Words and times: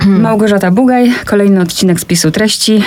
Małgorzata 0.06 0.70
Bugaj, 0.70 1.12
kolejny 1.24 1.60
odcinek 1.60 2.00
spisu 2.00 2.30
treści. 2.30 2.82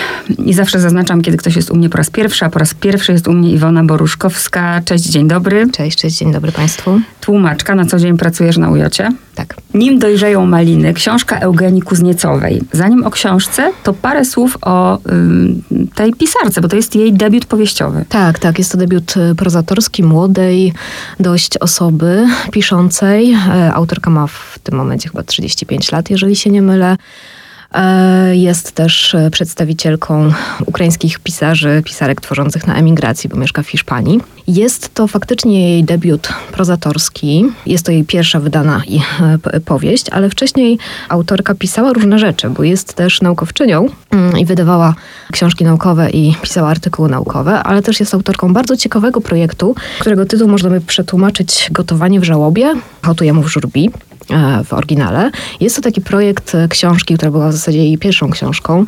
I 0.45 0.53
zawsze 0.53 0.79
zaznaczam, 0.79 1.21
kiedy 1.21 1.37
ktoś 1.37 1.55
jest 1.55 1.71
u 1.71 1.75
mnie 1.75 1.89
po 1.89 1.97
raz 1.97 2.09
pierwszy, 2.09 2.45
a 2.45 2.49
po 2.49 2.59
raz 2.59 2.73
pierwszy 2.73 3.11
jest 3.11 3.27
u 3.27 3.33
mnie 3.33 3.51
Iwona 3.51 3.83
Boruszkowska. 3.83 4.81
Cześć, 4.85 5.03
dzień 5.03 5.27
dobry. 5.27 5.67
Cześć, 5.71 5.97
cześć, 5.97 6.17
dzień 6.17 6.31
dobry 6.31 6.51
Państwu. 6.51 6.99
Tłumaczka, 7.21 7.75
na 7.75 7.85
co 7.85 7.99
dzień 7.99 8.17
pracujesz 8.17 8.57
na 8.57 8.69
ujocie. 8.69 9.09
Tak. 9.35 9.55
Nim 9.73 9.99
dojrzeją 9.99 10.45
maliny, 10.45 10.93
książka 10.93 11.39
Eugenii 11.39 11.81
Kuzniecowej. 11.81 12.61
Zanim 12.71 13.05
o 13.05 13.11
książce, 13.11 13.71
to 13.83 13.93
parę 13.93 14.25
słów 14.25 14.57
o 14.61 14.99
ym, 15.11 15.63
tej 15.95 16.13
pisarce, 16.13 16.61
bo 16.61 16.67
to 16.67 16.75
jest 16.75 16.95
jej 16.95 17.13
debiut 17.13 17.45
powieściowy. 17.45 18.05
Tak, 18.09 18.39
tak, 18.39 18.57
jest 18.59 18.71
to 18.71 18.77
debiut 18.77 19.17
y, 19.17 19.35
prozatorski 19.35 20.03
młodej 20.03 20.73
dość 21.19 21.57
osoby 21.57 22.27
piszącej. 22.51 23.33
E, 23.33 23.73
Autorka 23.73 24.09
ma 24.09 24.27
w 24.27 24.59
tym 24.63 24.75
momencie 24.75 25.09
chyba 25.09 25.23
35 25.23 25.91
lat, 25.91 26.09
jeżeli 26.09 26.35
się 26.35 26.49
nie 26.49 26.61
mylę. 26.61 26.97
E, 27.73 28.35
Jest 28.35 28.71
też 28.71 29.15
e, 29.15 29.31
przedstawicielką 29.31 30.31
ukraińskich 30.65 31.19
pisarzy, 31.19 31.81
pisarek 31.85 32.21
tworzących 32.21 32.67
na 32.67 32.75
emigracji, 32.75 33.29
bo 33.29 33.37
mieszka 33.37 33.63
w 33.63 33.67
Hiszpanii. 33.67 34.21
Jest 34.47 34.93
to 34.93 35.07
faktycznie 35.07 35.69
jej 35.69 35.83
debiut 35.83 36.27
prozatorski. 36.51 37.45
Jest 37.65 37.85
to 37.85 37.91
jej 37.91 38.03
pierwsza 38.03 38.39
wydana 38.39 38.81
e, 39.53 39.59
powieść, 39.59 40.09
ale 40.09 40.29
wcześniej 40.29 40.79
autorka 41.09 41.55
pisała 41.55 41.93
różne 41.93 42.19
rzeczy, 42.19 42.49
bo 42.49 42.63
jest 42.63 42.93
też 42.93 43.21
naukowczynią 43.21 43.87
mm, 44.11 44.37
i 44.37 44.45
wydawała 44.45 44.95
książki 45.31 45.63
naukowe 45.63 46.09
i 46.09 46.35
pisała 46.41 46.69
artykuły 46.69 47.09
naukowe, 47.09 47.63
ale 47.63 47.81
też 47.81 47.99
jest 47.99 48.13
autorką 48.13 48.53
bardzo 48.53 48.77
ciekawego 48.77 49.21
projektu, 49.21 49.75
którego 49.99 50.25
tytuł 50.25 50.47
można 50.47 50.69
by 50.69 50.81
przetłumaczyć 50.81 51.67
Gotowanie 51.71 52.19
w 52.19 52.23
żałobie, 52.23 52.73
Hotujemy 53.01 53.43
w 53.43 53.47
żurbi 53.47 53.89
w 54.65 54.73
oryginale. 54.73 55.31
Jest 55.59 55.75
to 55.75 55.81
taki 55.81 56.01
projekt 56.01 56.55
e, 56.55 56.67
książki, 56.67 57.15
która 57.15 57.31
była 57.31 57.49
w 57.49 57.53
zasadzie 57.53 57.77
jej 57.77 57.97
pierwszą 57.97 58.29
książką. 58.29 58.85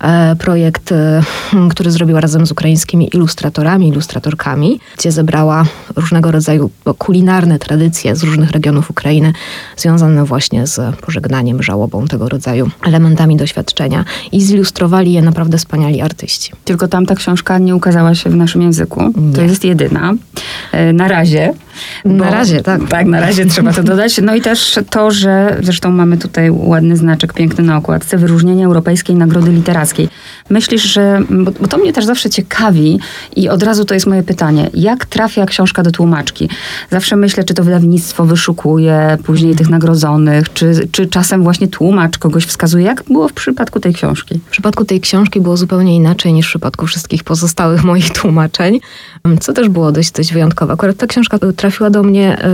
E, 0.00 0.36
Projekt, 0.36 0.92
e, 0.92 1.22
hmm, 1.50 1.68
który 1.68 1.90
zrobiła 1.90 2.20
razem 2.20 2.46
z 2.46 2.52
ukraińskimi 2.52 3.10
ilustratorami, 3.14 3.88
ilustratorkami, 3.88 4.80
gdzie 4.98 5.12
zebrała 5.12 5.64
różnego 5.96 6.30
rodzaju 6.32 6.70
kulinarne 6.98 7.58
tradycje 7.58 8.16
z 8.16 8.22
różnych 8.22 8.50
regionów 8.50 8.90
Ukrainy, 8.90 9.32
związane 9.76 10.24
właśnie 10.24 10.66
z 10.66 10.96
pożegnaniem, 10.96 11.62
żałobą, 11.62 12.06
tego 12.06 12.28
rodzaju 12.28 12.70
elementami 12.86 13.36
doświadczenia. 13.36 14.04
I 14.32 14.40
zilustrowali 14.40 15.12
je 15.12 15.22
naprawdę 15.22 15.58
wspaniali 15.58 16.00
artyści. 16.00 16.52
Tylko 16.64 16.88
tamta 16.88 17.14
książka 17.14 17.58
nie 17.58 17.76
ukazała 17.76 18.14
się 18.14 18.30
w 18.30 18.36
naszym 18.36 18.62
języku. 18.62 19.12
To 19.34 19.42
Nie. 19.42 19.48
jest 19.48 19.64
jedyna. 19.64 20.14
E, 20.72 20.92
Na 20.92 21.08
razie. 21.08 21.52
Na 22.04 22.30
razie, 22.30 22.62
tak. 22.62 22.88
Tak, 22.88 23.06
na 23.06 23.20
razie 23.20 23.46
trzeba 23.46 23.72
to 23.72 23.82
dodać. 23.82 24.20
No 24.22 24.34
i 24.34 24.40
też 24.40 24.78
to, 24.90 25.10
że 25.10 25.56
zresztą 25.62 25.90
mamy 25.90 26.16
tutaj 26.16 26.50
ładny 26.50 26.96
znaczek 26.96 27.32
piękny 27.32 27.64
na 27.64 27.76
okładce, 27.76 28.18
wyróżnienie 28.18 28.66
Europejskiej 28.66 29.16
Nagrody 29.16 29.52
Literackiej. 29.52 29.87
Myślisz, 30.50 30.82
że, 30.82 31.22
bo, 31.30 31.50
bo 31.60 31.68
to 31.68 31.78
mnie 31.78 31.92
też 31.92 32.04
zawsze 32.04 32.30
ciekawi 32.30 32.98
i 33.36 33.48
od 33.48 33.62
razu 33.62 33.84
to 33.84 33.94
jest 33.94 34.06
moje 34.06 34.22
pytanie, 34.22 34.70
jak 34.74 35.06
trafia 35.06 35.46
książka 35.46 35.82
do 35.82 35.90
tłumaczki? 35.90 36.48
Zawsze 36.90 37.16
myślę, 37.16 37.44
czy 37.44 37.54
to 37.54 37.64
wydawnictwo 37.64 38.24
wyszukuje 38.24 39.18
później 39.24 39.56
tych 39.56 39.68
nagrodzonych, 39.68 40.52
czy, 40.52 40.88
czy 40.92 41.06
czasem 41.06 41.42
właśnie 41.42 41.68
tłumacz 41.68 42.18
kogoś 42.18 42.44
wskazuje. 42.44 42.84
Jak 42.84 43.02
było 43.02 43.28
w 43.28 43.32
przypadku 43.32 43.80
tej 43.80 43.94
książki? 43.94 44.40
W 44.46 44.50
przypadku 44.50 44.84
tej 44.84 45.00
książki 45.00 45.40
było 45.40 45.56
zupełnie 45.56 45.96
inaczej 45.96 46.32
niż 46.32 46.46
w 46.46 46.48
przypadku 46.48 46.86
wszystkich 46.86 47.24
pozostałych 47.24 47.84
moich 47.90 48.10
tłumaczeń, 48.10 48.80
co 49.40 49.52
też 49.52 49.68
było 49.68 49.92
dość, 49.92 50.10
dość 50.10 50.32
wyjątkowe. 50.32 50.72
Akurat 50.72 50.96
ta 50.96 51.06
książka 51.06 51.38
trafiła 51.56 51.90
do 51.90 52.02
mnie 52.02 52.38
e, 52.38 52.44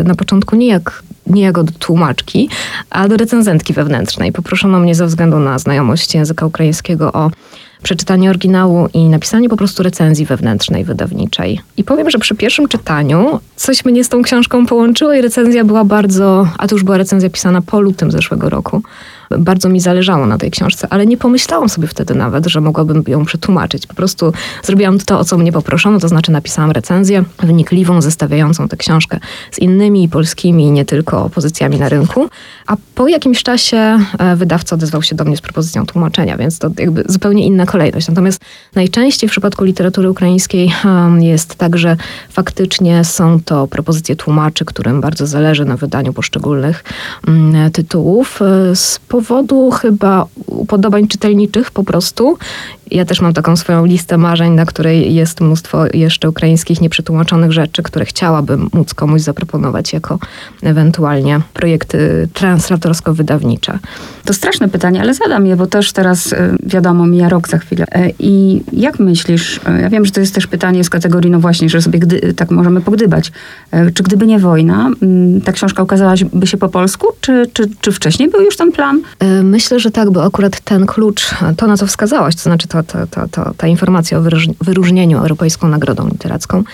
e, 0.00 0.04
na 0.04 0.14
początku 0.14 0.56
nie, 0.56 0.66
jak, 0.66 1.02
nie 1.30 1.42
jako 1.42 1.64
do 1.64 1.72
tłumaczki, 1.72 2.48
a 2.90 3.08
do 3.08 3.16
recenzentki 3.16 3.72
wewnętrznej. 3.72 4.32
Poproszono 4.32 4.78
mnie 4.78 4.94
ze 4.94 5.06
względu 5.06 5.38
na 5.38 5.58
znajomość 5.58 6.14
języka 6.14 6.46
ukraińskiego 6.46 7.12
o 7.12 7.30
przeczytanie 7.82 8.30
oryginału 8.30 8.88
i 8.94 9.08
napisanie 9.08 9.48
po 9.48 9.56
prostu 9.56 9.82
recenzji 9.82 10.26
wewnętrznej, 10.26 10.84
wydawniczej. 10.84 11.60
I 11.76 11.84
powiem, 11.84 12.10
że 12.10 12.18
przy 12.18 12.34
pierwszym 12.34 12.68
czytaniu 12.68 13.40
coś 13.56 13.84
mnie 13.84 14.04
z 14.04 14.08
tą 14.08 14.22
książką 14.22 14.66
połączyło 14.66 15.12
i 15.12 15.22
recenzja 15.22 15.64
była 15.64 15.84
bardzo, 15.84 16.48
a 16.58 16.68
to 16.68 16.74
już 16.74 16.84
była 16.84 16.98
recenzja 16.98 17.30
pisana 17.30 17.62
po 17.62 17.80
lutym 17.80 18.10
zeszłego 18.10 18.48
roku. 18.48 18.82
Bardzo 19.38 19.68
mi 19.68 19.80
zależało 19.80 20.26
na 20.26 20.38
tej 20.38 20.50
książce, 20.50 20.86
ale 20.90 21.06
nie 21.06 21.16
pomyślałam 21.16 21.68
sobie 21.68 21.88
wtedy 21.88 22.14
nawet, 22.14 22.46
że 22.46 22.60
mogłabym 22.60 23.02
ją 23.06 23.24
przetłumaczyć. 23.24 23.86
Po 23.86 23.94
prostu 23.94 24.32
zrobiłam 24.62 24.98
to, 24.98 25.18
o 25.18 25.24
co 25.24 25.38
mnie 25.38 25.52
poproszono, 25.52 25.98
to 25.98 26.08
znaczy 26.08 26.32
napisałam 26.32 26.70
recenzję 26.70 27.24
wnikliwą, 27.42 28.02
zestawiającą 28.02 28.68
tę 28.68 28.76
książkę 28.76 29.20
z 29.50 29.58
innymi 29.58 30.08
polskimi 30.08 30.70
nie 30.70 30.84
tylko 30.84 31.30
pozycjami 31.30 31.78
na 31.78 31.88
rynku. 31.88 32.28
A 32.66 32.76
po 32.94 33.08
jakimś 33.08 33.42
czasie 33.42 33.98
e, 34.18 34.36
wydawca 34.36 34.76
odezwał 34.76 35.02
się 35.02 35.16
do 35.16 35.24
mnie 35.24 35.36
z 35.36 35.40
propozycją 35.40 35.86
tłumaczenia, 35.86 36.36
więc 36.36 36.58
to 36.58 36.70
jakby 36.78 37.04
zupełnie 37.08 37.46
inna 37.46 37.66
kolejność. 37.66 38.08
Natomiast 38.08 38.40
najczęściej 38.74 39.28
w 39.28 39.32
przypadku 39.32 39.64
literatury 39.64 40.10
ukraińskiej 40.10 40.72
jest 41.18 41.54
tak, 41.54 41.78
że 41.78 41.96
faktycznie 42.30 43.04
są 43.04 43.40
to 43.40 43.66
propozycje 43.66 44.16
tłumaczy, 44.16 44.64
którym 44.64 45.00
bardzo 45.00 45.26
zależy 45.26 45.64
na 45.64 45.76
wydaniu 45.76 46.12
poszczególnych 46.12 46.84
mm, 47.26 47.70
tytułów. 47.70 48.42
e, 48.42 48.76
Z 48.76 48.98
powodu 49.18 49.70
chyba 49.70 50.26
upodobań 50.46 51.08
czytelniczych 51.08 51.70
po 51.70 51.84
prostu. 51.84 52.38
Ja 52.90 53.04
też 53.04 53.20
mam 53.20 53.32
taką 53.32 53.56
swoją 53.56 53.84
listę 53.84 54.18
marzeń, 54.18 54.52
na 54.52 54.66
której 54.66 55.14
jest 55.14 55.40
mnóstwo 55.40 55.84
jeszcze 55.94 56.28
ukraińskich 56.28 56.80
nieprzetłumaczonych 56.80 57.52
rzeczy, 57.52 57.82
które 57.82 58.04
chciałabym 58.04 58.68
móc 58.72 58.94
komuś 58.94 59.20
zaproponować 59.20 59.92
jako 59.92 60.18
ewentualnie 60.62 61.40
projekty 61.54 62.28
translatorsko-wydawnicze. 62.34 63.78
To 64.24 64.34
straszne 64.34 64.68
pytanie, 64.68 65.00
ale 65.00 65.14
zadam 65.14 65.46
je, 65.46 65.56
bo 65.56 65.66
też 65.66 65.92
teraz 65.92 66.32
e, 66.32 66.56
wiadomo, 66.62 67.06
mija 67.06 67.28
rok 67.28 67.48
za 67.48 67.58
chwilę. 67.58 67.86
E, 67.92 68.10
I 68.18 68.62
jak 68.72 68.98
myślisz, 68.98 69.60
e, 69.66 69.80
ja 69.80 69.90
wiem, 69.90 70.04
że 70.04 70.12
to 70.12 70.20
jest 70.20 70.34
też 70.34 70.46
pytanie 70.46 70.84
z 70.84 70.90
kategorii, 70.90 71.30
no 71.30 71.40
właśnie, 71.40 71.68
że 71.68 71.82
sobie 71.82 71.98
gdy, 71.98 72.34
tak 72.34 72.50
możemy 72.50 72.80
pogdybać. 72.80 73.32
Czy 73.94 74.02
gdyby 74.02 74.26
nie 74.26 74.38
wojna, 74.38 74.90
ta 75.44 75.52
książka 75.52 75.82
ukazałaby 75.82 76.46
się 76.46 76.56
po 76.56 76.68
polsku, 76.68 77.06
czy, 77.20 77.50
czy, 77.52 77.70
czy 77.80 77.92
wcześniej 77.92 78.30
był 78.30 78.40
już 78.40 78.56
ten 78.56 78.72
plan? 78.72 79.00
E, 79.18 79.42
Myślę, 79.42 79.80
że 79.80 79.90
tak, 79.90 80.10
bo 80.10 80.24
akurat 80.24 80.60
ten 80.60 80.86
klucz, 80.86 81.30
to 81.56 81.66
na 81.66 81.76
co 81.76 81.86
wskazałaś, 81.86 82.34
to 82.34 82.42
znaczy 82.42 82.68
ta, 82.68 82.82
ta, 82.82 83.06
ta, 83.06 83.28
ta, 83.28 83.52
ta 83.56 83.66
informacja 83.66 84.18
o 84.18 84.20
wyróż- 84.22 84.54
wyróżnieniu 84.60 85.18
Europejską 85.18 85.68
Nagrodą 85.68 86.08
Literacką, 86.08 86.64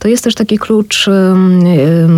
to 0.00 0.08
jest 0.08 0.24
też 0.24 0.34
taki 0.34 0.58
klucz, 0.58 1.10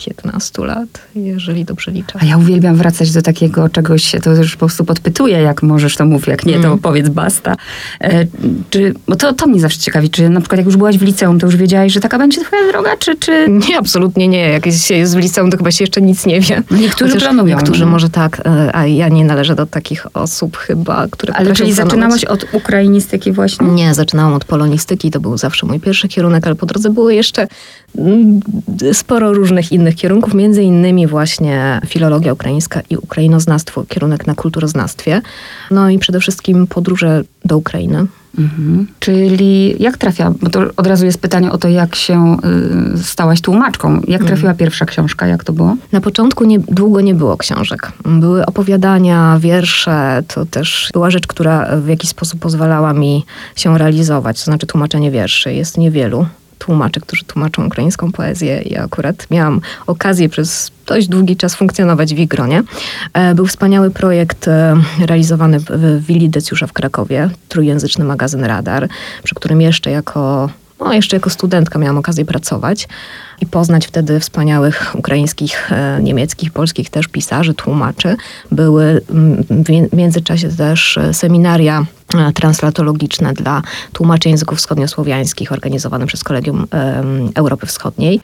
15 0.06 0.64
lat, 0.64 0.88
jeżeli 1.14 1.64
dobrze 1.64 1.90
liczę. 1.90 2.18
A 2.22 2.24
ja 2.24 2.36
uwielbiam 2.38 2.76
wracać 2.76 3.12
do 3.12 3.22
takiego 3.22 3.68
czegoś, 3.68 4.12
to 4.22 4.30
już 4.34 4.52
po 4.52 4.58
prostu 4.58 4.84
podpytuję, 4.84 5.38
jak 5.38 5.62
możesz, 5.62 5.96
to 5.96 6.04
mów, 6.04 6.26
jak 6.26 6.46
nie, 6.46 6.54
to 6.60 6.66
Mm. 6.68 6.78
powiedz 6.78 7.08
basta. 7.08 7.56
E, 8.00 8.26
czy, 8.70 8.94
bo 9.08 9.16
to, 9.16 9.32
to 9.32 9.46
mnie 9.46 9.60
zawsze 9.60 9.78
ciekawi, 9.78 10.10
czy 10.10 10.28
na 10.28 10.40
przykład 10.40 10.58
jak 10.58 10.66
już 10.66 10.76
byłaś 10.76 10.98
w 10.98 11.02
liceum, 11.02 11.38
to 11.38 11.46
już 11.46 11.56
wiedziałaś, 11.56 11.92
że 11.92 12.00
taka 12.00 12.18
będzie 12.18 12.40
twoja 12.40 12.72
droga, 12.72 12.90
czy... 12.98 13.16
czy... 13.16 13.46
Nie, 13.68 13.78
absolutnie 13.78 14.28
nie. 14.28 14.48
Jak 14.48 14.66
się 14.72 14.94
jest 14.94 15.14
w 15.16 15.18
liceum, 15.18 15.50
to 15.50 15.56
chyba 15.56 15.70
się 15.70 15.84
jeszcze 15.84 16.00
nic 16.02 16.26
nie 16.26 16.40
wie. 16.40 16.62
Niektórzy 16.70 17.12
Chociaż 17.12 17.22
planują, 17.28 17.56
Niektórzy 17.56 17.84
no. 17.84 17.90
może 17.90 18.10
tak, 18.10 18.40
e, 18.46 18.76
a 18.76 18.86
ja 18.86 19.08
nie 19.08 19.24
należę 19.24 19.54
do 19.54 19.66
takich 19.66 20.16
osób 20.16 20.56
chyba, 20.56 21.06
które 21.10 21.34
Ale 21.34 21.52
czyli 21.52 21.74
planować. 21.74 21.90
zaczynałaś 21.90 22.24
od 22.24 22.46
ukrainistyki 22.54 23.32
właśnie? 23.32 23.66
Nie, 23.66 23.94
zaczynałam 23.94 24.34
od 24.34 24.44
polonistyki, 24.44 25.10
to 25.10 25.20
był 25.20 25.38
zawsze 25.38 25.66
mój 25.66 25.80
pierwszy 25.80 26.08
kierunek, 26.08 26.46
ale 26.46 26.54
po 26.54 26.66
drodze 26.66 26.90
było 26.90 27.10
jeszcze 27.10 27.48
mm, 27.98 28.40
sporo 28.92 29.32
różnych 29.34 29.72
innych 29.72 29.87
kierunków, 29.96 30.34
między 30.34 30.62
innymi 30.62 31.06
właśnie 31.06 31.80
filologia 31.86 32.32
ukraińska 32.32 32.80
i 32.90 32.96
ukrainoznawstwo, 32.96 33.84
kierunek 33.88 34.26
na 34.26 34.34
kulturoznawstwie. 34.34 35.22
No 35.70 35.90
i 35.90 35.98
przede 35.98 36.20
wszystkim 36.20 36.66
podróże 36.66 37.24
do 37.44 37.58
Ukrainy. 37.58 38.06
Mhm. 38.38 38.86
Czyli 39.00 39.82
jak 39.82 39.96
trafia, 39.96 40.32
bo 40.42 40.50
to 40.50 40.60
od 40.76 40.86
razu 40.86 41.04
jest 41.04 41.20
pytanie 41.20 41.52
o 41.52 41.58
to, 41.58 41.68
jak 41.68 41.94
się 41.94 42.36
y, 42.94 43.02
stałaś 43.02 43.40
tłumaczką. 43.40 44.00
Jak 44.08 44.24
trafiła 44.24 44.54
pierwsza 44.54 44.86
książka, 44.86 45.26
jak 45.26 45.44
to 45.44 45.52
było? 45.52 45.76
Na 45.92 46.00
początku 46.00 46.44
nie, 46.44 46.58
długo 46.58 47.00
nie 47.00 47.14
było 47.14 47.36
książek. 47.36 47.92
Były 48.04 48.46
opowiadania, 48.46 49.38
wiersze. 49.40 50.22
To 50.28 50.46
też 50.46 50.90
była 50.92 51.10
rzecz, 51.10 51.26
która 51.26 51.76
w 51.76 51.88
jakiś 51.88 52.10
sposób 52.10 52.40
pozwalała 52.40 52.92
mi 52.92 53.24
się 53.56 53.78
realizować. 53.78 54.38
To 54.38 54.44
znaczy 54.44 54.66
tłumaczenie 54.66 55.10
wierszy. 55.10 55.54
Jest 55.54 55.78
niewielu 55.78 56.26
tłumaczy, 56.58 57.00
którzy 57.00 57.24
tłumaczą 57.24 57.66
ukraińską 57.66 58.12
poezję. 58.12 58.62
Ja 58.66 58.84
akurat 58.84 59.26
miałam 59.30 59.60
okazję 59.86 60.28
przez 60.28 60.70
dość 60.86 61.08
długi 61.08 61.36
czas 61.36 61.54
funkcjonować 61.54 62.14
w 62.14 62.18
ich 62.18 62.28
gronie. 62.28 62.62
E, 63.12 63.34
Był 63.34 63.46
wspaniały 63.46 63.90
projekt 63.90 64.48
e, 64.48 64.76
realizowany 65.06 65.60
w- 65.60 66.04
Willi 66.06 66.28
Decjusza 66.28 66.66
w 66.66 66.72
Krakowie, 66.72 67.30
trójjęzyczny 67.48 68.04
magazyn 68.04 68.44
Radar, 68.44 68.88
przy 69.22 69.34
którym 69.34 69.60
jeszcze 69.60 69.90
jako 69.90 70.50
no, 70.80 70.92
jeszcze 70.92 71.16
jako 71.16 71.30
studentka 71.30 71.78
miałam 71.78 71.98
okazję 71.98 72.24
pracować 72.24 72.88
i 73.40 73.46
poznać 73.46 73.86
wtedy 73.86 74.20
wspaniałych 74.20 74.94
ukraińskich, 74.94 75.72
e, 75.72 75.98
niemieckich, 76.02 76.52
polskich 76.52 76.90
też 76.90 77.08
pisarzy, 77.08 77.54
tłumaczy. 77.54 78.16
Były 78.52 79.00
w 79.90 79.96
międzyczasie 79.96 80.48
też 80.48 80.98
seminaria 81.12 81.86
translatologiczne 82.34 83.32
dla 83.32 83.62
tłumaczy 83.92 84.28
języków 84.28 84.58
wschodniosłowiańskich 84.58 85.52
organizowane 85.52 86.06
przez 86.06 86.24
Kolegium 86.24 86.66
Europy 87.34 87.66
Wschodniej 87.66 88.20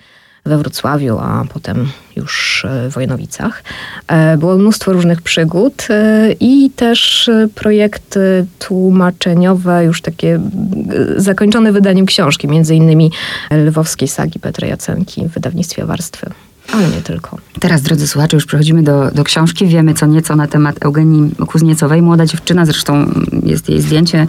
we 0.46 0.58
Wrocławiu, 0.58 1.19
a 1.19 1.44
potem 1.52 1.88
już 2.16 2.64
e, 2.64 2.88
w 2.88 2.92
Wojnowicach. 2.92 3.62
E, 4.08 4.36
Było 4.36 4.58
mnóstwo 4.58 4.92
różnych 4.92 5.22
przygód 5.22 5.86
e, 5.90 6.32
i 6.40 6.70
też 6.70 7.28
e, 7.28 7.48
projekty 7.54 8.46
tłumaczeniowe, 8.58 9.84
już 9.84 10.02
takie 10.02 10.34
e, 10.34 10.40
zakończone 11.20 11.72
wydaniem 11.72 12.06
książki, 12.06 12.48
między 12.48 12.75
innymi 12.75 13.12
lwowskiej 13.50 14.08
sagi 14.08 14.40
Petra 14.40 14.69
Jacenki 14.69 15.28
w 15.28 15.32
wydawnictwie 15.32 15.84
Warstwy. 15.84 16.31
Ale 16.72 16.88
nie 16.88 17.02
tylko. 17.02 17.38
Teraz, 17.61 17.82
drodzy 17.82 18.06
słuchacze, 18.06 18.37
już 18.37 18.46
przechodzimy 18.46 18.82
do, 18.82 19.11
do 19.11 19.25
książki. 19.25 19.66
Wiemy 19.66 19.94
co 19.94 20.06
nieco 20.06 20.37
na 20.37 20.46
temat 20.46 20.76
Eugenii 20.81 21.34
Kuzniecowej. 21.46 22.02
Młoda 22.02 22.26
dziewczyna, 22.26 22.66
zresztą 22.66 23.11
jest 23.43 23.69
jej 23.69 23.81
zdjęcie. 23.81 24.26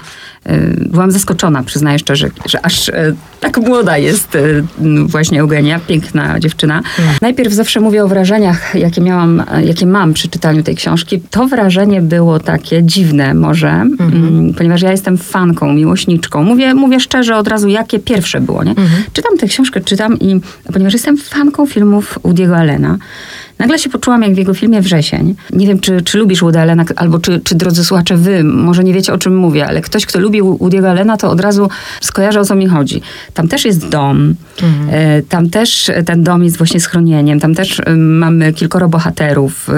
Y, 0.50 0.90
Byłam 0.90 1.12
zaskoczona, 1.12 1.64
przyznaję 1.64 2.00
szczerze, 2.00 2.30
że 2.46 2.66
aż 2.66 2.90
y, 2.90 3.16
tak 3.40 3.58
młoda 3.58 3.98
jest 3.98 4.36
y, 4.36 4.64
właśnie 5.06 5.42
Eugenia, 5.42 5.80
piękna 5.88 6.40
dziewczyna. 6.40 6.82
Najpierw 7.22 7.54
zawsze 7.54 7.80
mówię 7.80 8.04
o 8.04 8.08
wrażeniach, 8.08 8.76
jakie 8.76 9.02
miałam, 9.02 9.44
jakie 9.64 9.86
mam 9.86 10.14
przy 10.14 10.30
czytaniu 10.30 10.64
tej 10.64 10.76
książki. 10.76 11.22
To 11.30 11.48
wrażenie 11.48 12.02
było 12.02 12.40
takie 12.40 12.84
dziwne 12.84 13.34
może, 13.34 13.70
mm, 13.70 14.54
ponieważ 14.58 14.82
ja 14.82 14.92
jestem 14.92 15.18
fanką, 15.18 15.74
miłośniczką. 15.74 16.44
Mówię, 16.44 16.74
mówię 16.74 17.00
szczerze 17.00 17.38
od 17.38 17.48
razu, 17.48 17.68
jakie 17.68 18.00
pierwsze 18.00 18.42
było, 18.42 18.64
nie? 18.64 18.76
Czytam 19.14 19.38
tę 19.38 19.48
książkę, 19.48 19.82
czytam 19.82 20.20
i 20.20 20.40
ponieważ 20.74 20.94
jestem 20.94 21.18
fanką 21.18 21.66
filmów 21.66 22.20
Woody'ego 22.24 22.56
Allena, 22.56 22.98
nagle 23.60 23.80
się 23.80 23.90
poczułam 23.90 24.22
jak 24.22 24.34
w 24.34 24.38
jego 24.38 24.54
filmie 24.54 24.82
Wrzesień. 24.82 25.36
Nie 25.54 25.68
wiem, 25.68 25.80
czy, 25.80 26.02
czy 26.02 26.18
lubisz 26.18 26.42
Woody 26.42 26.60
Allena, 26.60 26.86
albo 26.96 27.20
czy, 27.20 27.40
czy 27.40 27.56
drodzy 27.56 27.86
słuchacze, 27.86 28.18
wy 28.18 28.44
może 28.44 28.84
nie 28.84 28.94
wiecie, 28.94 29.14
o 29.14 29.18
czym 29.18 29.36
mówię, 29.36 29.68
ale 29.68 29.82
ktoś, 29.82 30.06
kto 30.06 30.20
lubi 30.20 30.42
Woody'ego 30.42 30.88
Allena, 30.88 31.18
to 31.18 31.30
od 31.30 31.42
razu 31.42 31.70
skojarzy, 32.02 32.40
o 32.40 32.46
co 32.46 32.56
mi 32.56 32.68
chodzi. 32.68 33.02
Tam 33.34 33.48
też 33.48 33.66
jest 33.66 33.90
dom, 33.90 34.36
e, 34.92 35.22
tam 35.22 35.50
też 35.50 35.92
ten 36.06 36.24
dom 36.24 36.44
jest 36.44 36.58
właśnie 36.58 36.80
schronieniem, 36.80 37.40
tam 37.40 37.56
też 37.56 37.80
e, 37.80 37.96
mamy 37.96 38.54
kilkoro 38.54 38.90
bohaterów. 38.90 39.70
E, 39.70 39.74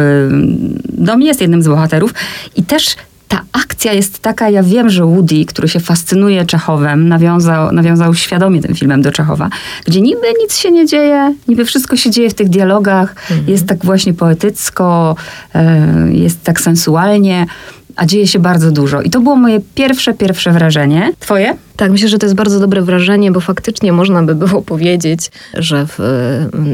Dom 0.97 1.21
jest 1.21 1.41
jednym 1.41 1.63
z 1.63 1.68
bohaterów 1.68 2.13
i 2.56 2.63
też 2.63 2.95
ta 3.27 3.41
akcja 3.51 3.94
jest 3.94 4.19
taka, 4.19 4.50
ja 4.50 4.63
wiem, 4.63 4.89
że 4.89 5.06
Woody, 5.06 5.45
który 5.45 5.68
się 5.68 5.79
fascynuje 5.79 6.45
Czechowem, 6.45 7.09
nawiązał, 7.09 7.71
nawiązał 7.71 8.15
świadomie 8.15 8.62
tym 8.62 8.75
filmem 8.75 9.01
do 9.01 9.12
Czechowa, 9.12 9.50
gdzie 9.85 10.01
niby 10.01 10.27
nic 10.41 10.57
się 10.57 10.71
nie 10.71 10.85
dzieje, 10.85 11.35
niby 11.47 11.65
wszystko 11.65 11.95
się 11.95 12.09
dzieje 12.12 12.29
w 12.29 12.33
tych 12.33 12.50
dialogach, 12.50 13.15
jest 13.47 13.68
tak 13.68 13.85
właśnie 13.85 14.13
poetycko, 14.13 15.15
e, 15.56 15.88
jest 16.12 16.44
tak 16.44 16.62
sensualnie, 16.62 17.45
a 17.95 18.06
dzieje 18.06 18.27
się 18.27 18.39
bardzo 18.39 18.71
dużo. 18.71 19.01
I 19.01 19.09
to 19.09 19.19
było 19.19 19.35
moje 19.35 19.59
pierwsze, 19.75 20.13
pierwsze 20.13 20.51
wrażenie. 20.51 21.12
Twoje? 21.19 21.56
Tak, 21.77 21.91
myślę, 21.91 22.07
że 22.07 22.18
to 22.18 22.25
jest 22.25 22.35
bardzo 22.35 22.59
dobre 22.59 22.81
wrażenie, 22.81 23.31
bo 23.31 23.39
faktycznie 23.39 23.91
można 23.94 24.24
by 24.24 24.35
było 24.35 24.62
powiedzieć, 24.62 25.31
że 25.53 25.85
w, 25.88 26.00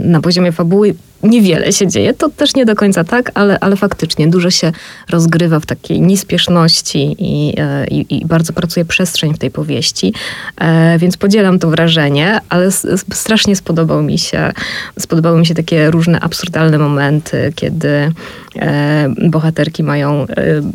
na 0.05 0.21
poziomie 0.21 0.51
fabuły 0.51 0.95
niewiele 1.23 1.73
się 1.73 1.87
dzieje. 1.87 2.13
To 2.13 2.29
też 2.29 2.55
nie 2.55 2.65
do 2.65 2.75
końca 2.75 3.03
tak, 3.03 3.31
ale, 3.33 3.59
ale 3.59 3.75
faktycznie 3.75 4.27
dużo 4.27 4.51
się 4.51 4.71
rozgrywa 5.09 5.59
w 5.59 5.65
takiej 5.65 6.01
niespieszności 6.01 7.15
i, 7.19 7.53
e, 7.57 7.87
i, 7.87 8.17
i 8.21 8.25
bardzo 8.25 8.53
pracuje 8.53 8.85
przestrzeń 8.85 9.33
w 9.33 9.37
tej 9.37 9.51
powieści. 9.51 10.13
E, 10.57 10.97
więc 10.99 11.17
podzielam 11.17 11.59
to 11.59 11.69
wrażenie, 11.69 12.39
ale 12.49 12.71
strasznie 13.13 13.55
spodobał 13.55 14.03
mi 14.03 14.19
się, 14.19 14.51
spodobały 14.99 15.39
mi 15.39 15.45
się 15.45 15.55
takie 15.55 15.91
różne 15.91 16.19
absurdalne 16.19 16.77
momenty, 16.77 17.53
kiedy 17.55 18.11
e, 18.55 19.09
bohaterki 19.29 19.83
mają 19.83 20.25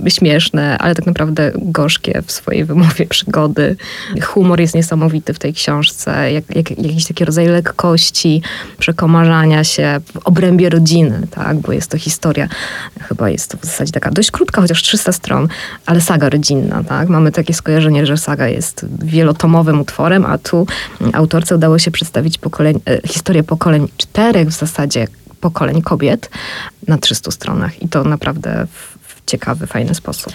e, 0.07 0.11
śmieszne, 0.11 0.79
ale 0.79 0.95
tak 0.95 1.07
naprawdę 1.07 1.53
gorzkie 1.57 2.23
w 2.27 2.33
swojej 2.33 2.65
wymowie 2.65 3.07
przygody. 3.07 3.77
Humor 4.21 4.61
jest 4.61 4.75
niesamowity 4.75 5.35
w 5.35 5.39
tej 5.39 5.55
książce, 5.55 6.33
jak, 6.33 6.57
jak, 6.57 6.71
jakiś 6.71 7.07
taki 7.07 7.25
rodzaj 7.25 7.47
lekkości, 7.47 8.43
przekomarzania 8.79 9.65
się 9.65 10.01
w 10.05 10.17
obrębie 10.17 10.69
rodziny, 10.69 11.27
tak, 11.31 11.57
bo 11.59 11.73
jest 11.73 11.91
to 11.91 11.99
historia, 11.99 12.49
chyba 13.01 13.31
jest 13.31 13.51
to 13.51 13.59
w 13.59 13.65
zasadzie 13.65 13.93
taka 13.93 14.11
dość 14.11 14.31
krótka, 14.31 14.61
chociaż 14.61 14.83
300 14.83 15.13
stron, 15.13 15.49
ale 15.87 16.01
saga 16.01 16.29
rodzinna, 16.29 16.85
tak. 16.85 17.09
Mamy 17.09 17.33
takie 17.33 17.55
skojarzenie, 17.55 18.07
że 18.07 18.17
saga 18.17 18.49
jest 18.49 18.87
wielotomowym 19.05 19.81
utworem, 19.81 20.27
a 20.27 20.39
tu 20.39 20.67
autorce 21.13 21.55
udało 21.55 21.79
się 21.79 21.91
przedstawić 21.91 22.39
pokoleń, 22.39 22.81
e, 22.87 23.09
historię 23.09 23.43
pokoleń 23.43 23.89
czterech 23.97 24.49
w 24.49 24.59
zasadzie 24.59 25.07
pokoleń 25.41 25.83
kobiet 25.83 26.31
na 26.89 26.99
300 26.99 27.31
stronach 27.31 27.83
i 27.83 27.89
to 27.89 28.05
naprawdę 28.05 28.67
ciekawy, 29.29 29.67
fajny 29.67 29.95
sposób. 29.95 30.33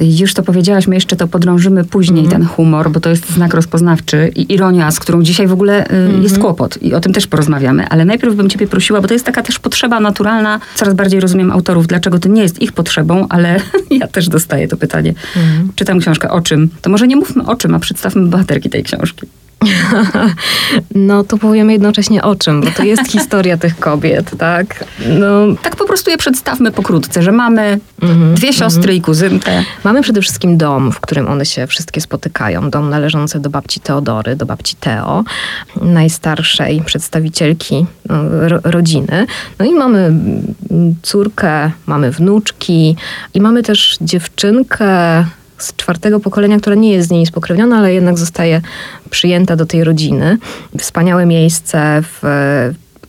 Już 0.00 0.34
to 0.34 0.42
powiedziałaś, 0.42 0.86
my 0.86 0.94
jeszcze 0.94 1.16
to 1.16 1.28
podrążymy 1.28 1.84
później, 1.84 2.28
ten 2.28 2.44
humor, 2.44 2.90
bo 2.90 3.00
to 3.00 3.10
jest 3.10 3.30
znak 3.30 3.54
rozpoznawczy 3.54 4.32
i 4.34 4.52
ironia, 4.52 4.90
z 4.90 5.00
którą 5.00 5.22
dzisiaj 5.22 5.46
w 5.46 5.52
ogóle 5.52 5.90
y, 5.90 6.22
jest 6.22 6.38
kłopot 6.38 6.82
i 6.82 6.94
o 6.94 7.00
tym 7.00 7.12
też 7.12 7.26
porozmawiamy. 7.26 7.88
Ale 7.88 8.04
najpierw 8.04 8.34
bym 8.34 8.50
ciebie 8.50 8.66
prosiła, 8.66 9.00
bo 9.00 9.08
to 9.08 9.14
jest 9.14 9.26
taka 9.26 9.42
też 9.42 9.58
potrzeba 9.58 10.00
naturalna. 10.00 10.60
Coraz 10.74 10.94
bardziej 10.94 11.20
rozumiem 11.20 11.50
autorów, 11.50 11.86
dlaczego 11.86 12.18
to 12.18 12.28
nie 12.28 12.42
jest 12.42 12.62
ich 12.62 12.72
potrzebą, 12.72 13.26
ale 13.28 13.60
ja 14.00 14.06
też 14.06 14.28
dostaję 14.28 14.68
to 14.68 14.76
pytanie. 14.76 15.14
Czytam 15.74 16.00
książkę 16.00 16.30
o 16.30 16.40
czym? 16.40 16.68
To 16.82 16.90
może 16.90 17.06
nie 17.06 17.16
mówmy 17.16 17.46
o 17.46 17.56
czym, 17.56 17.74
a 17.74 17.78
przedstawmy 17.78 18.26
bohaterki 18.26 18.70
tej 18.70 18.84
książki. 18.84 19.26
No 20.94 21.24
to 21.24 21.38
powiemy 21.38 21.72
jednocześnie 21.72 22.22
o 22.22 22.34
czym, 22.36 22.60
bo 22.60 22.70
to 22.70 22.82
jest 22.82 23.10
historia 23.12 23.56
tych 23.56 23.78
kobiet, 23.78 24.30
tak? 24.38 24.84
No, 25.08 25.28
Tak 25.62 25.76
po 25.76 25.84
prostu 25.84 26.10
je 26.10 26.18
przedstawmy 26.18 26.72
pokrótce, 26.72 27.22
że 27.22 27.32
mamy 27.32 27.80
dwie 28.34 28.52
siostry 28.52 28.94
i 28.94 29.00
kuzynkę. 29.00 29.64
Mamy 29.84 30.02
przede 30.02 30.20
wszystkim 30.20 30.56
dom, 30.56 30.92
w 30.92 31.00
którym 31.00 31.28
one 31.28 31.46
się 31.46 31.66
wszystkie 31.66 32.00
spotykają. 32.00 32.70
Dom 32.70 32.90
należący 32.90 33.40
do 33.40 33.50
babci 33.50 33.80
Teodory, 33.80 34.36
do 34.36 34.46
babci 34.46 34.76
Teo, 34.76 35.24
najstarszej 35.82 36.82
przedstawicielki 36.86 37.86
no, 38.08 38.48
ro, 38.48 38.58
rodziny. 38.64 39.26
No 39.58 39.64
i 39.64 39.74
mamy 39.74 40.12
córkę, 41.02 41.70
mamy 41.86 42.10
wnuczki 42.10 42.96
i 43.34 43.40
mamy 43.40 43.62
też 43.62 43.98
dziewczynkę 44.00 45.24
z 45.58 45.76
czwartego 45.76 46.20
pokolenia, 46.20 46.58
która 46.58 46.76
nie 46.76 46.92
jest 46.92 47.08
z 47.08 47.10
niej 47.10 47.26
spokrewniona, 47.26 47.78
ale 47.78 47.94
jednak 47.94 48.18
zostaje 48.18 48.60
przyjęta 49.10 49.56
do 49.56 49.66
tej 49.66 49.84
rodziny. 49.84 50.38
Wspaniałe 50.78 51.26
miejsce 51.26 52.02
w 52.02 52.22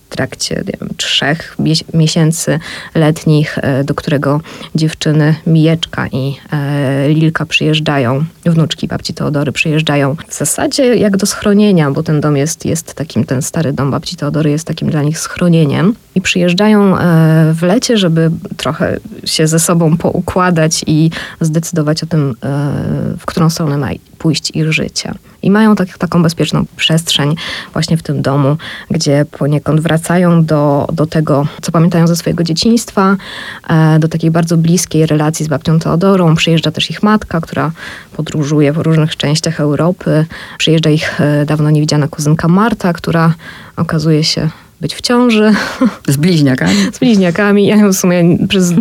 trakcie 0.09 0.63
wiem, 0.65 0.89
trzech 0.97 1.57
miesięcy 1.93 2.59
letnich, 2.95 3.57
e, 3.57 3.83
do 3.83 3.95
którego 3.95 4.41
dziewczyny 4.75 5.35
Mijeczka 5.47 6.07
i 6.07 6.35
e, 6.51 7.09
Lilka 7.09 7.45
przyjeżdżają, 7.45 8.25
wnuczki 8.45 8.87
babci 8.87 9.13
Teodory 9.13 9.51
przyjeżdżają. 9.51 10.15
W 10.27 10.33
zasadzie 10.33 10.95
jak 10.95 11.17
do 11.17 11.25
schronienia, 11.25 11.91
bo 11.91 12.03
ten 12.03 12.21
dom 12.21 12.37
jest, 12.37 12.65
jest 12.65 12.93
takim, 12.93 13.23
ten 13.23 13.41
stary 13.41 13.73
dom 13.73 13.91
babci 13.91 14.15
Teodory 14.15 14.51
jest 14.51 14.67
takim 14.67 14.89
dla 14.89 15.03
nich 15.03 15.19
schronieniem 15.19 15.95
i 16.19 16.21
przyjeżdżają 16.21 16.97
e, 16.97 17.53
w 17.53 17.61
lecie, 17.61 17.97
żeby 17.97 18.31
trochę 18.57 18.97
się 19.25 19.47
ze 19.47 19.59
sobą 19.59 19.97
poukładać 19.97 20.83
i 20.87 21.11
zdecydować 21.41 22.03
o 22.03 22.05
tym, 22.05 22.35
w 23.19 23.25
którą 23.25 23.49
stronę 23.49 23.77
ma 23.77 23.89
pójść 24.17 24.51
ich 24.55 24.73
życie. 24.73 25.13
I 25.41 25.51
mają 25.51 25.75
tak, 25.75 25.97
taką 25.97 26.23
bezpieczną 26.23 26.65
przestrzeń 26.75 27.35
właśnie 27.73 27.97
w 27.97 28.03
tym 28.03 28.21
domu, 28.21 28.57
gdzie 28.91 29.25
poniekąd 29.31 29.81
wracają 29.81 30.45
do, 30.45 30.87
do 30.93 31.05
tego, 31.05 31.47
co 31.61 31.71
pamiętają 31.71 32.07
ze 32.07 32.15
swojego 32.15 32.43
dzieciństwa, 32.43 33.17
e, 33.69 33.99
do 33.99 34.07
takiej 34.07 34.31
bardzo 34.31 34.57
bliskiej 34.57 35.05
relacji 35.05 35.45
z 35.45 35.47
babcią 35.47 35.79
Teodorą. 35.79 36.35
Przyjeżdża 36.35 36.71
też 36.71 36.91
ich 36.91 37.03
matka, 37.03 37.41
która 37.41 37.71
podróżuje 38.15 38.73
po 38.73 38.83
różnych 38.83 39.17
częściach 39.17 39.59
Europy. 39.59 40.25
Przyjeżdża 40.57 40.89
ich 40.89 41.21
e, 41.21 41.45
dawno 41.45 41.69
niewidziana 41.69 42.07
kuzynka 42.07 42.47
Marta, 42.47 42.93
która 42.93 43.33
okazuje 43.77 44.23
się 44.23 44.49
być 44.81 44.95
w 44.95 45.01
ciąży. 45.01 45.51
Z 46.07 46.17
bliźniakami? 46.17 46.75
Z 46.93 46.99
bliźniakami. 46.99 47.65
Ja 47.65 47.89
w 47.89 47.93
sumie 47.93 48.37
przez 48.47 48.73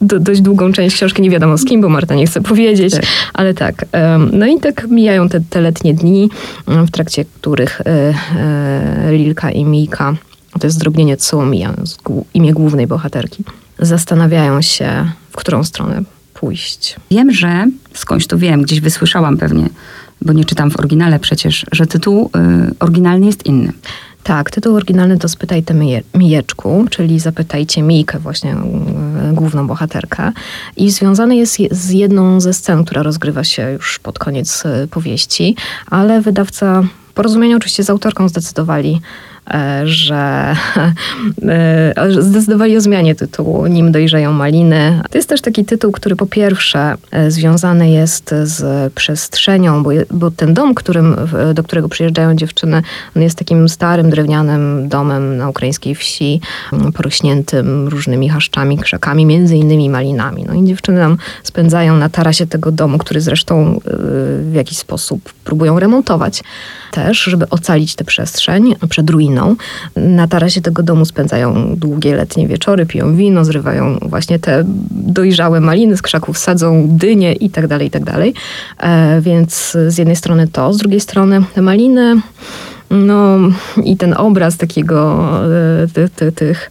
dość 0.00 0.40
długą 0.40 0.72
część 0.72 0.96
książki 0.96 1.22
nie 1.22 1.30
wiadomo 1.30 1.58
z 1.58 1.64
kim, 1.64 1.80
bo 1.80 1.88
Marta 1.88 2.14
nie 2.14 2.26
chce 2.26 2.40
powiedzieć, 2.40 2.94
tak. 2.94 3.04
ale 3.34 3.54
tak. 3.54 3.86
No 4.32 4.46
i 4.46 4.60
tak 4.60 4.88
mijają 4.88 5.28
te, 5.28 5.40
te 5.50 5.60
letnie 5.60 5.94
dni, 5.94 6.30
w 6.66 6.90
trakcie 6.90 7.24
których 7.24 7.80
e, 7.80 8.14
e, 8.36 9.12
Lilka 9.12 9.50
i 9.50 9.64
Mika, 9.64 10.14
to 10.60 10.66
jest 10.66 10.76
zdrobnienie 10.76 11.16
Cołomija, 11.16 11.74
imię 12.34 12.52
głównej 12.52 12.86
bohaterki, 12.86 13.44
zastanawiają 13.78 14.62
się, 14.62 15.10
w 15.30 15.36
którą 15.36 15.64
stronę 15.64 16.02
pójść. 16.34 16.96
Wiem, 17.10 17.32
że, 17.32 17.66
skądś 17.94 18.26
to 18.26 18.38
wiem, 18.38 18.62
gdzieś 18.62 18.80
wysłyszałam 18.80 19.36
pewnie, 19.36 19.68
bo 20.22 20.32
nie 20.32 20.44
czytam 20.44 20.70
w 20.70 20.78
oryginale 20.78 21.18
przecież, 21.18 21.66
że 21.72 21.86
tytuł 21.86 22.30
y, 22.70 22.74
oryginalny 22.80 23.26
jest 23.26 23.46
inny. 23.46 23.72
Tak, 24.24 24.50
tytuł 24.50 24.76
oryginalny 24.76 25.18
to 25.18 25.28
Spytaj 25.28 25.62
tę 25.62 25.74
Mijeczku, 26.14 26.86
czyli 26.90 27.20
zapytajcie 27.20 27.82
Mijkę, 27.82 28.18
właśnie 28.18 28.52
e, 28.52 28.56
główną 29.32 29.66
bohaterkę. 29.66 30.32
I 30.76 30.90
związany 30.90 31.36
jest 31.36 31.58
z 31.70 31.90
jedną 31.90 32.40
ze 32.40 32.52
scen, 32.52 32.84
która 32.84 33.02
rozgrywa 33.02 33.44
się 33.44 33.70
już 33.70 33.98
pod 33.98 34.18
koniec 34.18 34.66
e, 34.66 34.88
powieści, 34.88 35.56
ale 35.90 36.20
wydawca, 36.20 36.82
porozumienie 37.14 37.56
oczywiście 37.56 37.82
z 37.82 37.90
autorką 37.90 38.28
zdecydowali 38.28 39.00
że 39.84 40.56
e, 41.48 41.94
zdecydowali 42.18 42.76
o 42.76 42.80
zmianie 42.80 43.14
tytułu 43.14 43.66
Nim 43.66 43.92
dojrzeją 43.92 44.32
maliny. 44.32 45.02
To 45.10 45.18
jest 45.18 45.28
też 45.28 45.40
taki 45.40 45.64
tytuł, 45.64 45.92
który 45.92 46.16
po 46.16 46.26
pierwsze 46.26 46.94
e, 47.10 47.30
związany 47.30 47.90
jest 47.90 48.34
z 48.42 48.92
przestrzenią, 48.92 49.82
bo, 49.82 49.90
bo 50.10 50.30
ten 50.30 50.54
dom, 50.54 50.74
którym, 50.74 51.16
do 51.54 51.62
którego 51.62 51.88
przyjeżdżają 51.88 52.36
dziewczyny, 52.36 52.82
on 53.16 53.22
jest 53.22 53.38
takim 53.38 53.68
starym, 53.68 54.10
drewnianym 54.10 54.88
domem 54.88 55.36
na 55.36 55.48
ukraińskiej 55.48 55.94
wsi, 55.94 56.40
porośniętym 56.94 57.88
różnymi 57.88 58.28
chaszczami, 58.28 58.78
krzakami, 58.78 59.26
między 59.26 59.56
innymi 59.56 59.90
malinami. 59.90 60.44
No 60.48 60.54
i 60.54 60.64
dziewczyny 60.64 61.00
tam 61.00 61.16
spędzają 61.42 61.96
na 61.96 62.08
tarasie 62.08 62.46
tego 62.46 62.72
domu, 62.72 62.98
który 62.98 63.20
zresztą 63.20 63.80
w 64.40 64.54
jakiś 64.54 64.78
sposób 64.78 65.32
próbują 65.44 65.80
remontować 65.80 66.42
też, 66.90 67.22
żeby 67.22 67.48
ocalić 67.50 67.94
tę 67.94 68.04
przestrzeń 68.04 68.74
przed 68.88 69.10
ruiną. 69.34 69.56
Na 69.96 70.28
tarasie 70.28 70.60
tego 70.60 70.82
domu 70.82 71.04
spędzają 71.04 71.76
długie 71.76 72.16
letnie 72.16 72.48
wieczory, 72.48 72.86
piją 72.86 73.16
wino, 73.16 73.44
zrywają 73.44 73.98
właśnie 74.02 74.38
te 74.38 74.64
dojrzałe 74.90 75.60
maliny 75.60 75.96
z 75.96 76.02
krzaków, 76.02 76.38
sadzą 76.38 76.86
dynie 76.88 77.32
i 77.32 77.50
tak 77.50 77.66
dalej, 77.66 77.88
i 77.88 77.90
tak. 77.90 78.04
E, 78.80 79.20
więc 79.20 79.76
z 79.88 79.98
jednej 79.98 80.16
strony 80.16 80.48
to, 80.48 80.72
z 80.72 80.76
drugiej 80.76 81.00
strony 81.00 81.42
te 81.54 81.62
maliny 81.62 82.20
no 82.90 83.38
i 83.84 83.96
ten 83.96 84.14
obraz 84.16 84.56
takiego, 84.56 85.28
e, 85.96 86.08
ty, 86.08 86.32
tych, 86.32 86.70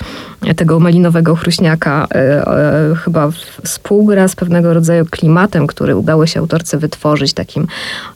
tego 0.56 0.80
malinowego 0.80 1.36
chruśniaka 1.36 2.08
e, 2.12 2.48
e, 2.48 2.96
chyba 2.96 3.30
współgra 3.64 4.28
z 4.28 4.36
pewnego 4.36 4.74
rodzaju 4.74 5.06
klimatem, 5.06 5.68
który 5.68 5.96
udało 5.96 6.26
się 6.26 6.40
autorce 6.40 6.78
wytworzyć, 6.78 7.34
takim 7.34 7.68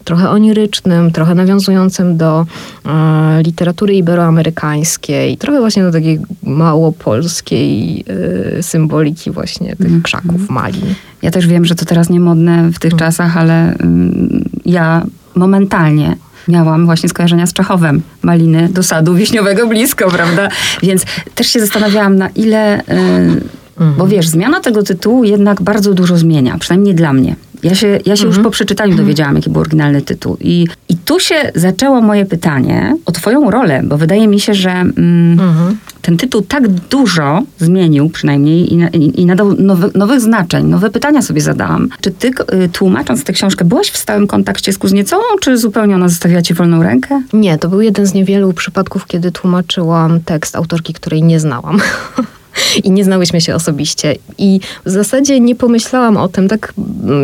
trochę 0.04 0.30
onirycznym, 0.30 1.12
trochę 1.12 1.36
nawiązującym 1.36 2.18
do 2.18 2.46
literatury 3.46 3.94
iberoamerykańskiej, 3.94 5.38
trochę 5.38 5.60
właśnie 5.60 5.84
do 5.84 5.92
takiej 5.92 6.20
małopolskiej 6.44 8.06
symboliki 8.62 9.32
właśnie 9.32 9.76
tych 9.76 9.88
mm. 9.88 10.02
krzaków 10.02 10.50
malin. 10.50 10.94
Ja 11.22 11.32
też 11.32 11.48
wiem, 11.48 11.66
że 11.66 11.76
to 11.76 11.86
teraz 11.86 12.10
niemodne 12.10 12.72
w 12.72 12.80
tych 12.80 12.92
mm. 12.92 13.00
czasach, 13.00 13.38
ale 13.38 13.74
mm, 13.74 14.50
ja 14.66 15.06
momentalnie 15.36 16.16
miałam 16.48 16.86
właśnie 16.86 17.10
skojarzenia 17.10 17.48
z 17.48 17.54
Czechowem. 17.54 18.02
Maliny 18.22 18.70
do 18.70 18.84
sadu 18.84 19.16
wieśniowego 19.16 19.68
blisko, 19.68 20.12
prawda? 20.12 20.50
Więc 20.84 21.04
też 21.36 21.48
się 21.48 21.60
zastanawiałam, 21.60 22.16
na 22.16 22.30
ile... 22.30 22.84
Yy, 22.88 23.42
bo 23.80 23.84
mhm. 23.86 24.10
wiesz, 24.10 24.28
zmiana 24.28 24.60
tego 24.60 24.84
tytułu 24.84 25.24
jednak 25.24 25.62
bardzo 25.62 25.94
dużo 25.94 26.18
zmienia, 26.18 26.58
przynajmniej 26.58 26.96
dla 26.96 27.14
mnie. 27.14 27.36
Ja 27.64 27.76
się, 27.76 27.88
ja 27.88 28.16
się 28.16 28.24
mhm. 28.24 28.28
już 28.28 28.40
po 28.40 28.52
przeczytaniu 28.52 28.92
mhm. 28.92 29.06
dowiedziałam, 29.06 29.36
jaki 29.36 29.50
był 29.50 29.62
oryginalny 29.62 30.02
tytuł. 30.02 30.38
I, 30.40 30.68
I 30.90 30.96
tu 30.96 31.20
się 31.20 31.36
zaczęło 31.56 32.02
moje 32.02 32.26
pytanie 32.26 32.96
o 33.06 33.12
twoją 33.12 33.52
rolę, 33.52 33.82
bo 33.84 33.98
wydaje 33.98 34.28
mi 34.28 34.40
się, 34.40 34.54
że 34.54 34.72
mm, 34.72 35.40
mhm. 35.40 35.78
ten 36.02 36.18
tytuł 36.18 36.42
tak 36.42 36.68
dużo 36.68 37.44
zmienił 37.60 38.10
przynajmniej 38.10 38.74
i, 38.74 38.78
i, 38.94 39.22
i 39.22 39.26
nadał 39.26 39.54
nowy, 39.54 39.92
nowych 39.96 40.22
znaczeń, 40.22 40.66
nowe 40.66 40.90
pytania 40.90 41.22
sobie 41.22 41.42
zadałam. 41.42 41.90
Czy 42.02 42.12
ty 42.12 42.28
y, 42.28 42.70
tłumacząc 42.70 43.24
tę 43.24 43.34
książkę 43.34 43.66
byłaś 43.66 43.90
w 43.90 43.98
stałym 43.98 44.28
kontakcie 44.28 44.74
z 44.74 44.78
Kuzniecową, 44.78 45.24
czy 45.42 45.58
zupełnie 45.58 45.96
ona 45.96 46.10
zostawiła 46.10 46.42
ci 46.42 46.54
wolną 46.54 46.84
rękę? 46.84 47.22
Nie, 47.34 47.58
to 47.58 47.70
był 47.70 47.82
jeden 47.82 48.06
z 48.06 48.14
niewielu 48.14 48.54
przypadków, 48.54 49.08
kiedy 49.08 49.32
tłumaczyłam 49.32 50.20
tekst 50.20 50.56
autorki, 50.56 50.94
której 50.94 51.24
nie 51.24 51.40
znałam. 51.40 51.80
i 52.84 52.92
nie 52.92 53.04
znałyśmy 53.04 53.42
się 53.42 53.56
osobiście. 53.56 54.16
I 54.38 54.60
w 54.86 54.90
zasadzie 54.90 55.40
nie 55.40 55.56
pomyślałam 55.56 56.18
o 56.18 56.28
tym, 56.28 56.48
tak 56.48 56.74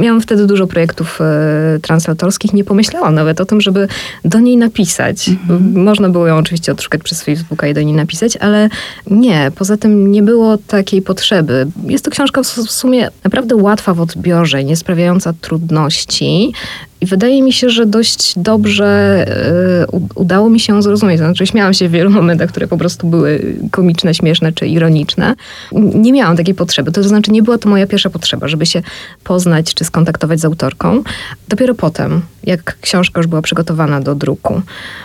miałam 0.02 0.22
wtedy 0.22 0.48
dużo 0.48 0.68
projektów 0.68 1.20
e, 1.22 1.80
translatorskich, 1.82 2.54
nie 2.54 2.64
pomyślałam 2.64 3.16
nawet 3.16 3.42
o 3.42 3.46
tym, 3.46 3.62
żeby 3.62 3.88
do 4.26 4.40
niej 4.40 4.58
napisać. 4.58 5.30
Mhm. 5.30 5.84
Można 5.84 6.10
było 6.10 6.28
ją 6.28 6.38
oczywiście 6.38 6.72
odszukać 6.72 7.04
przez 7.04 7.24
Facebooka 7.24 7.68
i 7.68 7.74
do 7.74 7.82
niej 7.82 7.96
napisać, 7.96 8.38
ale 8.38 8.70
nie, 9.12 9.52
poza 9.56 9.78
tym 9.78 10.12
nie 10.12 10.24
było 10.24 10.58
takiej 10.58 11.02
potrzeby. 11.02 11.68
Jest 11.88 12.06
to 12.06 12.12
książka 12.12 12.44
w 12.44 12.48
sumie 12.72 13.10
naprawdę 13.24 13.56
łatwa 13.56 13.94
w 13.94 14.02
odbiorze, 14.02 14.64
nie 14.64 14.76
sprawiająca 14.76 15.34
trudności. 15.42 16.54
I 17.04 17.06
wydaje 17.06 17.42
mi 17.42 17.54
się, 17.54 17.70
że 17.70 17.86
dość 17.86 18.34
dobrze 18.40 19.26
y, 19.92 19.98
udało 20.16 20.50
mi 20.50 20.60
się 20.60 20.82
zrozumieć. 20.82 21.18
Znaczy, 21.18 21.48
śmiałam 21.48 21.74
się 21.74 21.90
w 21.90 21.92
wielu 21.92 22.10
momentach, 22.10 22.50
które 22.50 22.68
po 22.68 22.78
prostu 22.78 23.08
były 23.08 23.56
komiczne, 23.72 24.14
śmieszne 24.14 24.52
czy 24.52 24.68
ironiczne. 24.68 25.36
Nie 25.74 26.14
miałam 26.14 26.38
takiej 26.38 26.56
potrzeby. 26.56 26.92
To 26.92 27.04
znaczy, 27.04 27.32
nie 27.32 27.44
była 27.44 27.58
to 27.58 27.70
moja 27.70 27.88
pierwsza 27.88 28.10
potrzeba, 28.10 28.48
żeby 28.48 28.66
się 28.66 28.82
poznać 29.24 29.74
czy 29.74 29.86
skontaktować 29.86 30.40
z 30.40 30.46
autorką. 30.46 31.04
Dopiero 31.48 31.76
potem, 31.76 32.22
jak 32.44 32.78
książka 32.82 33.20
już 33.20 33.28
była 33.28 33.42
przygotowana 33.42 34.02
do 34.02 34.16
druku. 34.16 34.62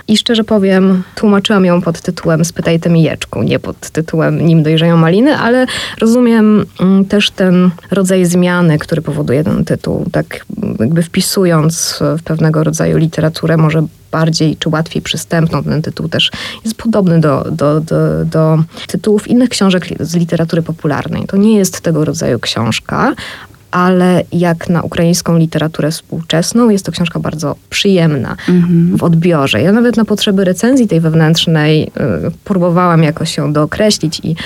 I 0.09 0.16
szczerze 0.16 0.45
powiem, 0.45 1.02
tłumaczyłam 1.14 1.64
ją 1.64 1.83
pod 1.83 2.00
tytułem 2.00 2.45
Spytaj 2.45 2.80
tę 2.80 2.90
mijeczku, 2.90 3.42
nie 3.42 3.59
pod 3.59 3.90
tytułem 3.90 4.47
Nim 4.47 4.62
dojrzeją 4.62 4.97
maliny, 4.97 5.37
ale 5.37 5.66
rozumiem 6.00 6.66
mm, 6.80 7.04
też 7.04 7.30
ten 7.30 7.71
rodzaj 7.90 8.25
zmiany, 8.25 8.78
który 8.78 9.02
powoduje 9.02 9.45
ten 9.45 9.64
tytuł. 9.64 10.07
Tak 10.12 10.47
jakby 10.80 11.02
wpisując 11.02 11.99
w 12.18 12.23
pewnego 12.23 12.64
rodzaju 12.64 12.99
literaturę, 12.99 13.57
może 13.57 13.83
bardziej 14.11 14.57
czy 14.57 14.68
łatwiej 14.68 15.02
przystępną. 15.02 15.64
Ten 15.64 15.83
tytuł 15.83 16.09
też 16.09 16.30
jest 16.64 16.76
podobny 16.76 17.21
do, 17.21 17.47
do, 17.50 17.80
do, 17.80 18.25
do 18.25 18.59
tytułów 18.87 19.28
innych 19.28 19.49
książek 19.49 19.87
z 20.00 20.14
literatury 20.14 20.62
popularnej. 20.62 21.25
To 21.26 21.37
nie 21.37 21.57
jest 21.57 21.80
tego 21.80 22.04
rodzaju 22.04 22.38
książka, 22.38 23.14
ale 23.71 24.23
jak 24.33 24.69
na 24.69 24.83
ukraińską 24.83 25.39
literaturę 25.39 25.91
współczesną, 25.91 26.71
jest 26.71 26.87
to 26.87 26.93
książka 26.93 27.21
bardzo 27.21 27.57
przyjemna 27.71 28.37
mhm. 28.49 28.97
w 28.97 29.03
odbiorze. 29.03 29.63
Ja 29.63 29.73
nawet 29.73 29.97
na 29.97 30.05
potrzeby 30.05 30.45
recenzji 30.45 30.89
tej 30.89 31.01
wewnętrznej 31.01 31.83
y, 31.83 31.91
próbowałam 32.45 33.03
jakoś 33.03 33.37
ją 33.37 33.53
dookreślić 33.53 34.21
i, 34.25 34.37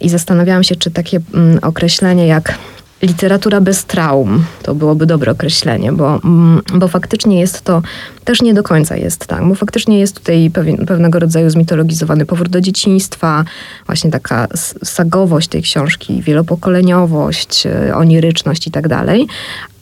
i 0.00 0.08
zastanawiałam 0.08 0.64
się, 0.64 0.76
czy 0.76 0.90
takie 0.90 1.16
y, 1.18 1.60
określenie 1.60 2.26
jak 2.26 2.58
literatura 3.02 3.60
bez 3.60 3.84
traum. 3.84 4.44
To 4.62 4.74
byłoby 4.74 5.06
dobre 5.06 5.32
określenie, 5.32 5.92
bo, 5.92 6.20
mm, 6.24 6.62
bo 6.74 6.88
faktycznie 6.88 7.40
jest 7.40 7.62
to, 7.62 7.82
też 8.24 8.42
nie 8.42 8.54
do 8.54 8.62
końca 8.62 8.96
jest 8.96 9.26
tak, 9.26 9.48
bo 9.48 9.54
faktycznie 9.54 9.98
jest 9.98 10.18
tutaj 10.18 10.50
pewien, 10.50 10.86
pewnego 10.86 11.18
rodzaju 11.18 11.50
zmitologizowany 11.50 12.26
powrót 12.26 12.48
do 12.48 12.60
dzieciństwa, 12.60 13.44
właśnie 13.86 14.10
taka 14.10 14.48
sagowość 14.84 15.48
tej 15.48 15.62
książki, 15.62 16.22
wielopokoleniowość, 16.22 17.66
e, 17.66 17.96
oniryczność 17.96 18.66
i 18.66 18.70
tak 18.70 18.88
dalej, 18.88 19.26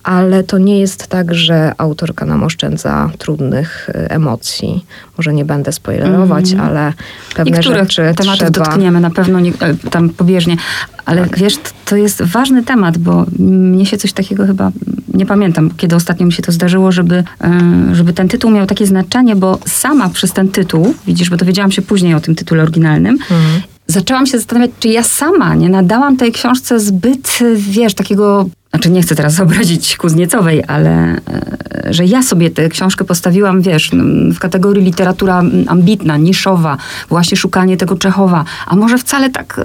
ale 0.02 0.44
to 0.44 0.58
nie 0.58 0.80
jest 0.80 1.06
tak, 1.06 1.34
że 1.34 1.72
autorka 1.78 2.26
nam 2.26 2.42
oszczędza 2.44 3.10
trudnych 3.18 3.88
y, 3.88 3.92
emocji. 4.10 4.84
Może 5.18 5.34
nie 5.34 5.44
będę 5.44 5.72
spoilerować, 5.72 6.52
Mhm. 6.52 6.70
ale 6.70 6.92
pewne 7.34 7.58
których 7.58 7.78
rzeczy 7.78 8.02
tematów 8.16 8.38
trzeba... 8.50 8.50
dotkniemy 8.50 9.00
na 9.00 9.10
pewno 9.10 9.40
nie, 9.40 9.50
e, 9.60 9.74
tam 9.90 10.10
pobieżnie. 10.10 10.56
Ale 11.04 11.26
wiesz, 11.36 11.56
t- 11.56 11.70
to 11.84 11.96
jest 11.96 12.22
ważny 12.22 12.62
temat, 12.64 12.98
bo 12.98 13.26
mnie 13.38 13.86
się 13.86 13.96
coś 13.96 14.12
takiego 14.12 14.46
chyba, 14.46 14.70
nie 15.14 15.26
pamiętam, 15.26 15.70
kiedy 15.76 15.96
ostatnio 15.96 16.26
mi 16.26 16.32
się 16.32 16.42
to 16.42 16.52
zdarzyło, 16.52 16.92
żeby, 16.92 17.24
e, 17.44 17.60
żeby 17.92 18.12
ten 18.12 18.28
tytuł 18.28 18.50
miał 18.50 18.66
takie 18.66 18.86
znaczenie, 18.86 19.36
bo 19.36 19.58
sama 19.66 20.08
przez 20.08 20.32
ten 20.32 20.48
tytuł, 20.48 20.94
widzisz, 21.06 21.30
bo 21.30 21.36
dowiedziałam 21.36 21.72
się 21.72 21.82
później 21.82 22.14
o 22.14 22.20
tym 22.20 22.34
tytule 22.34 22.62
oryginalnym, 22.62 23.14
Mhm. 23.14 23.62
zaczęłam 23.86 24.26
się 24.26 24.38
zastanawiać, 24.38 24.70
czy 24.80 24.88
ja 24.88 25.02
sama 25.02 25.54
nie 25.54 25.68
nadałam 25.68 26.16
tej 26.16 26.32
książce 26.32 26.80
zbyt, 26.80 27.38
wiesz, 27.56 27.94
takiego. 27.94 28.46
Znaczy, 28.70 28.90
nie 28.90 29.02
chcę 29.02 29.14
teraz 29.14 29.40
obrazić 29.44 29.96
Kuzniecowej, 29.96 30.64
ale 30.66 31.16
e, 31.16 31.92
że 31.92 32.04
ja 32.04 32.22
sobie 32.22 32.50
tę 32.50 32.68
książkę 32.68 33.04
postawiłam, 33.04 33.60
wiesz, 33.60 33.92
m, 33.92 34.32
w 34.32 34.38
kategorii 34.38 34.84
literatura 34.84 35.42
ambitna, 35.66 36.16
niszowa, 36.16 36.76
właśnie 37.08 37.36
szukanie 37.36 37.76
tego 37.76 37.96
Czechowa. 37.96 38.44
A 38.66 38.76
może 38.76 38.98
wcale 38.98 39.30
tak 39.30 39.58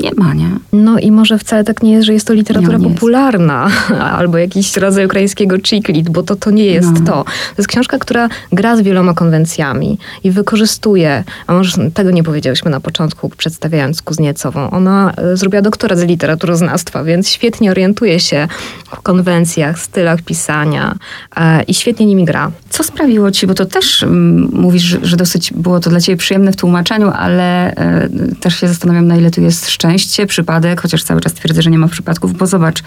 nie 0.00 0.10
ma, 0.16 0.34
nie? 0.34 0.50
No 0.72 0.98
i 0.98 1.10
może 1.12 1.38
wcale 1.38 1.64
tak 1.64 1.82
nie 1.82 1.92
jest, 1.92 2.06
że 2.06 2.12
jest 2.12 2.26
to 2.26 2.32
literatura 2.34 2.78
nie 2.78 2.84
jest. 2.84 2.94
popularna 2.94 3.70
albo 4.18 4.38
jakiś 4.38 4.76
rodzaj 4.76 5.06
ukraińskiego 5.06 5.56
chick 5.58 5.88
bo 6.10 6.22
to, 6.22 6.36
to 6.36 6.50
nie 6.50 6.64
jest 6.64 6.92
No. 6.92 7.06
to. 7.06 7.24
To 7.24 7.54
jest 7.58 7.68
książka, 7.68 7.98
która 7.98 8.28
gra 8.52 8.76
z 8.76 8.80
wieloma 8.80 9.14
konwencjami 9.14 9.98
i 10.24 10.30
wykorzystuje, 10.30 11.24
a 11.46 11.52
może 11.52 11.90
tego 11.90 12.10
nie 12.10 12.22
powiedziałyśmy 12.22 12.70
na 12.70 12.80
początku, 12.80 13.28
przedstawiając 13.28 14.02
Kuzniecową. 14.02 14.70
Ona 14.70 15.12
e, 15.16 15.36
zrobiła 15.36 15.62
doktorat 15.62 15.98
z 15.98 16.02
literaturoznawstwa, 16.02 17.04
więc 17.04 17.30
świetnie 17.30 17.70
orientuje 17.70 18.20
się 18.20 18.48
w 18.86 19.00
konwencjach, 19.02 19.78
stylach 19.78 20.22
pisania 20.22 20.94
e, 21.36 21.62
i 21.62 21.74
świetnie 21.74 22.06
nimi 22.06 22.24
gra. 22.24 22.50
Co 22.70 22.84
sprawiło 22.84 23.30
ci, 23.30 23.46
bo 23.46 23.54
to 23.54 23.66
też 23.66 24.02
mm, 24.02 24.48
mówisz, 24.52 24.82
że, 24.82 24.98
że 25.02 25.16
dosyć 25.16 25.52
było 25.52 25.80
to 25.80 25.90
dla 25.90 26.00
ciebie 26.00 26.16
przyjemne 26.16 26.52
w 26.52 26.56
tłumaczeniu, 26.56 27.10
ale 27.14 27.74
e, 27.74 28.08
też 28.40 28.60
się 28.60 28.68
zastanawiam, 28.68 29.06
na 29.06 29.16
ile 29.16 29.30
tu 29.30 29.40
jest 29.40 29.70
szczęście, 29.70 29.87
przypadek, 30.26 30.80
chociaż 30.80 31.02
cały 31.02 31.20
czas 31.20 31.32
twierdzę, 31.32 31.62
że 31.62 31.70
nie 31.70 31.78
ma 31.78 31.88
przypadków, 31.88 32.36
bo 32.36 32.46
zobacz, 32.46 32.82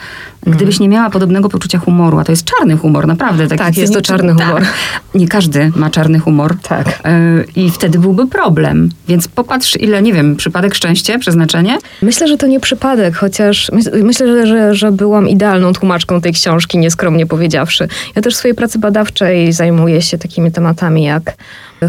gdybyś 0.47 0.79
nie 0.79 0.89
miała 0.89 1.09
podobnego 1.09 1.49
poczucia 1.49 1.79
humoru, 1.79 2.19
a 2.19 2.23
to 2.23 2.31
jest 2.31 2.45
czarny 2.45 2.77
humor, 2.77 3.07
naprawdę. 3.07 3.47
Taki 3.47 3.59
Tak, 3.59 3.77
jest 3.77 3.93
to 3.93 4.01
czarny 4.01 4.33
humor. 4.33 4.61
Tak. 4.61 4.73
Nie 5.15 5.27
każdy 5.27 5.71
ma 5.75 5.89
czarny 5.89 6.19
humor. 6.19 6.55
Tak. 6.63 6.99
E, 7.03 7.43
I 7.55 7.71
wtedy 7.71 7.99
byłby 7.99 8.27
problem. 8.27 8.89
Więc 9.07 9.27
popatrz, 9.27 9.75
ile, 9.75 10.01
nie 10.01 10.13
wiem, 10.13 10.35
przypadek, 10.35 10.75
szczęście, 10.75 11.19
przeznaczenie. 11.19 11.77
Myślę, 12.01 12.27
że 12.27 12.37
to 12.37 12.47
nie 12.47 12.59
przypadek, 12.59 13.15
chociaż 13.15 13.71
myślę, 14.03 14.27
że, 14.27 14.47
że, 14.47 14.75
że 14.75 14.91
byłam 14.91 15.29
idealną 15.29 15.73
tłumaczką 15.73 16.21
tej 16.21 16.33
książki, 16.33 16.77
nieskromnie 16.77 17.25
powiedziawszy. 17.25 17.87
Ja 18.15 18.21
też 18.21 18.33
w 18.33 18.37
swojej 18.37 18.55
pracy 18.55 18.79
badawczej 18.79 19.53
zajmuję 19.53 20.01
się 20.01 20.17
takimi 20.17 20.51
tematami 20.51 21.03
jak 21.03 21.35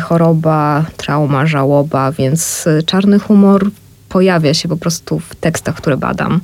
choroba, 0.00 0.84
trauma, 0.96 1.46
żałoba, 1.46 2.12
więc 2.12 2.66
y, 2.66 2.82
czarny 2.86 3.18
humor 3.18 3.70
pojawia 4.12 4.54
się 4.54 4.68
po 4.68 4.76
prostu 4.76 5.18
w 5.18 5.34
tekstach, 5.34 5.74
które 5.74 5.96
badam. 5.96 6.40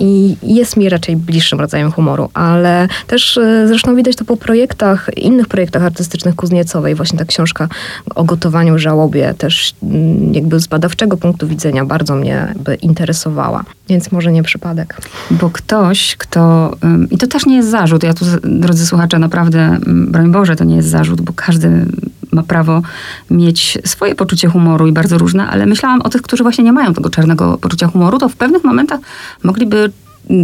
I 0.00 0.36
jest 0.42 0.76
mi 0.76 0.88
raczej 0.88 1.16
bliższym 1.16 1.60
rodzajem 1.60 1.92
humoru, 1.92 2.30
ale 2.34 2.88
też 3.06 3.36
y, 3.36 3.68
zresztą 3.68 3.96
widać 3.96 4.16
to 4.16 4.24
po 4.24 4.36
projektach, 4.36 5.10
innych 5.16 5.48
projektach 5.48 5.82
artystycznych 5.82 6.36
Kuzniecowej. 6.36 6.94
Właśnie 6.94 7.18
ta 7.18 7.24
książka 7.24 7.68
o 8.14 8.24
gotowaniu, 8.24 8.78
żałobie 8.78 9.34
też 9.34 9.74
mm, 9.82 10.34
jakby 10.34 10.60
z 10.60 10.66
badawczego 10.66 11.16
punktu 11.16 11.48
widzenia 11.48 11.84
bardzo 11.84 12.16
mnie 12.16 12.54
interesowała. 12.82 13.64
Więc 13.88 14.12
może 14.12 14.32
nie 14.32 14.42
przypadek. 14.42 15.00
Bo 15.30 15.50
ktoś, 15.50 16.16
kto. 16.16 16.72
I 17.10 17.18
to 17.18 17.26
też 17.26 17.46
nie 17.46 17.56
jest 17.56 17.70
zarzut. 17.70 18.02
Ja 18.02 18.14
tu, 18.14 18.24
drodzy 18.44 18.86
słuchacze, 18.86 19.18
naprawdę, 19.18 19.78
broń 19.86 20.32
Boże, 20.32 20.56
to 20.56 20.64
nie 20.64 20.76
jest 20.76 20.88
zarzut, 20.88 21.20
bo 21.20 21.32
każdy 21.36 21.86
ma 22.32 22.42
prawo 22.42 22.82
mieć 23.30 23.78
swoje 23.84 24.14
poczucie 24.14 24.48
humoru 24.48 24.86
i 24.86 24.92
bardzo 24.92 25.18
różne, 25.18 25.48
ale 25.48 25.66
myślałam 25.66 26.02
o 26.02 26.08
tych, 26.08 26.22
którzy 26.22 26.42
właśnie 26.42 26.64
nie 26.64 26.72
mają 26.72 26.94
tego 26.94 27.10
czarnego 27.10 27.58
poczucia 27.58 27.86
humoru, 27.86 28.18
to 28.18 28.28
w 28.28 28.36
pewnych 28.36 28.64
momentach 28.64 29.00
mogliby 29.42 29.92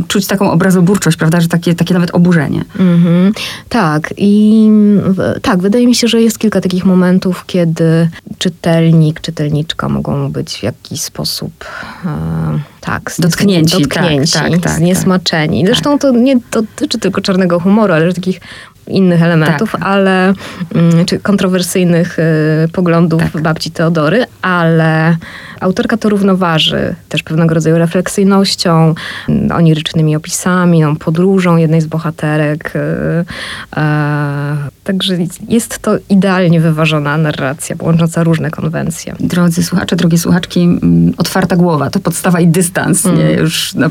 czuć 0.08 0.26
taką 0.26 0.50
obrazoburczość, 0.50 1.16
prawda, 1.16 1.40
że 1.40 1.48
takie, 1.48 1.74
takie 1.74 1.94
nawet 1.94 2.10
oburzenie. 2.14 2.64
Mhm. 2.78 3.32
Tak, 3.68 4.14
i 4.16 4.68
w- 5.04 5.40
tak, 5.42 5.58
wydaje 5.58 5.86
mi 5.86 5.94
się, 5.94 6.08
że 6.08 6.22
jest 6.22 6.38
kilka 6.38 6.60
takich 6.60 6.84
momentów, 6.84 7.44
kiedy 7.46 8.08
czytelnik, 8.38 9.20
czytelniczka 9.20 9.88
mogą 9.88 10.32
być 10.32 10.52
w 10.58 10.62
jakiś 10.62 11.00
sposób 11.00 11.52
e, 12.04 12.08
tak, 12.80 13.12
Dotknięci, 13.18 13.78
dotknięci 13.78 14.32
tak, 14.32 14.50
tak, 14.50 14.60
tak, 14.60 14.72
zniesmaczeni. 14.72 15.66
Zresztą 15.66 15.98
to 15.98 16.10
nie 16.10 16.36
dotyczy 16.52 16.98
tylko 16.98 17.20
czarnego 17.20 17.60
humoru, 17.60 17.92
ale 17.94 18.12
takich 18.12 18.40
innych 18.88 19.22
elementów, 19.22 19.72
Tak. 19.72 19.80
ale 19.84 20.32
mm, 20.74 21.04
czy 21.06 21.18
kontrowersyjnych 21.18 22.18
y, 22.18 22.22
poglądów 22.72 23.22
Tak. 23.32 23.42
babci 23.42 23.70
Teodory, 23.70 24.24
ale 24.42 25.16
autorka 25.62 25.96
to 25.96 26.08
równoważy 26.08 26.94
też 27.08 27.22
pewnego 27.22 27.54
rodzaju 27.54 27.78
refleksyjnością, 27.78 28.94
mm, 29.28 29.52
onirycznymi 29.52 30.16
opisami, 30.16 30.80
no, 30.80 30.96
podróżą 30.96 31.56
jednej 31.56 31.80
z 31.80 31.86
bohaterek. 31.86 32.72
y, 32.76 32.78
e, 33.76 34.56
także 34.84 35.16
jest 35.48 35.78
to 35.78 35.92
idealnie 36.08 36.60
wyważona 36.60 37.16
narracja, 37.16 37.76
łącząca 37.80 38.24
różne 38.24 38.50
konwencje. 38.50 39.14
Drodzy 39.20 39.62
słuchacze, 39.62 39.96
drogie 39.96 40.18
słuchaczki, 40.18 40.60
mm, 40.60 41.14
otwarta 41.16 41.56
głowa 41.56 41.90
to 41.90 42.00
podstawa 42.00 42.40
i 42.40 42.46
dystans. 42.46 43.04
Nie? 43.04 43.10
Mm. 43.10 43.38
Już, 43.38 43.74
no, 43.74 43.90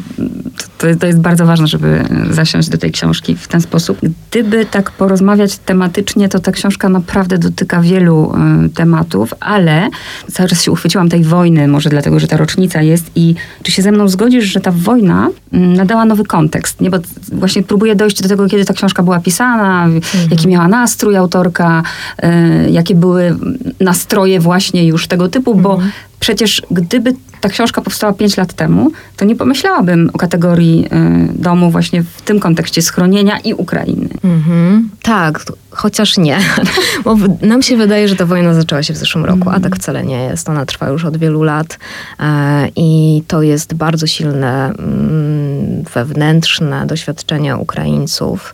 to, 0.77 0.87
to 0.99 1.07
jest 1.07 1.19
bardzo 1.19 1.45
ważne, 1.45 1.67
żeby 1.67 2.03
zasiąść 2.29 2.69
do 2.69 2.77
tej 2.77 2.91
książki 2.91 3.35
w 3.35 3.47
ten 3.47 3.61
sposób. 3.61 3.97
Gdyby 4.31 4.65
tak 4.65 4.91
porozmawiać 4.91 5.57
tematycznie, 5.57 6.29
to 6.29 6.39
ta 6.39 6.51
książka 6.51 6.89
naprawdę 6.89 7.37
dotyka 7.37 7.81
wielu 7.81 8.33
y, 8.65 8.69
tematów, 8.69 9.33
ale 9.39 9.89
cały 10.31 10.49
czas 10.49 10.63
się 10.63 10.71
uchwyciłam 10.71 11.09
tej 11.09 11.23
wojny, 11.23 11.60
może 11.67 11.89
dlatego, 11.89 12.19
że 12.19 12.27
ta 12.27 12.37
rocznica 12.37 12.81
jest 12.81 13.11
i 13.15 13.35
czy 13.63 13.71
się 13.71 13.81
ze 13.81 13.91
mną 13.91 14.07
zgodzisz, 14.07 14.45
że 14.45 14.59
ta 14.59 14.71
wojna 14.71 15.29
mm, 15.53 15.73
nadała 15.73 16.05
nowy 16.05 16.23
kontekst, 16.23 16.81
nie? 16.81 16.89
Bo 16.89 16.97
właśnie 17.31 17.63
próbuję 17.63 17.95
dojść 17.95 18.21
do 18.21 18.29
tego, 18.29 18.47
kiedy 18.47 18.65
ta 18.65 18.73
książka 18.73 19.03
była 19.03 19.19
pisana, 19.19 19.87
jaki 20.31 20.47
miała 20.47 20.67
nastrój 20.67 21.17
autorka, 21.17 21.83
y, 22.23 22.71
jakie 22.71 22.95
były 22.95 23.35
nastroje 23.79 24.39
właśnie 24.39 24.85
już 24.87 25.07
tego 25.07 25.27
typu, 25.27 25.55
bo 25.55 25.79
przecież 26.21 26.61
gdyby 26.71 27.13
ta 27.41 27.49
książka 27.49 27.81
powstała 27.81 28.13
5 28.13 28.37
lat 28.37 28.53
temu, 28.53 28.91
to 29.17 29.25
nie 29.25 29.35
pomyślałabym 29.35 30.09
o 30.13 30.17
kategorii 30.17 30.85
y, 30.85 30.89
domu 31.33 31.71
właśnie 31.71 32.03
w 32.03 32.21
tym 32.21 32.39
kontekście 32.39 32.81
schronienia 32.81 33.39
i 33.39 33.53
Ukrainy. 33.53 34.09
Mhm. 34.23 34.89
Tak, 35.01 35.45
chociaż 35.71 36.17
nie. 36.17 36.39
Bo 37.03 37.15
nam 37.41 37.61
się 37.61 37.77
wydaje, 37.77 38.07
że 38.07 38.15
ta 38.15 38.25
wojna 38.25 38.53
zaczęła 38.53 38.83
się 38.83 38.93
w 38.93 38.97
zeszłym 38.97 39.25
roku, 39.25 39.49
a 39.49 39.59
tak 39.59 39.75
wcale 39.75 40.03
nie 40.03 40.23
jest. 40.23 40.49
Ona 40.49 40.65
trwa 40.65 40.89
już 40.89 41.05
od 41.05 41.17
wielu 41.17 41.43
lat 41.43 41.79
e, 42.19 42.67
i 42.75 43.23
to 43.27 43.41
jest 43.41 43.73
bardzo 43.73 44.07
silne 44.07 44.65
mm, 44.65 45.83
wewnętrzne 45.93 46.85
doświadczenie 46.87 47.57
Ukraińców, 47.57 48.53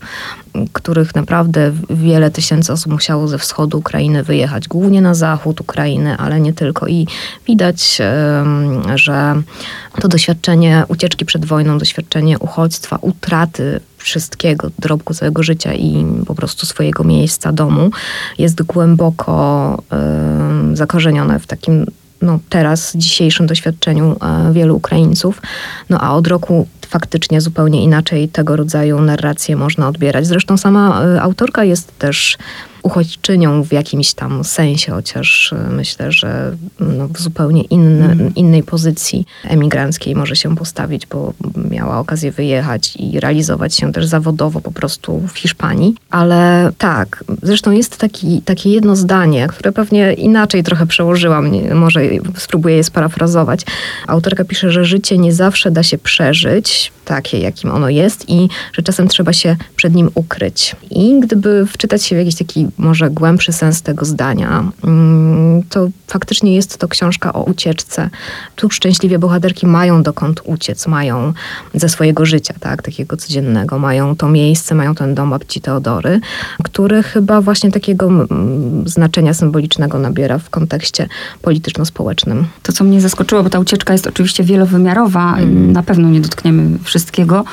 których 0.73 1.15
naprawdę 1.15 1.71
wiele 1.89 2.31
tysięcy 2.31 2.73
osób 2.73 2.91
musiało 2.91 3.27
ze 3.27 3.37
wschodu 3.37 3.77
Ukrainy 3.77 4.23
wyjechać, 4.23 4.67
głównie 4.67 5.01
na 5.01 5.13
zachód 5.13 5.61
Ukrainy, 5.61 6.17
ale 6.17 6.39
nie 6.39 6.53
tylko. 6.53 6.87
I 6.87 7.07
widać, 7.47 8.01
że 8.95 9.41
to 10.01 10.07
doświadczenie 10.07 10.83
ucieczki 10.87 11.25
przed 11.25 11.45
wojną, 11.45 11.77
doświadczenie 11.77 12.39
uchodźstwa, 12.39 12.97
utraty 13.01 13.79
wszystkiego, 13.97 14.71
dorobku 14.79 15.13
całego 15.13 15.43
życia 15.43 15.73
i 15.73 16.05
po 16.25 16.35
prostu 16.35 16.65
swojego 16.65 17.03
miejsca, 17.03 17.51
domu, 17.51 17.91
jest 18.37 18.63
głęboko 18.63 19.83
zakorzenione 20.73 21.39
w 21.39 21.47
takim 21.47 21.85
no, 22.21 22.39
teraz, 22.49 22.91
dzisiejszym 22.95 23.47
doświadczeniu 23.47 24.15
e, 24.21 24.53
wielu 24.53 24.75
Ukraińców. 24.75 25.41
No 25.89 25.97
a 26.01 26.13
od 26.15 26.27
roku 26.27 26.67
faktycznie 26.87 27.41
zupełnie 27.41 27.83
inaczej 27.83 28.29
tego 28.29 28.55
rodzaju 28.55 29.01
narracje 29.01 29.55
można 29.55 29.87
odbierać. 29.87 30.27
Zresztą 30.27 30.57
sama 30.57 31.01
e, 31.05 31.21
autorka 31.21 31.63
jest 31.63 31.99
też 31.99 32.37
uchodźczynią 32.83 33.63
w 33.63 33.71
jakimś 33.71 34.13
tam 34.13 34.43
sensie, 34.43 34.91
chociaż 34.91 35.53
e, 35.53 35.69
myślę, 35.69 36.11
że 36.11 36.55
no, 36.79 37.07
w 37.07 37.19
zupełnie 37.19 37.61
inny, 37.61 38.31
innej 38.35 38.63
pozycji 38.63 39.25
emigranckiej 39.43 40.15
może 40.15 40.35
się 40.35 40.55
postawić, 40.55 41.05
bo 41.05 41.33
miała 41.71 41.99
okazję 41.99 42.31
wyjechać 42.31 42.95
i 42.95 43.19
realizować 43.19 43.75
się 43.75 43.93
też 43.93 44.05
zawodowo 44.05 44.61
po 44.61 44.71
prostu 44.71 45.19
w 45.27 45.37
Hiszpanii. 45.37 45.95
Ale 46.09 46.71
tak, 46.77 47.23
zresztą 47.43 47.71
jest 47.71 47.97
taki, 47.97 48.41
takie 48.41 48.69
jedno 48.69 48.95
zdanie, 48.95 49.47
które 49.47 49.71
pewnie 49.71 50.13
inaczej 50.13 50.63
trochę 50.63 50.85
przełożyłam, 50.87 51.51
nie- 51.51 51.75
może 51.75 52.01
spróbuję 52.37 52.75
je 52.75 52.83
sparafrazować. 52.83 53.61
Autorka 54.07 54.45
pisze, 54.45 54.71
że 54.71 54.85
życie 54.85 55.17
nie 55.17 55.33
zawsze 55.33 55.71
da 55.71 55.83
się 55.83 55.97
przeżyć 55.97 56.91
takie, 57.05 57.39
jakim 57.39 57.71
ono 57.71 57.89
jest 57.89 58.29
i 58.29 58.47
że 58.73 58.81
czasem 58.83 59.07
trzeba 59.07 59.33
się 59.33 59.55
przed 59.87 59.95
nim 59.95 60.09
ukryć. 60.15 60.75
I 60.91 61.19
gdyby 61.19 61.65
wczytać 61.65 62.03
się 62.03 62.15
w 62.15 62.19
jakiś 62.19 62.35
taki 62.35 62.67
może 62.77 63.09
głębszy 63.09 63.53
sens 63.53 63.81
tego 63.81 64.05
zdania, 64.05 64.71
mm, 64.83 65.63
to 65.69 65.89
faktycznie 66.07 66.55
jest 66.55 66.77
to 66.77 66.87
książka 66.87 67.33
o 67.33 67.43
ucieczce. 67.43 68.09
Tu 68.55 68.69
szczęśliwie 68.69 69.19
bohaterki 69.19 69.67
mają 69.67 70.03
dokąd 70.03 70.41
uciec, 70.45 70.87
mają 70.87 71.33
ze 71.73 71.89
swojego 71.89 72.25
życia, 72.25 72.53
tak, 72.59 72.81
takiego 72.81 73.17
codziennego, 73.17 73.79
mają 73.79 74.15
to 74.15 74.29
miejsce, 74.29 74.75
mają 74.75 74.95
ten 74.95 75.15
dom 75.15 75.29
babci 75.29 75.61
Teodory, 75.61 76.19
który 76.63 77.03
chyba 77.03 77.41
właśnie 77.41 77.71
takiego 77.71 78.07
mm, 78.07 78.87
znaczenia 78.87 79.33
symbolicznego 79.33 79.99
nabiera 79.99 80.37
w 80.37 80.49
kontekście 80.49 81.07
polityczno-społecznym. 81.41 82.45
To, 82.63 82.73
co 82.73 82.83
mnie 82.83 83.01
zaskoczyło, 83.01 83.43
bo 83.43 83.49
ta 83.49 83.59
ucieczka 83.59 83.93
jest 83.93 84.07
oczywiście 84.07 84.43
wielowymiarowa, 84.43 85.37
Mhm. 85.37 85.71
na 85.71 85.83
pewno 85.83 86.09
nie 86.09 86.21
dotkniemy 86.21 86.79
wszystkiego. 86.83 87.43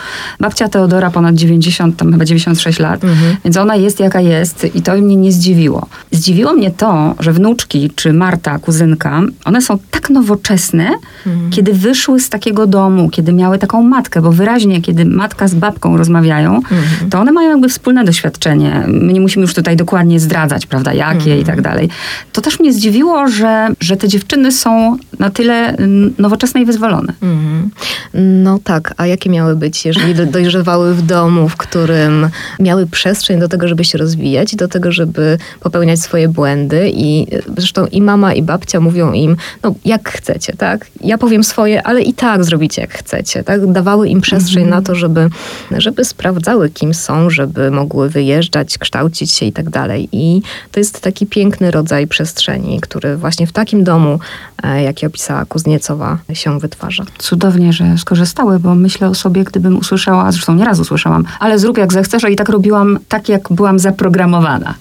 Babcia 0.41 0.69
Teodora 0.69 1.11
ponad 1.11 1.35
90, 1.35 1.97
tam 1.97 2.13
chyba 2.13 2.24
96 2.25 2.79
lat, 2.79 3.05
Mhm. 3.05 3.37
więc 3.45 3.57
ona 3.57 3.77
jest 3.77 4.01
jaka 4.01 4.21
jest 4.21 4.67
i 4.75 4.83
to 4.83 4.95
mnie 4.95 5.17
nie 5.17 5.33
zdziwiło. 5.33 5.87
Zdziwiło 6.13 6.53
mnie 6.53 6.71
to, 6.71 7.15
że 7.21 7.33
wnuczki, 7.33 7.91
czy 7.95 8.13
Marta, 8.13 8.59
kuzynka, 8.59 9.23
one 9.45 9.63
są 9.63 9.79
tak 9.91 10.11
nowoczesne, 10.11 10.91
Mhm. 11.27 11.51
kiedy 11.51 11.73
wyszły 11.73 12.21
z 12.21 12.29
takiego 12.29 12.67
domu, 12.67 13.11
kiedy 13.11 13.33
miały 13.33 13.59
taką 13.59 13.83
matkę, 13.83 14.23
bo 14.23 14.33
wyraźnie, 14.33 14.81
kiedy 14.83 15.05
matka 15.05 15.49
z 15.49 15.55
babką 15.55 15.97
rozmawiają, 15.97 16.55
Mhm. 16.57 17.11
to 17.11 17.19
one 17.21 17.33
mają 17.33 17.51
jakby 17.51 17.69
wspólne 17.69 18.05
doświadczenie. 18.05 18.85
My 18.89 19.13
nie 19.13 19.21
musimy 19.21 19.43
już 19.43 19.55
tutaj 19.55 19.77
dokładnie 19.77 20.21
zdradzać, 20.21 20.67
prawda, 20.67 20.93
jakie 20.93 21.15
Mhm. 21.17 21.41
i 21.41 21.45
tak 21.45 21.61
dalej. 21.63 21.89
To 22.33 22.41
też 22.41 22.61
mnie 22.61 22.73
zdziwiło, 22.73 23.29
że, 23.29 23.69
że 23.81 23.97
te 23.97 24.09
dziewczyny 24.09 24.53
są 24.53 24.97
na 25.19 25.31
tyle 25.31 25.77
nowoczesne 26.19 26.61
i 26.63 26.65
wyzwolone. 26.65 27.13
Mhm. 27.23 27.71
No 28.15 28.59
tak, 28.65 28.95
a 28.97 29.07
jakie 29.07 29.31
miały 29.31 29.57
być, 29.57 29.85
jeżeli 29.87 30.15
do- 30.15 30.27
dojrzewały 30.37 30.95
w 30.95 31.03
domu, 31.03 31.49
w 31.49 31.57
którym 32.05 32.31
miały 32.61 32.87
przestrzeń 32.87 33.41
do 33.41 33.49
tego, 33.49 33.69
żeby 33.69 33.85
się 33.85 33.99
rozwijać 33.99 34.53
i 34.53 34.57
do 34.57 34.69
tego, 34.69 34.93
żeby 34.93 35.39
popełniać 35.61 36.01
swoje 36.01 36.29
błędy 36.29 36.91
i 36.95 37.27
e, 37.35 37.43
zresztą 37.57 37.87
i 37.87 38.03
mama 38.03 38.35
i 38.35 38.43
babcia 38.43 38.81
mówią 38.81 39.13
im, 39.13 39.37
no 39.63 39.75
jak 39.85 40.09
chcecie, 40.09 40.53
tak? 40.53 40.87
Ja 41.01 41.19
powiem 41.19 41.45
swoje, 41.45 41.87
ale 41.87 42.03
i 42.03 42.15
tak 42.15 42.45
zrobicie 42.45 42.81
jak 42.83 42.93
chcecie, 42.93 43.45
tak? 43.45 43.73
Dawały 43.73 44.09
im 44.09 44.21
przestrzeń 44.21 44.69
na 44.69 44.83
to, 44.83 44.95
żeby, 44.95 45.31
żeby 45.71 46.05
sprawdzały 46.05 46.71
kim 46.71 46.95
są, 46.95 47.31
żeby 47.31 47.71
mogły 47.71 48.11
wyjeżdżać, 48.11 48.79
kształcić 48.79 49.33
się 49.33 49.47
i 49.47 49.53
tak 49.53 49.71
dalej. 49.71 50.09
I 50.13 50.43
to 50.73 50.81
jest 50.81 51.01
taki 51.01 51.27
piękny 51.27 51.71
rodzaj 51.71 52.07
przestrzeni, 52.07 52.81
który 52.81 53.17
właśnie 53.17 53.47
w 53.47 53.53
takim 53.53 53.85
domu, 53.85 54.19
e, 54.63 54.83
jaki 54.83 55.07
opisała 55.07 55.45
Kuzniecowa, 55.45 56.19
się 56.33 56.59
wytwarza. 56.59 57.05
Cudownie, 57.19 57.73
że 57.73 57.99
skorzystały, 57.99 58.59
bo 58.59 58.75
myślę 58.75 59.09
o 59.09 59.15
sobie, 59.15 59.45
gdybym 59.45 59.79
usłyszała, 59.79 60.33
zresztą 60.33 60.55
nieraz 60.55 60.79
usłyszałam, 60.79 61.25
ale 61.41 61.59
zrób 61.59 61.79
jak 61.79 61.93
zechcesz, 61.95 62.25
a 62.25 62.29
i 62.29 62.37
tak 62.37 62.49
robiłam 62.49 62.99
tak, 63.09 63.29
jak 63.29 63.49
byłam 63.51 63.79
zaprogramowana. 63.79 64.75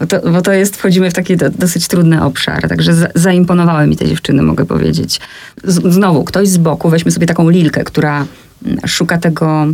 Bo 0.00 0.06
to, 0.06 0.32
bo 0.32 0.42
to 0.42 0.52
jest, 0.52 0.76
wchodzimy 0.76 1.10
w 1.10 1.14
taki 1.14 1.36
do, 1.36 1.50
dosyć 1.50 1.88
trudny 1.88 2.24
obszar, 2.24 2.68
także 2.68 2.94
za, 2.94 3.08
zaimponowały 3.14 3.86
mi 3.86 3.96
te 3.96 4.06
dziewczyny, 4.06 4.42
mogę 4.42 4.64
powiedzieć. 4.64 5.20
Z, 5.64 5.94
znowu, 5.94 6.24
ktoś 6.24 6.48
z 6.48 6.58
boku, 6.58 6.90
weźmy 6.90 7.10
sobie 7.10 7.26
taką 7.26 7.50
Lilkę, 7.50 7.84
która 7.84 8.26
mm, 8.66 8.78
szuka 8.86 9.18
tego 9.18 9.66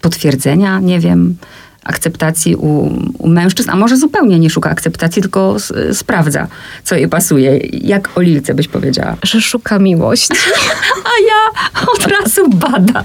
potwierdzenia, 0.00 0.80
nie 0.80 1.00
wiem, 1.00 1.36
akceptacji 1.88 2.56
u, 2.56 2.90
u 3.18 3.28
mężczyzn, 3.28 3.70
a 3.70 3.76
może 3.76 3.96
zupełnie 3.96 4.38
nie 4.38 4.50
szuka 4.50 4.70
akceptacji, 4.70 5.22
tylko 5.22 5.56
s, 5.56 5.72
sprawdza, 5.98 6.46
co 6.84 6.94
jej 6.94 7.08
pasuje. 7.08 7.56
Jak 7.72 8.18
o 8.18 8.20
Lilce 8.20 8.54
byś 8.54 8.68
powiedziała? 8.68 9.16
Że 9.22 9.40
szuka 9.40 9.78
miłości. 9.78 10.34
A 11.04 11.10
ja 11.28 11.62
od 11.92 12.06
razu 12.06 12.48
bada. 12.48 13.04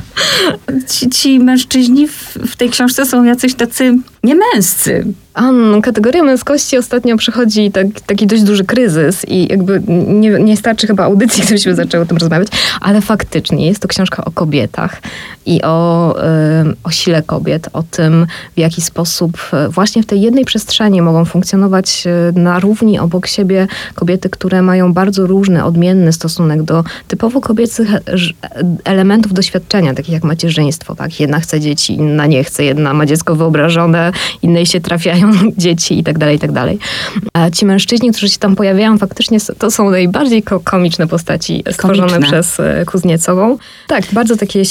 Ci, 0.89 1.10
ci 1.10 1.39
mężczyźni 1.39 2.08
w, 2.08 2.38
w 2.52 2.56
tej 2.56 2.69
książce 2.69 3.06
są 3.06 3.24
jacyś 3.24 3.56
tacy 3.56 3.98
niemęscy. 4.23 5.05
An, 5.33 5.81
kategoria 5.81 6.23
męskości 6.23 6.77
ostatnio 6.77 7.17
przychodzi 7.17 7.71
tak, 7.71 7.88
taki 8.05 8.27
dość 8.27 8.43
duży 8.43 8.63
kryzys 8.63 9.25
i 9.27 9.47
jakby 9.49 9.81
nie, 10.07 10.29
nie 10.29 10.57
starczy 10.57 10.88
chyba 10.88 11.03
audycji, 11.03 11.43
gdybyśmy 11.45 11.75
zaczęły 11.75 12.03
o 12.03 12.07
tym 12.07 12.17
rozmawiać, 12.17 12.47
ale 12.81 13.01
faktycznie 13.01 13.67
jest 13.67 13.81
to 13.81 13.88
książka 13.88 14.25
o 14.25 14.31
kobietach 14.31 15.01
i 15.45 15.62
o, 15.62 16.15
ym, 16.62 16.75
o 16.83 16.91
sile 16.91 17.21
kobiet, 17.21 17.69
o 17.73 17.83
tym, 17.83 18.27
w 18.55 18.59
jaki 18.59 18.81
sposób 18.81 19.38
e, 19.53 19.69
właśnie 19.69 20.03
w 20.03 20.05
tej 20.05 20.21
jednej 20.21 20.45
przestrzeni 20.45 21.01
mogą 21.01 21.25
funkcjonować 21.25 22.03
e, 22.07 22.39
na 22.39 22.59
równi 22.59 22.99
obok 22.99 23.27
siebie 23.27 23.67
kobiety, 23.95 24.29
które 24.29 24.62
mają 24.62 24.93
bardzo 24.93 25.27
różny, 25.27 25.63
odmienny 25.63 26.13
stosunek 26.13 26.63
do 26.63 26.83
typowo 27.07 27.41
kobiecych 27.41 27.93
e, 27.93 28.01
elementów 28.83 29.33
doświadczenia, 29.33 29.93
takich 29.93 30.13
jak 30.13 30.23
macierzyństwo. 30.23 30.95
Tak? 30.95 31.19
Jedna 31.19 31.39
chce 31.39 31.59
dzieci, 31.59 31.93
inna 31.93 32.25
nie 32.25 32.43
chce, 32.43 32.63
jedna 32.63 32.93
ma 32.93 33.05
dziecko 33.05 33.36
wyobrażone, 33.36 34.12
innej 34.41 34.65
się 34.65 34.82
trafiają 34.82 35.32
dzieci 35.58 35.99
i 35.99 36.04
tak 36.04 36.17
dalej, 36.17 36.36
i 36.36 36.39
tak 36.39 36.52
dalej. 36.52 36.80
A 37.34 37.49
ci 37.49 37.65
mężczyźni, 37.65 38.12
którzy 38.12 38.30
się 38.30 38.38
tam 38.38 38.56
pojawiają, 38.56 38.97
faktycznie 38.97 39.38
to 39.58 39.71
są 39.71 39.89
najbardziej 39.89 40.43
ko- 40.43 40.60
komiczne 40.60 41.08
postaci 41.08 41.63
stworzone 41.71 42.10
Komiczne. 42.13 42.28
przez 42.28 42.60
e, 42.60 42.86
Kuzniecową. 42.86 43.58
Tak, 43.88 44.04
bardzo 44.13 44.36
takie 44.38 44.62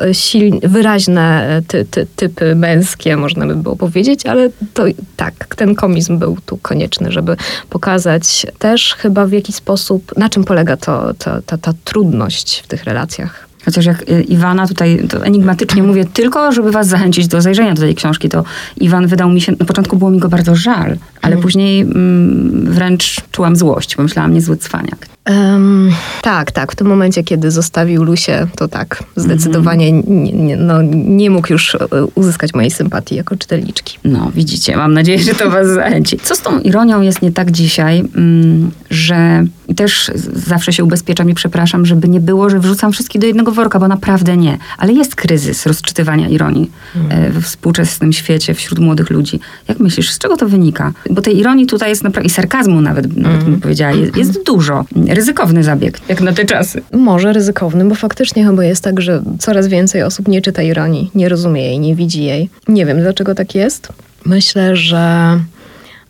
e, 0.00 0.14
silne, 0.14 0.58
wyraźne 0.62 1.48
e, 1.48 1.62
ty, 1.62 1.84
ty, 1.90 2.06
typy 2.16 2.54
męskie, 2.54 3.16
można 3.16 3.46
by 3.46 3.56
było 3.56 3.76
powiedzieć, 3.76 4.26
ale 4.26 4.50
to 4.74 4.84
tak, 5.16 5.54
ten 5.56 5.74
komizm 5.74 6.18
był 6.18 6.36
tu 6.46 6.56
konieczny, 6.56 7.12
żeby 7.12 7.36
pokazać 7.70 8.46
też 8.58 8.94
chyba 8.94 9.26
w 9.26 9.32
jaki 9.32 9.52
sposób, 9.52 10.16
na 10.16 10.28
czym 10.28 10.44
polega 10.44 10.76
to, 10.76 11.14
to, 11.14 11.42
ta, 11.46 11.58
ta 11.58 11.72
trudność 11.84 12.58
w 12.64 12.66
tych 12.66 12.84
relacjach. 12.84 13.51
Chociaż 13.64 13.84
jak 13.84 14.10
y, 14.10 14.22
Iwana 14.22 14.68
tutaj, 14.68 15.06
to 15.08 15.24
enigmatycznie 15.24 15.82
mówię 15.82 16.04
tylko, 16.04 16.52
żeby 16.52 16.70
was 16.70 16.86
zachęcić 16.86 17.28
do 17.28 17.40
zajrzenia 17.40 17.74
do 17.74 17.82
tej 17.82 17.94
książki, 17.94 18.28
to 18.28 18.44
Iwan 18.76 19.06
wydał 19.06 19.30
mi 19.30 19.40
się, 19.40 19.52
na 19.60 19.66
początku 19.66 19.96
było 19.96 20.10
mi 20.10 20.18
go 20.18 20.28
bardzo 20.28 20.56
żal, 20.56 20.96
ale 21.22 21.36
później 21.36 21.80
mm, 21.80 22.64
wręcz 22.72 23.16
czułam 23.30 23.56
złość, 23.56 23.96
pomyślałam, 23.96 24.34
niezły 24.34 24.56
cwaniak. 24.56 25.06
Em, 25.24 25.92
tak, 26.22 26.52
tak. 26.52 26.72
W 26.72 26.76
tym 26.76 26.86
momencie, 26.86 27.24
kiedy 27.24 27.50
zostawił 27.50 28.04
Lusię, 28.04 28.46
to 28.56 28.68
tak, 28.68 29.04
zdecydowanie 29.16 29.92
nie, 29.92 30.32
nie, 30.32 30.56
no, 30.56 30.82
nie 30.92 31.30
mógł 31.30 31.52
już 31.52 31.74
e, 31.74 31.78
uzyskać 32.14 32.54
mojej 32.54 32.70
sympatii 32.70 33.14
jako 33.14 33.36
czytelniczki. 33.36 33.98
No, 34.04 34.30
widzicie, 34.34 34.76
mam 34.76 34.94
nadzieję, 34.94 35.18
że 35.18 35.34
to 35.34 35.50
was 35.50 35.68
zachęci. 35.68 36.18
Co 36.22 36.34
z 36.34 36.40
tą 36.40 36.60
ironią 36.60 37.00
jest 37.00 37.22
nie 37.22 37.32
tak 37.32 37.50
dzisiaj, 37.50 38.04
mm, 38.16 38.70
że 38.90 39.44
też 39.76 40.10
zawsze 40.32 40.72
się 40.72 40.84
ubezpieczam 40.84 41.30
i 41.30 41.34
przepraszam, 41.34 41.86
żeby 41.86 42.08
nie 42.08 42.20
było, 42.20 42.50
że 42.50 42.60
wrzucam 42.60 42.92
wszystkich 42.92 43.20
do 43.20 43.26
jednego 43.26 43.52
worka, 43.52 43.78
bo 43.78 43.88
naprawdę 43.88 44.36
nie. 44.36 44.58
Ale 44.78 44.92
jest 44.92 45.14
kryzys 45.14 45.66
rozczytywania 45.66 46.28
ironii 46.28 46.70
e, 47.08 47.30
we 47.30 47.40
współczesnym 47.40 48.12
świecie, 48.12 48.54
wśród 48.54 48.78
młodych 48.78 49.10
ludzi. 49.10 49.40
Jak 49.68 49.78
myślisz, 49.78 50.10
z 50.10 50.18
czego 50.18 50.36
to 50.36 50.48
wynika? 50.48 50.92
Bo 51.10 51.22
tej 51.22 51.38
ironii 51.38 51.66
tutaj 51.66 51.88
jest 51.88 52.04
naprawdę, 52.04 52.26
i 52.26 52.30
sarkazmu 52.30 52.80
nawet, 52.80 53.16
nawet 53.16 53.44
bym 53.44 53.60
powiedziała, 53.60 53.92
jest, 53.92 54.16
jest 54.16 54.44
dużo. 54.44 54.84
Ryzykowny 55.08 55.64
zabieg, 55.64 56.00
jak 56.12 56.20
na 56.20 56.32
te 56.32 56.44
czasy. 56.44 56.82
Może 56.92 57.32
ryzykowny, 57.32 57.84
bo 57.84 57.94
faktycznie 57.94 58.44
chyba 58.44 58.64
jest 58.64 58.84
tak, 58.84 59.00
że 59.00 59.22
coraz 59.38 59.68
więcej 59.68 60.02
osób 60.02 60.28
nie 60.28 60.42
czyta 60.42 60.62
ironii, 60.62 61.10
nie 61.14 61.28
rozumie 61.28 61.62
jej, 61.62 61.80
nie 61.80 61.94
widzi 61.94 62.24
jej. 62.24 62.50
Nie 62.68 62.86
wiem, 62.86 63.00
dlaczego 63.00 63.34
tak 63.34 63.54
jest. 63.54 63.88
Myślę, 64.26 64.76
że 64.76 65.38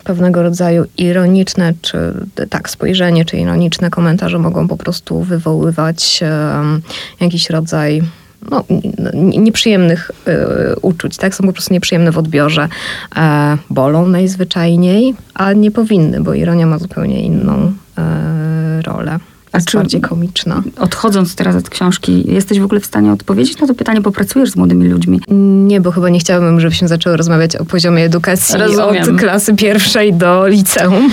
pewnego 0.03 0.43
rodzaju 0.43 0.85
ironiczne, 0.97 1.73
czy 1.81 1.97
tak, 2.49 2.69
spojrzenie, 2.69 3.25
czy 3.25 3.37
ironiczne 3.37 3.89
komentarze 3.89 4.39
mogą 4.39 4.67
po 4.67 4.77
prostu 4.77 5.23
wywoływać 5.23 6.19
em, 6.23 6.81
jakiś 7.19 7.49
rodzaj 7.49 8.01
no, 8.51 8.63
nieprzyjemnych 9.13 10.11
e, 10.27 10.75
uczuć, 10.75 11.17
tak? 11.17 11.35
Są 11.35 11.43
po 11.43 11.53
prostu 11.53 11.73
nieprzyjemne 11.73 12.11
w 12.11 12.17
odbiorze. 12.17 12.67
E, 13.15 13.57
bolą 13.69 14.07
najzwyczajniej, 14.07 15.15
a 15.33 15.53
nie 15.53 15.71
powinny, 15.71 16.21
bo 16.21 16.33
ironia 16.33 16.65
ma 16.65 16.77
zupełnie 16.77 17.21
inną 17.21 17.73
e, 17.97 18.81
rolę. 18.81 19.19
A 19.53 19.61
czy- 19.61 19.77
bardziej 19.77 20.01
komiczna. 20.01 20.63
Odchodząc 20.79 21.35
teraz 21.35 21.55
od 21.55 21.69
książki, 21.69 22.23
jesteś 22.33 22.59
w 22.59 22.63
ogóle 22.63 22.81
w 22.81 22.85
stanie 22.85 23.11
odpowiedzieć 23.11 23.57
na 23.59 23.67
to 23.67 23.73
pytanie, 23.75 24.01
bo 24.01 24.11
pracujesz 24.11 24.49
z 24.51 24.55
młodymi 24.55 24.87
ludźmi. 24.89 25.21
Nie, 25.67 25.81
bo 25.81 25.91
chyba 25.91 26.09
nie 26.09 26.19
chciałabym, 26.19 26.59
żebyśmy 26.59 26.87
zaczęły 26.87 27.17
rozmawiać 27.17 27.55
o 27.55 27.65
poziomie 27.65 28.03
edukacji 28.03 28.57
Rozumiem. 28.59 29.03
od 29.15 29.19
klasy 29.19 29.55
pierwszej 29.55 30.13
do 30.13 30.47
liceum. 30.47 31.09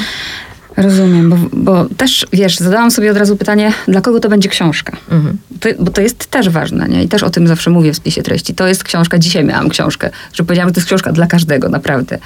Rozumiem, 0.77 1.31
bo, 1.31 1.37
bo 1.53 1.87
też, 1.97 2.27
wiesz, 2.33 2.59
zadałam 2.59 2.91
sobie 2.91 3.11
od 3.11 3.17
razu 3.17 3.37
pytanie, 3.37 3.73
dla 3.89 4.01
kogo 4.01 4.21
to 4.21 4.29
będzie 4.29 4.49
książka? 4.49 4.97
Mhm. 5.11 5.39
To, 5.61 5.69
bo 5.79 5.91
to 5.91 6.01
jest 6.01 6.27
też 6.27 6.49
ważne, 6.49 6.89
nie? 6.89 7.05
I 7.05 7.09
też 7.09 7.23
o 7.23 7.31
tym 7.31 7.47
zawsze 7.47 7.71
mówię 7.71 7.93
w 7.93 7.97
spisie 7.97 8.23
treści. 8.23 8.55
To 8.55 8.67
jest 8.67 8.85
książka, 8.85 9.19
dzisiaj 9.19 9.45
miałam 9.45 9.69
książkę, 9.69 10.11
że 10.33 10.45
powiedziałam, 10.45 10.69
że 10.69 10.75
to 10.75 10.81
jest 10.81 10.87
książka 10.87 11.13
dla 11.13 11.27
każdego, 11.27 11.69
naprawdę. 11.69 12.19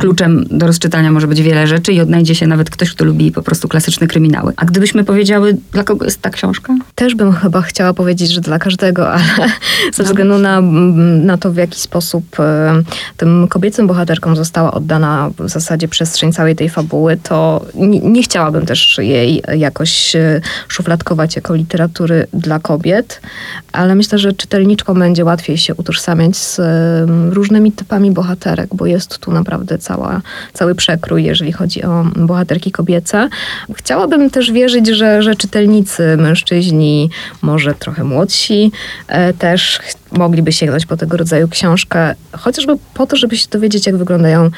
Kluczem 0.00 0.44
do 0.50 0.66
rozczytania 0.66 1.12
może 1.12 1.26
być 1.26 1.42
wiele 1.42 1.66
rzeczy 1.66 1.92
i 1.92 2.00
odnajdzie 2.00 2.34
się 2.34 2.46
nawet 2.46 2.70
ktoś, 2.70 2.92
kto 2.92 3.04
lubi 3.04 3.32
po 3.32 3.42
prostu 3.42 3.68
klasyczne 3.68 4.06
kryminały. 4.06 4.52
A 4.56 4.64
gdybyśmy 4.64 5.04
powiedziały, 5.04 5.56
dla 5.72 5.84
kogo 5.84 6.04
jest 6.04 6.22
ta 6.22 6.30
książka? 6.30 6.74
Też 6.94 7.14
bym 7.14 7.32
chyba 7.32 7.62
chciała 7.62 7.94
powiedzieć, 7.94 8.30
że 8.30 8.40
dla 8.40 8.58
każdego, 8.58 9.10
ale 9.14 9.48
ze 9.92 10.04
względu 10.04 10.38
na, 10.38 10.60
na 10.60 11.38
to, 11.38 11.52
w 11.52 11.56
jaki 11.56 11.80
sposób 11.80 12.40
e, 12.40 12.82
tym 13.16 13.48
kobiecym 13.48 13.86
bohaterkom 13.86 14.36
została 14.36 14.72
oddana 14.74 15.30
w 15.38 15.48
zasadzie 15.48 15.88
przestrzeń 15.88 16.32
całej 16.32 16.56
tej 16.56 16.68
fabuły, 16.68 17.16
to 17.22 17.66
nie, 17.92 18.00
nie 18.00 18.22
chciałabym 18.22 18.66
też 18.66 18.98
jej 18.98 19.42
jakoś 19.56 20.16
e, 20.16 20.40
szufladkować 20.68 21.36
jako 21.36 21.54
literatury 21.54 22.26
dla 22.32 22.58
kobiet, 22.58 23.20
ale 23.72 23.94
myślę, 23.94 24.18
że 24.18 24.32
czytelniczkom 24.32 24.98
będzie 24.98 25.24
łatwiej 25.24 25.58
się 25.58 25.74
utożsamiać 25.74 26.36
z 26.36 26.58
em, 26.58 27.32
różnymi 27.32 27.72
typami 27.72 28.10
bohaterek, 28.10 28.74
bo 28.74 28.86
jest 28.86 29.18
tu 29.18 29.32
naprawdę 29.32 29.78
cała, 29.78 30.20
cały 30.52 30.74
przekrój, 30.74 31.24
jeżeli 31.24 31.52
chodzi 31.52 31.82
o 31.82 32.04
bohaterki 32.16 32.72
kobiece. 32.72 33.28
Chciałabym 33.74 34.30
też 34.30 34.52
wierzyć, 34.52 34.86
że, 34.86 35.22
że 35.22 35.34
czytelnicy, 35.34 36.16
mężczyźni, 36.16 37.10
może 37.42 37.74
trochę 37.74 38.04
młodsi, 38.04 38.72
e, 39.08 39.32
też 39.32 39.80
mogliby 40.12 40.52
sięgnąć 40.52 40.86
po 40.86 40.96
tego 40.96 41.16
rodzaju 41.16 41.48
książkę, 41.48 42.14
chociażby 42.32 42.72
po 42.94 43.06
to, 43.06 43.16
żeby 43.16 43.36
się 43.36 43.48
dowiedzieć, 43.50 43.86
jak 43.86 43.96
wyglądają 43.96 44.50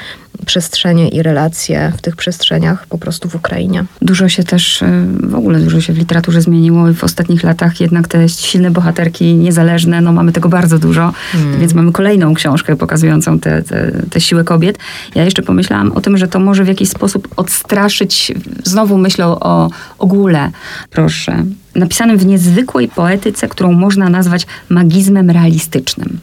przestrzenie 0.46 1.08
i 1.08 1.22
relacje 1.22 1.92
w 1.96 2.02
tych 2.02 2.16
przestrzeniach 2.16 2.86
po 2.86 2.98
prostu 2.98 3.28
w 3.28 3.34
Ukrainie. 3.34 3.84
Dużo 4.02 4.28
się 4.28 4.44
też, 4.44 4.82
y, 4.82 4.86
w 5.22 5.34
ogóle 5.34 5.60
dużo 5.60 5.80
się 5.80 5.92
w 5.92 5.98
literaturze 5.98 6.42
zmieniło 6.42 6.88
i 6.88 6.94
w 6.94 7.04
ostatnich 7.04 7.42
latach 7.42 7.80
jednak 7.80 8.08
te 8.08 8.28
silne 8.28 8.70
bohaterki 8.70 9.34
niezależne, 9.34 10.00
no 10.00 10.12
mamy 10.12 10.32
tego 10.32 10.48
bardzo 10.48 10.78
dużo, 10.78 11.12
więc 11.58 11.74
mamy 11.74 11.92
kolejną 11.92 12.34
książkę 12.34 12.76
pokazującą 12.76 13.38
te, 13.38 13.62
te, 13.62 13.92
te 14.10 14.20
siły 14.20 14.44
kobiet. 14.44 14.78
Ja 15.14 15.24
jeszcze 15.24 15.42
pomyślałam 15.42 15.92
o 15.92 16.00
tym, 16.00 16.18
że 16.18 16.28
to 16.28 16.40
może 16.40 16.64
w 16.64 16.68
jakiś 16.68 16.88
sposób 16.88 17.28
odstraszyć, 17.36 18.32
znowu 18.64 18.98
myślę 18.98 19.26
o 19.26 19.70
ogóle, 19.98 20.50
proszę, 20.90 21.44
napisanym 21.74 22.18
w 22.18 22.26
niezwykłej 22.26 22.88
poetyce, 22.88 23.48
którą 23.48 23.72
można 23.72 24.08
nazwać 24.08 24.46
magizmem 24.68 25.30
realistycznym. 25.30 26.18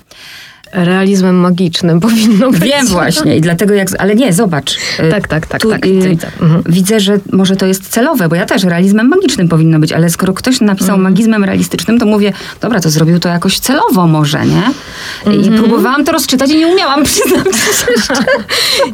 Realizmem 0.74 1.36
magicznym 1.36 2.00
powinno 2.10 2.52
być. 2.52 2.60
Wiem 2.62 2.88
właśnie 2.88 3.38
i 3.38 3.42
dlatego 3.42 3.74
jak, 3.74 3.88
ale 4.00 4.16
nie, 4.16 4.34
zobacz. 4.34 4.78
y, 5.00 5.10
Tak, 5.12 5.28
tak, 5.28 5.48
tak, 5.48 5.62
tu, 5.62 5.70
tak, 5.70 5.86
y, 5.86 5.90
widzę. 6.10 6.28
Mhm. 6.42 6.64
Widzę, 6.70 7.00
że 7.00 7.20
może 7.32 7.56
to 7.56 7.66
jest 7.66 7.90
celowe, 7.90 8.30
bo 8.30 8.36
ja 8.36 8.46
też 8.46 8.64
realizmem 8.64 9.08
magicznym 9.08 9.48
powinno 9.50 9.80
być, 9.80 9.92
ale 9.92 10.10
skoro 10.10 10.34
ktoś 10.34 10.62
napisał 10.62 10.96
Mhm. 10.96 11.02
magizmem 11.14 11.44
realistycznym, 11.44 12.00
to 12.00 12.06
mówię, 12.06 12.34
dobra, 12.62 12.80
to 12.80 12.90
zrobił 12.90 13.20
to 13.20 13.30
jakoś 13.30 13.60
celowo 13.60 14.08
może, 14.08 14.46
nie? 14.46 14.64
I 15.34 15.38
Mhm. 15.38 15.58
próbowałam 15.64 16.06
to 16.06 16.12
rozczytać 16.12 16.50
i 16.52 16.58
nie 16.58 16.68
umiałam 16.68 17.06
się 17.16 17.22
jeszcze. 17.98 18.14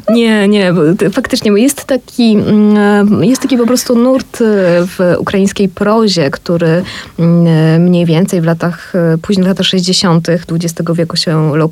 Nie, 0.09 0.47
nie, 0.47 0.73
faktycznie, 1.13 1.51
bo 1.51 1.57
jest 1.57 1.85
taki, 1.85 2.31
mm, 2.33 3.23
jest 3.23 3.41
taki 3.41 3.57
po 3.57 3.65
prostu 3.67 3.95
nurt 3.95 4.41
y, 4.41 4.45
w 4.85 5.15
ukraińskiej 5.19 5.69
prozie, 5.69 6.29
który 6.31 6.83
mm, 7.19 7.83
mniej 7.83 8.05
więcej 8.05 8.41
w 8.41 8.45
latach, 8.45 8.93
później 9.21 9.43
w 9.43 9.47
latach 9.47 9.65
60. 9.65 10.27
XX 10.51 10.91
wieku 10.93 11.17
się 11.17 11.51
lokuje 11.55 11.66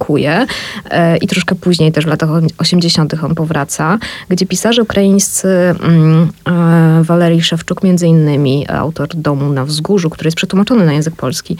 e, 0.89 1.17
i 1.17 1.27
troszkę 1.27 1.55
później 1.55 1.91
też 1.91 2.05
w 2.05 2.07
latach 2.07 2.29
80. 2.57 3.13
on 3.23 3.35
powraca, 3.35 3.97
gdzie 4.29 4.45
pisarze 4.45 4.81
ukraińscy, 4.81 5.47
mm, 5.47 6.29
e, 6.47 7.03
Walerii 7.03 7.41
Szewczuk 7.41 7.83
między 7.83 8.07
innymi, 8.07 8.65
autor 8.69 9.07
Domu 9.15 9.49
na 9.49 9.65
Wzgórzu, 9.65 10.09
który 10.09 10.27
jest 10.27 10.37
przetłumaczony 10.37 10.85
na 10.85 10.93
język 10.93 11.15
polski, 11.15 11.57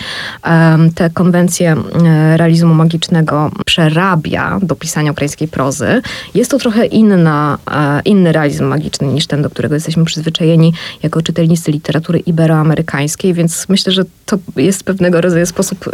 te 0.95 1.09
konwencje 1.09 1.75
e, 2.05 2.37
realizmu 2.37 2.73
magicznego 2.73 3.51
przerabia 3.65 4.59
do 4.61 4.75
pisania 4.75 5.11
ukraińskiej 5.11 5.47
prozy. 5.47 6.01
Jest 6.33 6.51
to 6.51 6.57
trochę 6.57 6.85
inna, 6.85 7.57
inny 8.05 8.31
realizm 8.31 8.65
magiczny 8.65 9.07
niż 9.07 9.27
ten, 9.27 9.41
do 9.41 9.49
którego 9.49 9.75
jesteśmy 9.75 10.05
przyzwyczajeni 10.05 10.73
jako 11.03 11.21
czytelnicy 11.21 11.71
literatury 11.71 12.19
iberoamerykańskiej, 12.19 13.33
więc 13.33 13.69
myślę, 13.69 13.93
że 13.93 14.03
to 14.25 14.37
jest 14.55 14.83
pewnego 14.83 15.21
rodzaju 15.21 15.45
sposób 15.45 15.89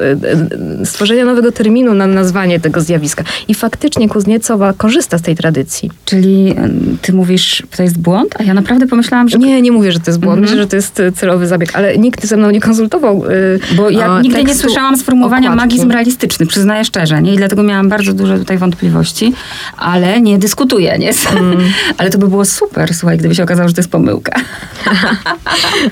stworzenia 0.86 1.26
nowego 1.26 1.52
terminu 1.52 1.94
na 1.94 2.08
nazwanie 2.08 2.31
tego 2.62 2.82
zjawiska. 2.82 3.24
I 3.48 3.54
faktycznie 3.56 4.10
Kuzniecowa 4.10 4.74
korzysta 4.74 5.18
z 5.18 5.22
tej 5.22 5.36
tradycji. 5.36 5.92
Czyli 6.06 6.56
ty 7.02 7.14
mówisz, 7.14 7.64
to 7.78 7.84
jest 7.84 7.98
błąd, 8.00 8.36
a 8.40 8.44
ja 8.44 8.54
naprawdę 8.54 8.88
pomyślałam, 8.88 9.30
że... 9.30 9.38
Nie, 9.38 9.62
nie 9.62 9.72
mówię, 9.72 9.92
że 9.92 10.00
to 10.00 10.12
jest 10.12 10.20
błąd, 10.20 10.32
Mhm. 10.38 10.42
myślę, 10.42 10.64
że 10.64 10.68
to 10.68 10.76
jest 10.76 11.00
e, 11.00 11.12
celowy 11.12 11.48
zabieg, 11.48 11.70
ale 11.74 11.98
nikt 11.98 12.26
ze 12.26 12.38
mną 12.38 12.52
nie 12.52 12.62
konsultował. 12.62 13.24
e, 13.72 13.76
Bo 13.76 13.90
ja 13.90 14.22
nigdy 14.22 14.44
nie 14.44 14.56
słyszałam 14.56 14.98
sformułowania 14.98 15.50
okładki. 15.50 15.70
magizm 15.70 15.92
realistyczny, 15.92 16.46
przyznaję 16.46 16.86
szczerze, 16.86 17.22
nie? 17.22 17.34
I 17.34 17.38
dlatego 17.38 17.64
miałam 17.64 17.90
bardzo 17.90 18.14
duże 18.14 18.40
tutaj 18.40 18.58
wątpliwości, 18.58 19.34
ale 19.78 20.22
nie 20.22 20.40
dyskutuję, 20.40 20.98
nie? 21.00 21.12
Mm. 21.32 21.58
Ale 21.98 22.10
to 22.10 22.18
by 22.18 22.28
było 22.28 22.46
super, 22.46 22.94
słuchaj, 22.94 23.18
gdyby 23.18 23.36
się 23.36 23.44
okazało, 23.44 23.68
że 23.70 23.74
to 23.76 23.82
jest 23.82 23.92
pomyłka. 23.92 24.36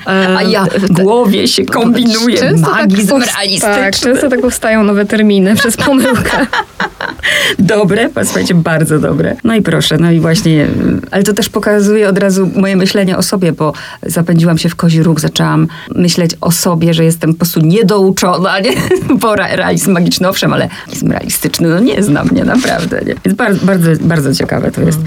E, 0.06 0.36
A 0.38 0.42
ja 0.42 0.64
w 0.64 0.92
głowie 0.92 1.48
się 1.48 1.64
kombinuje 1.64 2.36
Często 2.38 2.70
magizm 2.70 3.08
tak, 3.20 3.34
realistyczny. 3.36 3.74
Tak, 3.74 3.96
często 3.96 4.28
tak 4.28 4.40
powstają 4.40 4.84
nowe 4.84 5.06
terminy 5.06 5.54
przez 5.60 5.76
pomyłkę. 5.76 6.29
Dobre, 7.58 8.08
posłuchajcie, 8.08 8.54
bardzo 8.54 8.98
dobre. 8.98 9.36
No 9.44 9.54
i 9.54 9.62
proszę, 9.62 9.96
no 9.98 10.10
i 10.10 10.20
właśnie, 10.20 10.66
ale 11.10 11.22
to 11.22 11.32
też 11.32 11.48
pokazuje 11.48 12.08
od 12.08 12.18
razu 12.18 12.50
moje 12.56 12.76
myślenie 12.76 13.16
o 13.16 13.22
sobie, 13.22 13.52
bo 13.52 13.72
zapędziłam 14.02 14.58
się 14.58 14.68
w 14.68 14.76
kozi 14.76 15.02
róg, 15.02 15.20
zaczęłam 15.20 15.68
myśleć 15.94 16.36
o 16.40 16.52
sobie, 16.52 16.94
że 16.94 17.04
jestem 17.04 17.32
po 17.32 17.38
prostu 17.38 17.60
niedouczona, 17.60 18.60
nie? 18.60 18.70
Bo 19.20 19.34
re- 19.34 19.56
realizm 19.56 19.92
magiczny, 19.92 20.28
owszem, 20.28 20.52
ale 20.52 20.68
realizm 20.86 21.10
realistyczny, 21.10 21.68
no 21.68 21.80
nie 21.80 22.02
znam 22.02 22.28
mnie, 22.28 22.44
naprawdę, 22.44 23.00
nie? 23.06 23.14
Więc 23.24 23.36
bardzo, 23.36 23.66
bardzo, 23.66 23.90
bardzo 24.00 24.34
ciekawe 24.34 24.70
to 24.70 24.80
jest. 24.80 24.98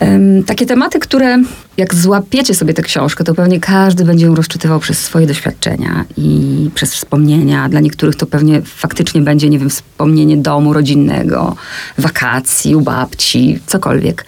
Em, 0.00 0.44
takie 0.44 0.66
tematy, 0.66 0.98
które 0.98 1.38
jak 1.76 1.94
złapiecie 1.94 2.54
sobie 2.54 2.74
tę 2.74 2.82
książkę, 2.82 3.24
to 3.24 3.34
pewnie 3.34 3.60
każdy 3.60 4.04
będzie 4.04 4.26
ją 4.26 4.34
rozczytywał 4.34 4.80
przez 4.80 4.98
swoje 4.98 5.26
doświadczenia 5.26 6.04
i 6.16 6.70
przez 6.74 6.94
wspomnienia. 6.94 7.68
Dla 7.68 7.80
niektórych 7.80 8.16
to 8.16 8.26
pewnie 8.26 8.62
faktycznie 8.62 9.20
będzie, 9.20 9.48
nie 9.48 9.58
wiem, 9.58 9.70
wspomnienie 9.70 10.36
domu 10.36 10.72
rodzinnego, 10.72 11.56
wakacji 11.98 12.76
u 12.76 12.80
babci, 12.80 13.58
cokolwiek. 13.66 14.24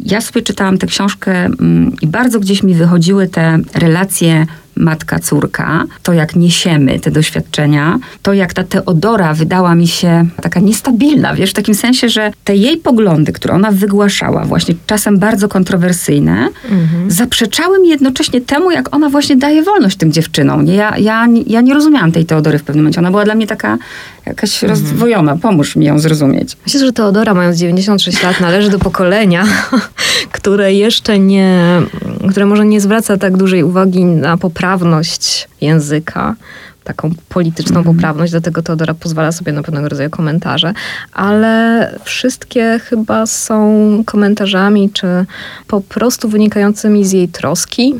Ja 0.00 0.20
sobie 0.20 0.42
czytałam 0.42 0.78
tę 0.78 0.86
książkę 0.86 1.32
mm, 1.32 1.96
i 2.02 2.06
bardzo 2.06 2.40
gdzieś 2.40 2.62
mi 2.62 2.74
wychodziły 2.74 3.28
te 3.28 3.58
relacje 3.74 4.46
matka-córka, 4.80 5.84
to 6.02 6.12
jak 6.12 6.36
niesiemy 6.36 7.00
te 7.00 7.10
doświadczenia, 7.10 7.98
to 8.22 8.32
jak 8.32 8.54
ta 8.54 8.64
Teodora 8.64 9.34
wydała 9.34 9.74
mi 9.74 9.88
się 9.88 10.26
taka 10.42 10.60
niestabilna, 10.60 11.34
wiesz, 11.34 11.50
w 11.50 11.54
takim 11.54 11.74
sensie, 11.74 12.08
że 12.08 12.32
te 12.44 12.56
jej 12.56 12.76
poglądy, 12.76 13.32
które 13.32 13.54
ona 13.54 13.70
wygłaszała, 13.70 14.44
właśnie 14.44 14.74
czasem 14.86 15.18
bardzo 15.18 15.48
kontrowersyjne, 15.48 16.48
zaprzeczały 17.08 17.80
mi 17.80 17.88
jednocześnie 17.88 18.40
temu, 18.40 18.70
jak 18.70 18.94
ona 18.94 19.10
właśnie 19.10 19.36
daje 19.36 19.62
wolność 19.62 19.96
tym 19.96 20.12
dziewczynom. 20.12 20.64
Nie? 20.64 20.74
Ja, 20.74 20.98
ja, 20.98 21.26
ja 21.46 21.60
nie 21.60 21.74
rozumiałam 21.74 22.12
tej 22.12 22.24
Teodory 22.24 22.58
w 22.58 22.62
pewnym 22.62 22.84
momencie. 22.84 23.00
Ona 23.00 23.10
była 23.10 23.24
dla 23.24 23.34
mnie 23.34 23.46
taka 23.46 23.78
jakaś 24.26 24.62
rozdwojona. 24.62 25.36
Pomóż 25.36 25.76
mi 25.76 25.86
ją 25.86 25.98
zrozumieć. 25.98 26.56
Myślę, 26.66 26.80
że 26.80 26.92
Teodora, 26.92 27.34
mając 27.34 27.56
96 27.56 28.22
lat, 28.22 28.40
należy 28.40 28.70
do 28.70 28.78
pokolenia, 28.78 29.44
które 30.32 30.74
jeszcze 30.74 31.18
nie, 31.18 31.82
które 32.30 32.46
może 32.46 32.66
nie 32.66 32.80
zwraca 32.80 33.16
tak 33.16 33.36
dużej 33.36 33.64
uwagi 33.64 34.04
na 34.04 34.36
poprawność 34.70 35.48
języka, 35.60 36.34
taką 36.84 37.10
polityczną 37.28 37.84
poprawność, 37.84 38.32
dlatego 38.32 38.62
Teodora 38.62 38.94
pozwala 38.94 39.32
sobie 39.32 39.52
na 39.52 39.62
pewnego 39.62 39.88
rodzaju 39.88 40.10
komentarze, 40.10 40.72
ale 41.12 41.94
wszystkie 42.04 42.80
chyba 42.84 43.26
są 43.26 44.02
komentarzami, 44.06 44.90
czy 44.90 45.06
po 45.66 45.80
prostu 45.80 46.28
wynikającymi 46.28 47.04
z 47.04 47.12
jej 47.12 47.28
troski. 47.28 47.94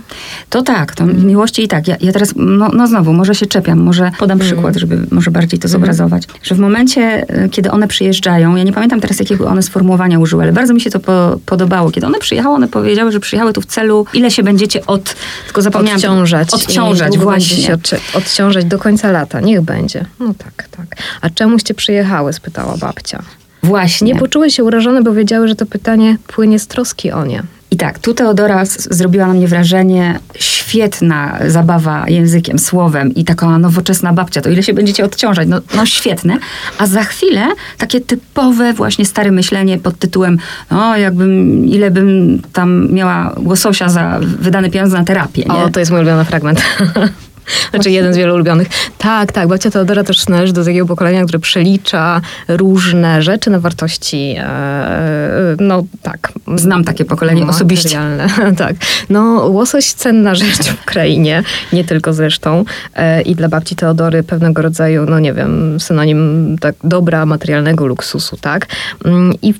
To 0.51 0.62
tak, 0.62 0.95
to 0.95 1.07
miłości 1.07 1.64
i 1.64 1.69
tak. 1.69 1.88
Ja, 1.88 1.97
ja 2.01 2.12
teraz, 2.12 2.33
no, 2.37 2.69
no 2.69 2.87
znowu, 2.87 3.12
może 3.12 3.35
się 3.35 3.47
czepiam, 3.47 3.79
może 3.79 4.11
podam 4.19 4.38
przykład, 4.38 4.77
żeby 4.77 4.99
może 5.11 5.31
bardziej 5.31 5.61
to 5.61 5.69
zobrazować. 5.69 6.25
Że 6.43 6.55
w 6.55 6.59
momencie, 6.59 7.27
y, 7.45 7.49
kiedy 7.49 7.71
one 7.71 7.88
przyjeżdżają, 7.88 8.57
ja 8.57 8.64
nie 8.64 8.73
pamiętam 8.73 9.01
teraz, 9.01 9.21
jakiego 9.21 9.49
one 9.49 9.62
sformułowania 9.62 10.19
użyły, 10.19 10.43
ale 10.43 10.53
bardzo 10.53 10.75
mi 10.75 10.81
się 10.81 10.90
to 10.90 11.01
po, 11.01 11.38
podobało. 11.47 11.90
Kiedy 11.90 12.07
one 12.07 12.19
przyjechały, 12.19 12.55
one 12.55 12.69
powiedziały, 12.69 13.12
że 13.12 13.21
przyjechały 13.21 13.53
tu 13.53 13.61
w 13.61 13.66
celu, 13.66 14.07
ile 14.14 14.31
się 14.31 14.43
będziecie 14.43 14.87
od... 14.87 15.16
Tylko 15.45 15.62
zapomniałam. 15.62 15.97
Odciążać. 15.97 16.55
Odciążać, 16.55 17.19
właśnie. 17.19 17.57
się 17.57 17.75
odci- 17.75 18.16
odciążać 18.16 18.64
do 18.70 18.78
końca 18.78 19.11
lata. 19.11 19.40
Niech 19.40 19.61
będzie. 19.61 20.04
No 20.20 20.35
tak, 20.35 20.68
tak. 20.70 20.87
A 21.20 21.30
czemuście 21.30 21.74
przyjechały? 21.74 22.33
spytała 22.33 22.76
babcia. 22.76 23.22
Właśnie. 23.62 24.12
Nie 24.12 24.20
poczuły 24.20 24.50
się 24.50 24.64
urażone, 24.64 25.02
bo 25.02 25.12
wiedziały, 25.12 25.48
że 25.48 25.54
to 25.54 25.66
pytanie 25.66 26.16
płynie 26.26 26.59
z 26.59 26.66
troski 26.66 27.12
o 27.12 27.24
nie. 27.24 27.42
I 27.72 27.76
tak, 27.76 27.98
tu 27.98 28.14
Teodora 28.14 28.64
zrobiła 28.64 29.26
na 29.26 29.35
mnie 29.35 29.48
wrażenie, 29.48 30.18
świetna 30.35 31.38
zabawa 31.46 32.04
językiem, 32.09 32.59
słowem 32.59 33.14
i 33.14 33.24
taka 33.24 33.59
nowoczesna 33.59 34.12
babcia, 34.12 34.40
to 34.40 34.50
ile 34.50 34.62
się 34.62 34.72
będziecie 34.72 35.04
odciążać, 35.04 35.48
no, 35.48 35.61
no 35.76 35.87
świetne. 35.87 36.38
A 36.78 36.87
za 36.87 37.04
chwilę 37.04 37.46
takie 37.78 38.00
typowe 38.00 38.72
właśnie 38.72 39.04
stare 39.04 39.30
myślenie 39.30 39.78
pod 39.78 39.98
tytułem, 39.98 40.38
no 40.70 40.96
jakbym, 40.96 41.64
ile 41.66 41.90
bym 41.90 42.42
tam 42.52 42.92
miała 42.92 43.35
łososia 43.44 43.88
za 43.88 44.20
wydane 44.22 44.70
pieniądze 44.70 44.98
na 44.98 45.04
terapię, 45.04 45.42
nie? 45.42 45.54
O, 45.54 45.70
to 45.70 45.80
jest 45.80 45.92
mój 45.92 46.00
ulubiony 46.00 46.24
fragment. 46.24 46.62
Znaczy 47.71 47.91
jeden 47.91 48.15
z 48.15 48.17
wielu 48.17 48.35
ulubionych. 48.35 48.69
Tak, 48.99 49.33
tak. 49.33 49.49
Babcia 49.49 49.71
Teodora 49.71 50.05
też 50.05 50.29
należy 50.29 50.53
do 50.53 50.65
takiego 50.65 50.87
pokolenia, 50.87 51.25
które 51.25 51.39
przelicza 51.39 52.21
różne 52.49 53.23
rzeczy 53.23 53.51
na 53.51 53.61
wartości. 53.61 54.35
E, 54.39 54.45
e, 54.45 55.57
no 55.61 55.85
tak. 56.03 56.33
Znam 56.57 56.85
takie 56.85 57.05
pokolenie 57.05 57.47
osobiście. 57.47 58.01
Materialne. 58.01 58.57
tak. 58.67 58.77
No 59.11 59.21
łosoś 59.49 59.93
cenna 59.93 60.35
rzecz 60.35 60.69
w 60.69 60.83
Ukrainie, 60.83 61.43
nie 61.73 61.85
tylko 61.85 62.13
zresztą. 62.13 62.65
E, 62.95 63.23
I 63.23 63.35
dla 63.35 63.49
babci 63.49 63.77
Teodory 63.77 64.23
pewnego 64.23 64.63
rodzaju, 64.63 65.07
no 65.07 65.19
nie 65.19 65.33
wiem, 65.33 65.81
synonim 65.81 66.57
tak 66.61 66.75
dobra 66.85 67.27
materialnego 67.27 67.87
luksusu, 67.87 68.37
tak? 68.37 68.67
Mm, 69.05 69.33
I 69.43 69.55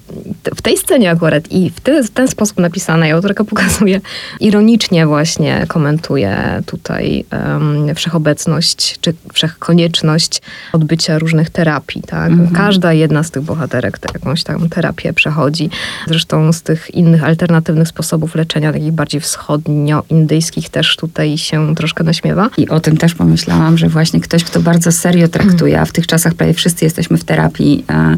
w, 0.57 0.63
tej 0.63 0.77
scenie 0.77 1.11
akurat 1.11 1.53
i 1.53 1.71
w, 1.71 1.81
ty, 1.81 2.03
w 2.03 2.11
ten 2.11 2.29
sposób 2.29 2.59
napisana 2.59 3.09
i 3.09 3.11
autorka 3.11 3.45
pokazuje, 3.55 4.01
ironicznie 4.41 5.07
właśnie 5.07 5.65
komentuje 5.69 6.63
tutaj 6.67 7.25
um, 7.33 7.95
wszechobecność, 7.95 8.99
czy 9.01 9.15
wszechkonieczność 9.33 10.43
odbycia 10.73 11.19
różnych 11.19 11.51
terapii, 11.51 12.03
tak? 12.03 12.31
Mhm. 12.31 12.51
Każda 12.51 12.93
jedna 12.93 13.23
z 13.23 13.31
tych 13.31 13.43
bohaterek 13.43 13.99
to 13.99 14.09
jakąś 14.15 14.43
tam 14.43 14.69
terapię 14.69 15.13
przechodzi. 15.13 15.71
Zresztą 16.07 16.53
z 16.53 16.63
tych 16.63 16.95
innych 16.95 17.25
alternatywnych 17.25 17.89
sposobów 17.89 18.35
leczenia, 18.35 18.73
takich 18.73 18.93
bardziej 18.93 19.21
wschodnio-indyjskich 19.21 20.69
też 20.69 20.97
tutaj 20.97 21.39
się 21.39 21.75
troszkę 21.75 22.05
naśmiewa. 22.05 22.51
I 22.57 22.69
o 22.69 22.81
tym 22.81 22.97
też 22.97 23.15
pomyślałam, 23.15 23.79
że 23.79 23.89
właśnie 23.89 24.21
ktoś, 24.21 24.45
kto 24.45 24.61
bardzo 24.61 24.93
serio 24.93 25.29
traktuje, 25.29 25.81
a 25.81 25.85
w 25.85 25.93
tych 25.93 26.07
czasach 26.07 26.35
prawie 26.35 26.55
wszyscy 26.55 26.85
jesteśmy 26.85 27.19
w 27.19 27.25
terapii, 27.25 27.85
e, 27.91 28.17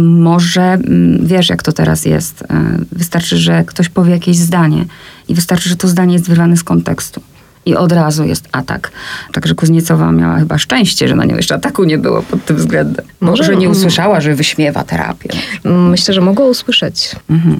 może, 0.00 0.62
mm, 0.62 1.26
wiesz 1.26 1.50
jak 1.52 1.62
to 1.62 1.72
teraz 1.72 2.04
jest, 2.04 2.42
e, 2.42 2.46
wystarczy, 2.92 3.38
że 3.38 3.64
ktoś 3.64 3.88
powie 3.88 4.12
jakieś 4.12 4.36
zdanie 4.36 4.84
i 5.28 5.34
wystarczy, 5.34 5.68
że 5.68 5.76
to 5.76 5.88
zdanie 5.88 6.12
jest 6.12 6.28
wyrwane 6.28 6.56
z 6.56 6.64
kontekstu. 6.64 7.22
I 7.66 7.76
od 7.76 7.92
razu 7.92 8.24
jest 8.24 8.48
atak. 8.52 8.90
Także 9.32 9.54
Kuzniecowa 9.54 10.12
miała 10.12 10.38
chyba 10.38 10.58
szczęście, 10.58 11.08
że 11.08 11.14
na 11.14 11.24
nią 11.24 11.36
jeszcze 11.36 11.54
ataku 11.54 11.84
nie 11.84 11.98
było 11.98 12.22
pod 12.22 12.44
tym 12.44 12.56
względem. 12.56 13.04
Może, 13.20 13.44
że 13.44 13.56
nie 13.56 13.68
usłyszała, 13.68 14.20
że 14.20 14.34
wyśmiewa 14.34 14.84
terapię. 14.84 15.28
Myślę, 15.64 16.14
że 16.14 16.20
mogło 16.20 16.46
usłyszeć. 16.46 17.16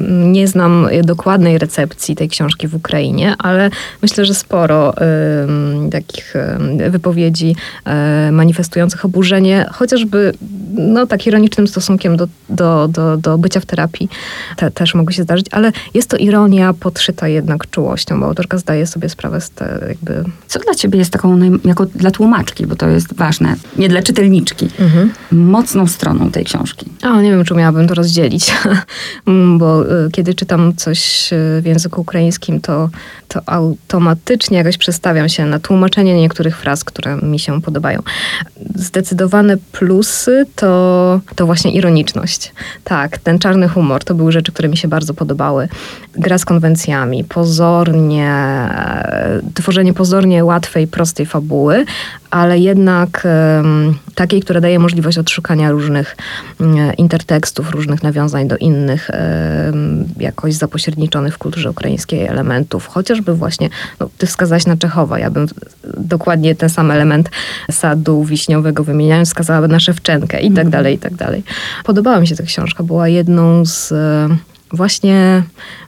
Nie 0.09 0.49
znam 0.49 0.89
dokładnej 1.05 1.59
recepcji 1.59 2.17
tej 2.17 2.29
książki 2.29 2.69
w 2.69 2.75
Ukrainie, 2.75 3.35
ale 3.39 3.71
myślę, 4.03 4.25
że 4.25 4.35
sporo 4.35 4.95
ym, 5.45 5.91
takich 5.91 6.35
wypowiedzi 6.91 7.57
y, 8.29 8.33
manifestujących 8.33 9.05
oburzenie, 9.05 9.67
chociażby 9.73 10.33
no, 10.75 11.07
tak 11.07 11.27
ironicznym 11.27 11.69
stosunkiem 11.69 12.17
do, 12.17 12.29
do, 12.49 12.89
do, 12.89 13.17
do 13.17 13.39
bycia 13.39 13.61
w 13.61 13.67
terapii 13.67 14.09
te, 14.57 14.71
też 14.71 14.95
mogło 14.95 15.13
się 15.13 15.23
zdarzyć, 15.23 15.47
ale 15.51 15.73
jest 15.95 16.09
to 16.11 16.17
ironia 16.17 16.75
podszyta 16.75 17.29
jednak 17.29 17.71
czułością, 17.71 18.21
bo 18.21 18.27
autorka 18.27 18.59
zdaje 18.59 18.87
sobie 18.87 19.09
sprawę 19.09 19.41
z 19.41 19.51
te, 19.51 19.92
jakby... 19.93 20.25
Co 20.47 20.59
dla 20.59 20.75
ciebie 20.75 20.99
jest 20.99 21.11
taką, 21.11 21.39
jako 21.65 21.87
dla 21.87 22.11
tłumaczki, 22.11 22.67
bo 22.67 22.77
to 22.77 22.89
jest 22.89 23.15
ważne, 23.15 23.57
nie 23.77 23.89
dla 23.89 24.03
czytelniczki, 24.03 24.69
mocną 25.33 25.87
stroną 25.87 26.31
tej 26.31 26.45
książki? 26.45 26.87
A, 27.03 27.23
nie 27.23 27.31
wiem, 27.31 27.45
czy 27.45 27.55
miałabym 27.55 27.89
to 27.89 27.95
rozdzielić, 27.95 28.53
Mm, 29.27 29.59
bo 29.59 29.93
y, 30.07 30.11
kiedy 30.11 30.35
czytam 30.35 30.73
coś 30.77 31.33
y, 31.33 31.61
w 31.63 31.67
języku 31.67 32.01
ukraińskim, 32.01 32.61
to, 32.61 32.89
to 33.29 33.41
automatycznie 33.47 34.59
jakoś 34.59 34.79
przestawiam 34.79 35.29
się 35.29 35.47
na 35.47 35.59
tłumaczenie 35.59 36.15
niektórych 36.15 36.57
fraz, 36.57 36.85
które 36.85 37.17
mi 37.17 37.39
się 37.39 37.63
podobają. 37.63 38.03
Zdecydowane 38.75 39.57
plusy 39.73 40.47
to, 40.57 41.21
to 41.37 41.47
właśnie 41.47 41.73
ironiczność. 41.73 42.53
Tak, 42.85 43.19
ten 43.19 43.39
czarny 43.39 43.69
humor 43.69 44.05
to 44.05 44.15
były 44.15 44.33
rzeczy, 44.33 44.53
które 44.53 44.69
mi 44.69 44.77
się 44.77 44.89
bardzo 44.89 45.15
podobały. 45.15 45.69
Gra 46.15 46.39
z 46.39 46.45
konwencjami, 46.45 47.25
pozornie, 47.25 48.29
e, 48.29 49.41
tworzenie 49.83 49.95
pozornie 49.95 50.45
łatwej, 50.45 50.87
prostej 50.87 51.27
fabuły, 51.27 51.85
ale 52.31 52.59
jednak 52.59 53.27
takiej, 54.15 54.41
która 54.41 54.61
daje 54.61 54.79
możliwość 54.79 55.19
odszukania 55.19 55.71
różnych 55.71 56.17
mm, 56.61 56.97
intertekstów, 56.97 57.71
różnych 57.71 58.03
nawiązań 58.03 58.49
do 58.49 58.57
innych 58.57 59.11
jakoś 60.19 60.55
zapośredniczonych 60.55 61.35
w 61.35 61.39
kulturze 61.39 61.71
ukraińskiej 61.71 62.27
elementów. 62.27 62.87
Chociażby 62.87 63.35
właśnie, 63.35 63.69
no, 64.01 64.09
ty 64.19 64.27
wskazałaś 64.27 64.67
na 64.67 64.77
Czechowa, 64.77 65.19
ja 65.19 65.31
bym 65.31 65.47
dokładnie 65.99 66.55
ten 66.55 66.69
sam 66.69 66.91
element 66.91 67.31
sadu 67.71 68.25
wiśniowego 68.25 68.85
wymieniając, 68.85 69.29
wskazała 69.29 69.69
na 69.69 69.81
Szewczenkę 69.81 70.41
i 70.41 70.53
tak 70.53 70.69
dalej, 70.69 70.95
i 70.95 70.99
tak 70.99 71.15
dalej. 71.15 71.43
Podobała 71.85 72.21
mi 72.21 72.27
się 72.27 72.37
ta 72.37 72.45
książka, 72.45 72.85
była 72.85 73.09
jedną 73.09 73.67
z 73.67 73.93
e, 73.93 74.29
właśnie 74.73 75.43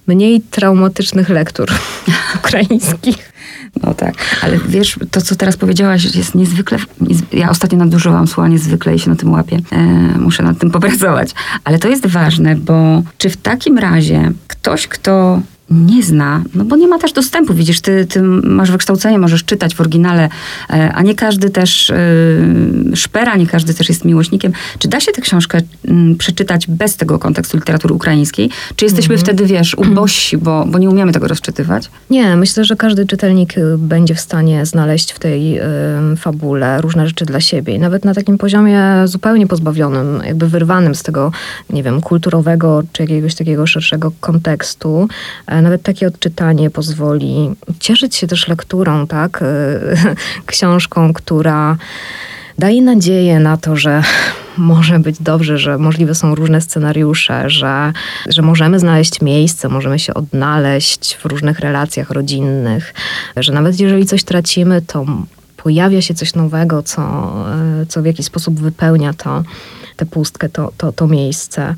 mniej 0.06 0.40
traumatycznych 0.40 1.28
lektur 1.28 1.68
ukraińskich. 2.38 3.33
No 3.82 3.94
tak, 3.94 4.14
ale 4.42 4.58
wiesz, 4.68 4.98
to 5.10 5.20
co 5.22 5.36
teraz 5.36 5.56
powiedziałaś 5.56 6.14
jest 6.16 6.34
niezwykle, 6.34 6.78
niez- 7.00 7.22
ja 7.32 7.50
ostatnio 7.50 7.78
nadużyłam 7.78 8.26
słowa 8.26 8.48
niezwykle 8.48 8.94
i 8.94 8.98
się 8.98 9.10
na 9.10 9.16
tym 9.16 9.32
łapię. 9.32 9.58
E, 9.72 9.78
muszę 10.18 10.42
nad 10.42 10.58
tym 10.58 10.70
popracować. 10.80 11.30
Ale 11.64 11.78
to 11.78 11.88
jest 11.88 12.06
ważne, 12.06 12.56
bo 12.56 13.02
czy 13.18 13.30
w 13.30 13.36
takim 13.36 13.78
razie 13.78 14.32
ktoś, 14.48 14.88
kto 14.88 15.40
nie 15.70 16.02
zna, 16.02 16.42
no 16.54 16.64
bo 16.64 16.76
nie 16.76 16.88
ma 16.88 16.98
też 16.98 17.12
dostępu. 17.12 17.54
Widzisz, 17.54 17.80
ty, 17.80 18.06
ty 18.06 18.22
masz 18.22 18.70
wykształcenie, 18.70 19.18
możesz 19.18 19.44
czytać 19.44 19.74
w 19.74 19.80
oryginale, 19.80 20.28
e, 20.70 20.92
a 20.94 21.02
nie 21.02 21.14
każdy 21.14 21.50
też 21.50 21.90
e, 21.90 21.96
szpera, 22.94 23.36
nie 23.36 23.46
każdy 23.46 23.74
też 23.74 23.88
jest 23.88 24.04
miłośnikiem. 24.04 24.52
Czy 24.78 24.88
da 24.88 25.00
się 25.00 25.12
tę 25.12 25.22
książkę 25.22 25.60
mm, 25.88 26.16
przeczytać 26.16 26.66
bez 26.66 26.96
tego 26.96 27.18
kontekstu 27.18 27.56
literatury 27.56 27.94
ukraińskiej? 27.94 28.50
Czy 28.76 28.84
jesteśmy 28.84 29.18
wtedy, 29.18 29.46
wiesz, 29.46 29.74
ubości, 29.74 30.38
bo, 30.38 30.64
bo 30.68 30.78
nie 30.78 30.90
umiemy 30.90 31.12
tego 31.12 31.28
rozczytywać? 31.28 31.90
Nie, 32.10 32.36
myślę, 32.36 32.64
że 32.64 32.76
każdy 32.76 33.06
czytelnik 33.06 33.58
y, 33.58 33.78
będzie 33.78 34.14
w 34.14 34.20
stanie 34.20 34.66
znaleźć 34.66 35.12
w 35.12 35.18
tej 35.18 35.58
y, 35.58 35.62
fabule 36.16 36.80
różne 36.80 37.06
rzeczy 37.06 37.24
dla 37.24 37.40
siebie. 37.40 37.74
I 37.74 37.78
nawet 37.78 38.04
na 38.04 38.14
takim 38.14 38.38
poziomie 38.38 38.82
zupełnie 39.04 39.46
pozbawionym, 39.46 40.22
jakby 40.26 40.48
wyrwanym 40.48 40.94
z 40.94 41.02
tego, 41.02 41.32
nie 41.70 41.82
wiem, 41.82 42.00
kulturowego 42.00 42.82
czy 42.92 43.02
jakiegoś 43.02 43.34
takiego 43.34 43.66
szerszego 43.66 44.12
kontekstu, 44.20 45.08
e, 45.46 45.53
nawet 45.62 45.82
takie 45.82 46.06
odczytanie 46.06 46.70
pozwoli 46.70 47.50
cieszyć 47.80 48.16
się 48.16 48.26
też 48.26 48.48
lekturą, 48.48 49.06
tak? 49.06 49.42
Y, 49.42 50.16
Książką, 50.46 51.12
która 51.12 51.76
daje 52.58 52.82
nadzieję 52.82 53.40
na 53.40 53.56
to, 53.56 53.76
że 53.76 54.02
może 54.56 54.98
być 54.98 55.22
dobrze, 55.22 55.58
że 55.58 55.78
możliwe 55.78 56.14
są 56.14 56.34
różne 56.34 56.60
scenariusze, 56.60 57.50
że, 57.50 57.92
że 58.28 58.42
możemy 58.42 58.78
znaleźć 58.78 59.20
miejsce, 59.20 59.68
możemy 59.68 59.98
się 59.98 60.14
odnaleźć 60.14 61.14
w 61.14 61.24
różnych 61.24 61.60
relacjach 61.60 62.10
rodzinnych, 62.10 62.94
że 63.36 63.52
nawet 63.52 63.80
jeżeli 63.80 64.06
coś 64.06 64.24
tracimy, 64.24 64.82
to 64.82 65.06
pojawia 65.56 66.02
się 66.02 66.14
coś 66.14 66.34
nowego, 66.34 66.82
co, 66.82 67.02
e, 67.82 67.86
co 67.86 68.02
w 68.02 68.06
jakiś 68.06 68.26
sposób 68.26 68.60
wypełnia 68.60 69.12
to, 69.12 69.42
tę 69.96 70.06
pustkę, 70.06 70.48
to, 70.48 70.72
to, 70.76 70.92
to 70.92 71.06
miejsce. 71.06 71.74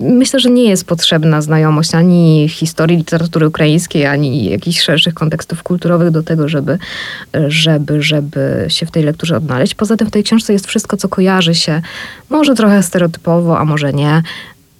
Myślę, 0.00 0.40
że 0.40 0.50
nie 0.50 0.64
jest 0.64 0.84
potrzebna 0.84 1.42
znajomość 1.42 1.94
ani 1.94 2.48
historii 2.48 2.96
literatury 2.96 3.48
ukraińskiej, 3.48 4.06
ani 4.06 4.44
jakichś 4.44 4.80
szerszych 4.80 5.14
kontekstów 5.14 5.62
kulturowych 5.62 6.10
do 6.10 6.22
tego, 6.22 6.48
żeby, 6.48 6.78
żeby, 7.48 8.02
żeby 8.02 8.66
się 8.68 8.86
w 8.86 8.90
tej 8.90 9.02
lekturze 9.02 9.36
odnaleźć. 9.36 9.74
Poza 9.74 9.96
tym 9.96 10.06
w 10.06 10.10
tej 10.10 10.24
książce 10.24 10.52
jest 10.52 10.66
wszystko, 10.66 10.96
co 10.96 11.08
kojarzy 11.08 11.54
się, 11.54 11.82
może 12.30 12.54
trochę 12.54 12.82
stereotypowo, 12.82 13.58
a 13.58 13.64
może 13.64 13.92
nie, 13.92 14.22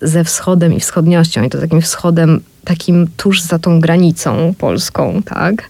ze 0.02 0.24
wschodem 0.24 0.74
i 0.74 0.80
wschodniością. 0.80 1.42
I 1.42 1.50
to 1.50 1.60
takim 1.60 1.82
wschodem 1.82 2.40
takim 2.64 3.08
tuż 3.16 3.42
za 3.42 3.58
tą 3.58 3.80
granicą 3.80 4.54
polską, 4.58 5.22
tak? 5.22 5.68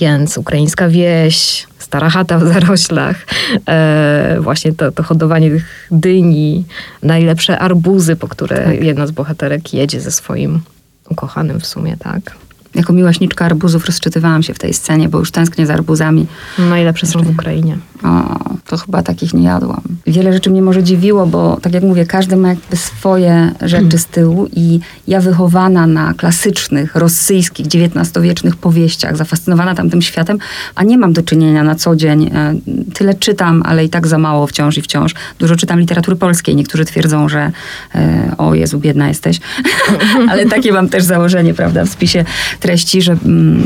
Więc 0.00 0.38
ukraińska 0.38 0.88
wieś, 0.88 1.66
stara 1.86 2.10
chata 2.10 2.38
w 2.38 2.48
zaroślach, 2.52 3.26
e, 3.68 4.36
właśnie 4.40 4.72
to, 4.72 4.92
to 4.92 5.02
hodowanie 5.02 5.50
tych 5.50 5.88
dyni, 5.90 6.64
najlepsze 7.02 7.58
arbuzy, 7.58 8.16
po 8.16 8.28
które 8.28 8.64
Tak. 8.64 8.82
jedna 8.82 9.06
z 9.06 9.10
bohaterek 9.10 9.74
jedzie 9.74 10.00
ze 10.00 10.10
swoim 10.10 10.60
ukochanym 11.08 11.60
w 11.60 11.66
sumie, 11.66 11.96
tak? 11.96 12.45
Jako 12.76 12.92
miłośniczka 12.92 13.44
arbuzów 13.44 13.86
rozczytywałam 13.86 14.42
się 14.42 14.54
w 14.54 14.58
tej 14.58 14.74
scenie, 14.74 15.08
bo 15.08 15.18
już 15.18 15.30
tęsknię 15.30 15.66
za 15.66 15.74
arbuzami. 15.74 16.26
Najlepsze 16.58 17.06
są 17.06 17.22
w 17.22 17.30
Ukrainie. 17.30 17.78
O, 18.02 18.38
to 18.66 18.76
chyba 18.76 19.02
takich 19.02 19.34
nie 19.34 19.44
jadłam. 19.44 19.80
Wiele 20.06 20.32
rzeczy 20.32 20.50
mnie 20.50 20.62
może 20.62 20.82
dziwiło, 20.82 21.26
bo 21.26 21.58
tak 21.62 21.72
jak 21.74 21.82
mówię, 21.82 22.06
każdy 22.06 22.36
ma 22.36 22.48
jakby 22.48 22.76
swoje 22.76 23.52
rzeczy 23.62 23.98
z 23.98 24.06
tyłu 24.06 24.48
i 24.52 24.80
ja 25.08 25.20
wychowana 25.20 25.86
na 25.86 26.14
klasycznych, 26.14 26.94
rosyjskich, 26.94 27.66
XIX-wiecznych 27.66 28.56
powieściach, 28.56 29.16
zafascynowana 29.16 29.74
tamtym 29.74 30.02
światem, 30.02 30.38
a 30.74 30.82
nie 30.84 30.98
mam 30.98 31.12
do 31.12 31.22
czynienia 31.22 31.62
na 31.64 31.74
co 31.74 31.96
dzień. 31.96 32.30
e, 32.34 32.54
Tyle 32.94 33.14
czytam, 33.14 33.62
ale 33.66 33.84
i 33.84 33.88
tak 33.88 34.06
za 34.06 34.18
mało 34.18 34.46
wciąż 34.46 34.78
i 34.78 34.82
wciąż. 34.82 35.14
Dużo 35.38 35.56
czytam 35.56 35.80
literatury 35.80 36.16
polskiej. 36.16 36.56
Niektórzy 36.56 36.84
twierdzą, 36.84 37.28
że 37.28 37.52
e, 37.94 38.34
o 38.38 38.54
Jezu, 38.54 38.78
biedna 38.78 39.08
jesteś. 39.08 39.40
ale 40.30 40.46
takie 40.46 40.72
mam 40.72 40.88
też 40.88 41.04
założenie, 41.04 41.54
prawda, 41.54 41.84
w 41.84 41.88
spisie 41.88 42.24
treści, 42.66 43.02
że 43.02 43.12
mm, 43.12 43.62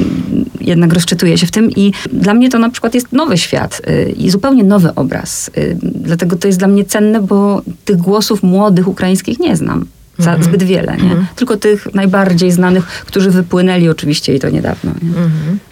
jednak 0.61 0.93
rozczytuję 0.93 1.39
się 1.39 1.47
w 1.47 1.51
tym 1.51 1.71
i 1.71 1.93
dla 2.13 2.35
mnie 2.35 2.51
to 2.51 2.59
na 2.59 2.71
przykład 2.71 2.95
jest 2.95 3.13
nowy 3.13 3.39
świat 3.39 3.83
y, 3.89 4.15
i 4.17 4.31
zupełnie 4.31 4.65
nowy 4.65 4.95
obraz. 4.95 5.51
Y, 5.59 5.77
Dlatego 5.83 6.37
to 6.37 6.47
jest 6.47 6.59
dla 6.59 6.69
mnie 6.69 6.85
cenne, 6.85 7.21
bo 7.21 7.63
tych 7.85 7.97
głosów 7.97 8.43
młodych 8.43 8.89
ukraińskich 8.89 9.39
nie 9.41 9.57
znam. 9.57 9.87
za, 10.19 10.43
zbyt 10.43 10.63
wiele, 10.63 10.97
nie? 10.97 11.17
Tylko 11.37 11.57
tych 11.57 11.95
najbardziej 11.95 12.53
znanych, 12.53 12.87
którzy 12.87 13.31
wypłynęli 13.31 13.89
oczywiście 13.89 14.35
i 14.35 14.39
to 14.39 14.51
niedawno. 14.51 14.91
Nie? 15.03 15.11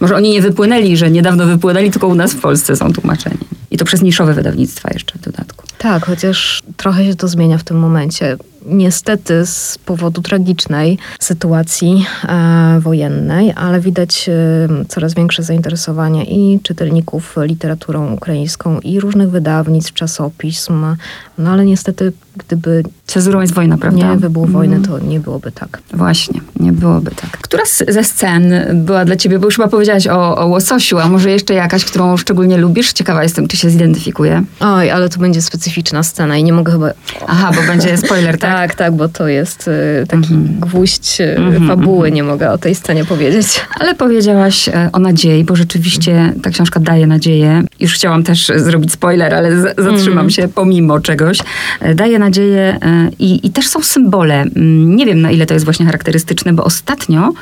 Może 0.01 0.17
oni 0.17 0.31
nie 0.31 0.43
wypłynęli, 0.43 0.97
że 0.97 1.11
niedawno 1.11 1.47
wypłynęli, 1.47 1.91
tylko 1.91 2.07
u 2.07 2.15
nas 2.15 2.33
w 2.33 2.41
Polsce 2.41 2.77
są 2.77 2.93
tłumaczeni. 2.93 3.39
I 3.71 3.77
to 3.77 3.85
przez 3.85 4.03
niszowe 4.03 4.35
wydawnictwa 4.35 4.89
jeszcze 4.93 5.19
w 5.19 5.23
dodatku. 5.23 5.67
Tak, 5.79 6.07
chociaż 6.07 6.63
trochę 6.77 7.05
się 7.05 7.15
to 7.15 7.29
zmienia 7.29 7.59
w 7.59 7.65
tym 7.65 7.79
momencie. 7.79 8.37
Niestety 8.67 9.47
z 9.47 9.79
powodu 9.85 10.23
tragicznej 10.23 10.99
sytuacji 11.21 12.07
e, 12.29 12.81
wojennej, 12.81 13.53
ale 13.57 13.81
widać 13.81 14.29
e, 14.29 14.85
coraz 14.89 15.15
większe 15.15 15.43
zainteresowanie 15.43 16.25
i 16.25 16.61
czytelników 16.61 17.37
literaturą 17.43 18.13
ukraińską, 18.13 18.81
i 18.81 19.01
różnych 19.01 19.31
wydawnictw, 19.31 19.93
czasopism. 19.93 20.97
No 21.39 21.51
ale 21.51 21.65
niestety, 21.65 22.13
gdyby 22.39 22.83
Cezurą 23.07 23.41
jest 23.41 23.55
wojna, 23.55 23.79
prawda? 23.79 24.13
nie 24.13 24.19
wybuchł 24.19 24.47
wojny, 24.47 24.81
to 24.81 24.99
nie 24.99 25.21
byłoby 25.21 25.53
tak. 25.53 25.81
Właśnie, 25.95 26.41
nie 26.61 26.73
byłoby 26.73 27.11
tak. 27.11 27.31
Która 27.31 27.65
z, 27.65 27.83
ze 27.89 28.05
scen 28.05 28.53
była 28.75 29.05
dla 29.05 29.17
ciebie, 29.17 29.39
bo 29.39 29.47
już 29.47 29.57
chyba 29.57 29.69
powiedziałaś 29.69 30.07
o, 30.07 30.37
o 30.39 30.47
łososiu, 30.47 30.99
a 30.99 31.09
może 31.09 31.31
jeszcze 31.31 31.55
jakaś, 31.55 31.85
którą 31.85 32.17
szczególnie 32.17 32.57
lubisz? 32.57 32.93
Ciekawa 32.93 33.23
jestem, 33.23 33.49
czy 33.49 33.57
się 33.57 33.71
zidentyfikuje. 33.71 34.43
Oj, 34.61 34.91
ale 34.91 35.09
to 35.09 35.21
będzie 35.21 35.43
specyficzna 35.43 36.03
scena 36.03 36.37
i 36.37 36.45
nie 36.45 36.53
mogę 36.53 36.73
chyba 36.73 36.91
Aha, 37.27 37.51
bo 37.57 37.63
będzie 37.73 37.97
spoiler, 37.97 38.39
tak? 38.39 38.49
Tak, 38.59 38.75
tak, 38.75 38.97
bo 38.97 39.09
to 39.09 39.29
jest 39.29 39.69
y, 39.69 40.07
taki 40.09 40.35
gwóźdź 40.39 41.21
y, 41.21 41.37
fabuły, 41.69 42.11
nie 42.11 42.23
mogę 42.23 42.51
o 42.51 42.59
tej 42.59 42.75
scenie 42.75 43.05
powiedzieć. 43.05 43.61
Ale 43.81 43.95
powiedziałaś 43.95 44.69
e, 44.69 44.91
o 44.93 44.99
nadziei, 44.99 45.45
bo 45.45 45.57
rzeczywiście 45.57 46.33
ta 46.43 46.51
książka 46.51 46.81
daje 46.81 47.07
nadzieję. 47.07 47.63
Już 47.81 47.95
chciałam 47.95 48.23
też 48.23 48.53
zrobić 48.57 48.93
spoiler, 48.93 49.35
ale 49.35 49.75
zatrzymam 49.79 50.31
się 50.31 50.49
pomimo 50.49 51.01
czegoś. 51.01 51.39
E, 51.81 51.95
Daje 51.95 52.19
nadzieję 52.19 52.28
e, 52.37 53.11
i, 53.19 53.47
i 53.47 53.51
też 53.51 53.69
są 53.69 53.83
symbole. 53.83 54.43
Mm, 54.43 54.97
Nie 54.97 55.07
wiem, 55.07 55.21
na 55.21 55.31
ile 55.31 55.47
to 55.47 55.55
jest 55.55 55.65
właśnie 55.65 55.87
charakterystyczne, 55.87 56.53
bo 56.53 56.65
ostatnio 56.65 57.33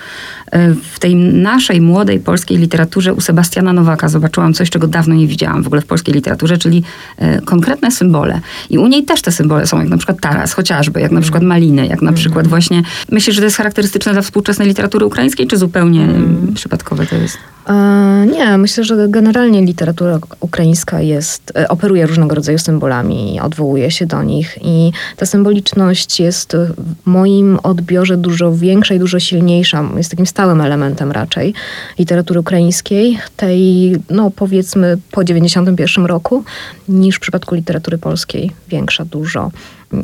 e, 0.50 0.74
w 0.74 0.98
tej 0.98 1.16
naszej 1.16 1.80
młodej 1.80 2.20
polskiej 2.20 2.58
literaturze 2.58 3.14
u 3.14 3.20
Sebastiana 3.20 3.72
Nowaka 3.72 4.08
zobaczyłam 4.08 4.54
coś, 4.54 4.70
czego 4.70 4.86
dawno 4.86 5.14
nie 5.14 5.26
widziałam 5.26 5.62
w 5.62 5.66
ogóle 5.66 5.82
w 5.82 5.86
polskiej 5.86 6.14
literaturze, 6.14 6.58
czyli 6.58 6.82
e, 7.18 7.40
konkretne 7.40 7.90
symbole. 7.90 8.40
I 8.70 8.78
u 8.78 8.86
niej 8.86 9.04
też 9.04 9.22
te 9.22 9.32
symbole 9.32 9.66
są, 9.66 9.80
jak 9.80 9.88
na 9.88 9.96
przykład 9.96 10.20
taras, 10.20 10.52
chociażby, 10.52 11.00
jak 11.00 11.12
na 11.12 11.20
przykład 11.20 11.42
maliny, 11.42 11.86
jak 11.86 12.02
na 12.02 12.12
przykład 12.12 12.46
właśnie... 12.46 12.82
Myślisz, 13.10 13.36
że 13.36 13.40
to 13.40 13.46
jest 13.46 13.56
charakterystyczne 13.56 14.12
dla 14.12 14.22
współczesnej 14.22 14.68
literatury 14.68 15.06
ukraińskiej, 15.06 15.46
czy 15.46 15.56
zupełnie 15.56 16.02
mm. 16.02 16.52
przypadkowe 16.54 17.06
to 17.06 17.16
jest? 17.16 17.38
E, 17.68 18.26
nie, 18.32 18.58
myślę, 18.58 18.84
że 18.84 19.08
generalnie 19.08 19.62
literatura 19.62 20.18
ukraińska 20.40 21.00
jest, 21.00 21.52
e, 21.56 21.68
operuje 21.68 22.06
różnego 22.06 22.34
rodzaju 22.34 22.58
symbolami, 22.58 23.40
odwołuje 23.42 23.90
się 23.90 24.06
do 24.06 24.22
nich 24.22 24.58
i 24.62 24.92
ta 25.16 25.26
symboliczność 25.26 26.20
jest 26.20 26.56
w 26.78 27.06
moim 27.06 27.58
odbiorze 27.62 28.16
dużo 28.16 28.52
większa 28.52 28.94
i 28.94 28.98
dużo 28.98 29.20
silniejsza, 29.20 29.84
jest 29.96 30.10
takim 30.10 30.26
stałym 30.26 30.60
elementem 30.60 31.12
raczej 31.12 31.54
literatury 31.98 32.40
ukraińskiej, 32.40 33.18
tej 33.36 33.92
no 34.10 34.30
powiedzmy 34.30 34.98
po 35.10 35.24
91 35.24 36.06
roku, 36.06 36.44
niż 36.88 37.16
w 37.16 37.20
przypadku 37.20 37.54
literatury 37.54 37.98
polskiej, 37.98 38.50
większa 38.68 39.04
dużo. 39.04 39.50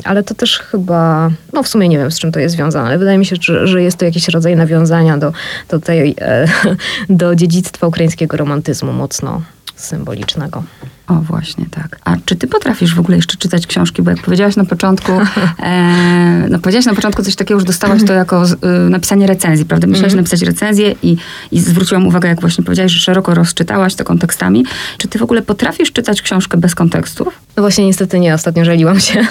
Ale 0.03 0.23
to 0.23 0.35
też 0.35 0.59
chyba, 0.59 1.31
no 1.53 1.63
w 1.63 1.67
sumie 1.67 1.89
nie 1.89 1.97
wiem 1.97 2.11
z 2.11 2.19
czym 2.19 2.31
to 2.31 2.39
jest 2.39 2.55
związane, 2.55 2.87
ale 2.87 2.97
wydaje 2.97 3.17
mi 3.17 3.25
się, 3.25 3.35
że, 3.41 3.67
że 3.67 3.81
jest 3.81 3.97
to 3.97 4.05
jakiś 4.05 4.27
rodzaj 4.27 4.55
nawiązania 4.55 5.17
do, 5.17 5.33
do, 5.69 5.79
tej, 5.79 6.15
e, 6.21 6.47
do 7.09 7.35
dziedzictwa 7.35 7.87
ukraińskiego 7.87 8.37
romantyzmu 8.37 8.93
mocno 8.93 9.41
symbolicznego. 9.75 10.63
O, 11.07 11.13
właśnie, 11.13 11.65
tak. 11.71 11.99
A 12.05 12.15
czy 12.25 12.35
ty 12.35 12.47
potrafisz 12.47 12.95
w 12.95 12.99
ogóle 12.99 13.15
jeszcze 13.15 13.37
czytać 13.37 13.67
książki? 13.67 14.01
Bo 14.01 14.09
jak 14.11 14.21
powiedziałaś 14.21 14.55
na 14.55 14.65
początku, 14.65 15.11
e, 15.59 16.47
no 16.49 16.59
powiedziałaś 16.59 16.85
na 16.85 16.93
początku 16.93 17.23
coś 17.23 17.35
takiego, 17.35 17.59
że 17.59 17.65
dostałaś 17.65 18.03
to 18.03 18.13
jako 18.13 18.45
y, 18.45 18.89
napisanie 18.89 19.27
recenzji, 19.27 19.65
prawda? 19.65 19.87
Myślałaś 19.87 20.13
napisać 20.13 20.41
recenzję 20.41 20.95
i, 21.03 21.17
i 21.51 21.59
zwróciłam 21.59 22.07
uwagę, 22.07 22.29
jak 22.29 22.41
właśnie 22.41 22.63
powiedziałaś, 22.63 22.91
że 22.91 22.99
szeroko 22.99 23.33
rozczytałaś 23.33 23.95
to 23.95 24.03
kontekstami. 24.03 24.65
Czy 24.97 25.07
ty 25.07 25.19
w 25.19 25.23
ogóle 25.23 25.41
potrafisz 25.41 25.91
czytać 25.91 26.21
książkę 26.21 26.57
bez 26.57 26.75
kontekstów? 26.75 27.39
No 27.57 27.63
właśnie 27.63 27.85
niestety 27.85 28.19
nie, 28.19 28.33
ostatnio 28.33 28.65
żaliłam 28.65 28.99
się. 28.99 29.27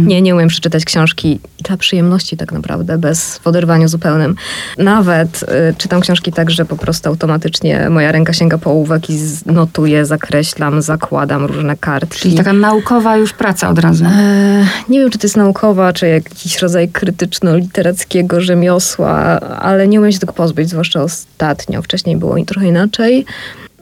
Nie, 0.00 0.22
nie 0.22 0.34
umiem 0.34 0.48
przeczytać 0.48 0.84
książki 0.84 1.40
dla 1.64 1.76
przyjemności 1.76 2.36
tak 2.36 2.52
naprawdę, 2.52 2.98
bez 2.98 3.38
w 3.38 3.46
oderwaniu 3.46 3.88
zupełnym. 3.88 4.34
Nawet 4.78 5.42
y, 5.42 5.74
czytam 5.78 6.00
książki 6.00 6.32
tak, 6.32 6.50
że 6.50 6.64
po 6.64 6.76
prostu 6.76 7.08
automatycznie 7.08 7.90
moja 7.90 8.12
ręka 8.12 8.32
sięga 8.32 8.58
po 8.58 8.70
ołówek 8.70 9.10
i 9.10 9.18
notuję, 9.46 10.06
zakreślam, 10.06 10.82
zakładam 10.82 11.44
różne 11.44 11.76
kartki. 11.76 12.20
Czyli 12.20 12.34
taka 12.34 12.52
naukowa 12.52 13.16
już 13.16 13.32
praca 13.32 13.68
od 13.68 13.78
razu. 13.78 14.04
E, 14.04 14.66
nie 14.88 15.00
wiem, 15.00 15.10
czy 15.10 15.18
to 15.18 15.26
jest 15.26 15.36
naukowa, 15.36 15.92
czy 15.92 16.08
jakiś 16.08 16.58
rodzaj 16.58 16.88
krytyczno-literackiego 16.88 18.40
rzemiosła, 18.40 19.40
ale 19.40 19.88
nie 19.88 20.00
umiem 20.00 20.12
się 20.12 20.18
tego 20.18 20.32
pozbyć, 20.32 20.68
zwłaszcza 20.68 21.02
ostatnio. 21.02 21.82
Wcześniej 21.82 22.16
było 22.16 22.36
i 22.36 22.44
trochę 22.44 22.68
inaczej, 22.68 23.24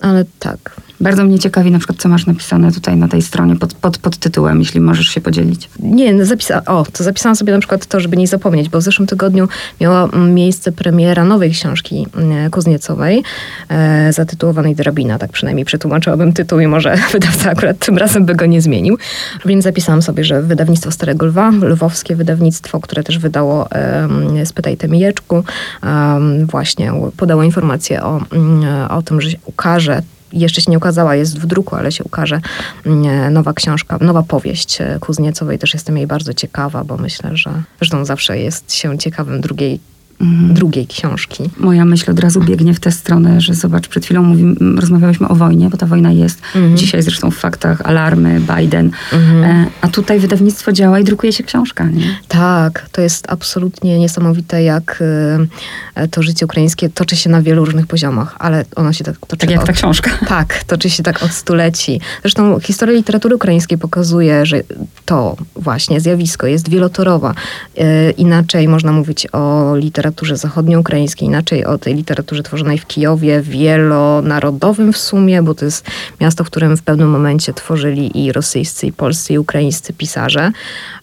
ale 0.01 0.25
tak. 0.39 0.86
Bardzo 1.01 1.25
mnie 1.25 1.39
ciekawi 1.39 1.71
na 1.71 1.79
przykład, 1.79 1.99
co 1.99 2.09
masz 2.09 2.27
napisane 2.27 2.73
tutaj 2.73 2.97
na 2.97 3.09
tej 3.09 3.23
stronie 3.23 3.57
pod, 3.57 3.75
pod, 3.75 3.99
pod 3.99 4.17
tytułem, 4.17 4.59
jeśli 4.59 4.81
możesz 4.81 5.07
się 5.07 5.21
podzielić. 5.21 5.69
Nie, 5.81 6.13
no 6.13 6.25
zapisa- 6.25 6.63
o, 6.67 6.87
to 6.93 7.05
zapisałam 7.05 7.37
sobie 7.37 7.53
na 7.53 7.59
przykład 7.59 7.87
to, 7.87 8.01
żeby 8.01 8.17
nie 8.17 8.27
zapomnieć, 8.27 8.69
bo 8.69 8.81
w 8.81 8.83
zeszłym 8.83 9.07
tygodniu 9.07 9.49
miała 9.81 10.05
mm, 10.05 10.35
miejsce 10.35 10.73
premiera 10.73 11.25
nowej 11.25 11.51
książki 11.51 12.07
mm, 12.17 12.51
Kuzniecowej, 12.51 13.23
e, 13.69 14.13
zatytułowanej 14.13 14.75
Drabina, 14.75 15.19
tak 15.19 15.33
przynajmniej 15.33 15.65
przetłumaczyłabym 15.65 16.33
tytuł 16.33 16.61
i 16.61 16.67
może 16.67 16.97
wydawca 17.13 17.51
akurat 17.51 17.79
tym 17.79 17.99
razem 17.99 18.25
by 18.25 18.35
go 18.35 18.47
nie 18.47 18.61
zmienił. 18.61 18.99
Więc 19.47 19.65
zapisałam 19.65 20.03
sobie, 20.03 20.25
że 20.25 20.43
wydawnictwo 20.43 20.91
Starego 20.91 21.27
Lwa, 21.27 21.51
lwowskie 21.51 22.17
wydawnictwo, 22.17 22.81
które 22.81 23.03
też 23.03 23.19
wydało 23.19 23.69
um, 24.01 24.47
Spytaj 24.47 24.77
Temijeczku, 24.77 25.45
em, 25.83 26.47
właśnie 26.47 26.93
podało 27.17 27.43
informację 27.43 28.03
o, 28.03 28.21
mm, 28.33 28.91
o 28.91 29.03
tym, 29.03 29.21
że 29.21 29.31
się 29.31 29.39
ukaże 29.45 30.03
jeszcze 30.33 30.61
się 30.61 30.71
nie 30.71 30.77
ukazała, 30.77 31.15
jest 31.15 31.39
w 31.39 31.47
druku, 31.47 31.77
ale 31.77 31.93
się 31.93 32.05
ukaże 32.05 32.41
mm, 32.87 33.33
nowa 33.33 33.53
książka, 33.53 33.99
nowa 34.01 34.23
powieść 34.23 34.81
e, 34.81 34.99
Kuzniecowej. 35.01 35.59
Też 35.59 35.75
jestem 35.75 35.97
jej 35.97 36.07
bardzo 36.07 36.35
ciekawa, 36.35 36.85
bo 36.85 36.97
myślę, 36.97 37.31
że 37.37 37.63
zresztą 37.79 38.05
zawsze 38.05 38.39
jest 38.39 38.75
się 38.75 38.99
ciekawym 38.99 39.41
drugiej, 39.41 39.81
drugiej 40.51 40.87
książki. 40.87 41.51
Moja 41.59 41.85
myśl 41.85 42.11
od 42.11 42.19
razu 42.21 42.41
biegnie 42.41 42.75
w 42.75 42.81
tę 42.81 42.93
stronę, 42.93 43.41
że 43.41 43.55
zobacz, 43.55 43.89
przed 43.89 44.05
chwilą 44.05 44.23
mówi, 44.23 44.45
rozmawiałyśmy 44.77 45.29
o 45.29 45.35
wojnie, 45.35 45.71
bo 45.71 45.77
ta 45.77 45.87
wojna 45.87 46.13
jest. 46.13 46.43
Dzisiaj 46.75 47.03
zresztą 47.03 47.31
w 47.31 47.37
faktach 47.37 47.81
alarmy, 47.81 48.41
Biden. 48.57 48.91
E, 49.13 49.67
a 49.81 49.89
tutaj 49.89 50.19
wydawnictwo 50.21 50.73
działa 50.73 50.99
i 51.01 51.05
drukuje 51.05 51.33
się 51.33 51.45
książka. 51.45 51.85
Nie? 51.85 52.19
Tak, 52.29 52.87
to 52.93 53.01
jest 53.01 53.31
absolutnie 53.31 53.99
niesamowite, 53.99 54.63
jak 54.63 55.03
e, 55.95 56.09
to 56.09 56.23
życie 56.23 56.45
ukraińskie 56.45 56.89
toczy 56.89 57.17
się 57.17 57.31
na 57.31 57.43
wielu 57.43 57.65
różnych 57.65 57.87
poziomach, 57.87 58.37
ale 58.39 58.65
ono 58.77 58.93
się 58.93 59.05
tak 59.05 59.17
toczy 59.27 59.37
Tak 59.37 59.51
jak 59.51 59.61
od- 59.61 59.67
ta 59.67 59.73
książka. 59.73 60.11
Tak, 60.29 60.65
toczy 60.65 60.91
się 60.91 61.03
tak 61.03 61.23
od 61.23 61.31
stuleci. 61.31 62.01
Zresztą 62.23 62.61
historia 62.61 62.95
literatury 62.97 63.35
ukraińskiej 63.37 63.79
pokazuje, 63.79 64.47
że 64.47 64.63
to 65.05 65.37
właśnie 65.57 66.01
zjawisko 66.01 66.47
jest 66.47 66.69
wielotorowa. 66.69 67.35
E, 67.79 68.11
inaczej 68.11 68.69
można 68.69 68.93
mówić 68.93 69.27
o 69.33 69.77
literaturze 69.77 70.06
zachodnioukraińskiej, 70.33 71.29
inaczej 71.29 71.65
o 71.65 71.79
tej 71.79 71.95
literaturze 71.95 72.43
tworzonej 72.43 72.79
w 72.79 72.87
Kijowie, 72.87 73.41
wielonarodowym 73.43 74.93
w 74.93 74.99
sumie, 74.99 75.43
bo 75.43 75.55
to 75.55 75.65
jest 75.65 75.87
miasto, 76.21 76.45
w 76.45 76.47
którym 76.47 76.77
w 76.77 76.83
pewnym 76.83 77.11
momencie 77.11 77.53
tworzyli 77.53 78.25
i 78.25 78.33
rosyjscy, 78.33 78.87
i 78.87 78.93
polscy, 78.93 79.33
i 79.33 79.39
ukraińscy 79.39 79.93
pisarze, 79.93 80.53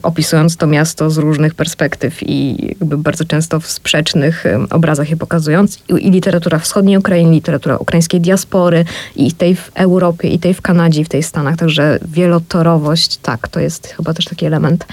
opisując 0.04 0.58
to 0.58 0.68
miasto 0.68 1.10
z 1.10 1.18
różnych 1.18 1.56
perspektyw 1.56 2.24
i 2.30 2.68
jakby 2.68 2.98
bardzo 2.98 3.26
często 3.26 3.60
w 3.60 3.68
sprzecznych 3.68 4.44
obrazach 4.70 5.10
je 5.10 5.18
pokazując. 5.18 5.80
I, 5.90 6.08
i 6.08 6.12
literatura 6.12 6.60
wschodniej 6.60 6.98
Ukrainy, 6.98 7.32
literatura 7.32 7.78
ukraińskiej 7.78 8.22
diaspory, 8.22 8.86
i 9.16 9.32
tej 9.32 9.56
w 9.56 9.72
Europie, 9.76 10.30
i 10.30 10.40
tej 10.40 10.54
w 10.54 10.62
Kanadzie, 10.62 11.02
i 11.02 11.06
w 11.06 11.10
tej 11.10 11.24
Stanach. 11.24 11.58
Także 11.58 12.00
wielotorowość, 12.06 13.18
tak, 13.18 13.48
to 13.48 13.60
jest 13.60 13.88
chyba 13.88 14.14
też 14.14 14.26
taki 14.26 14.46
element 14.46 14.86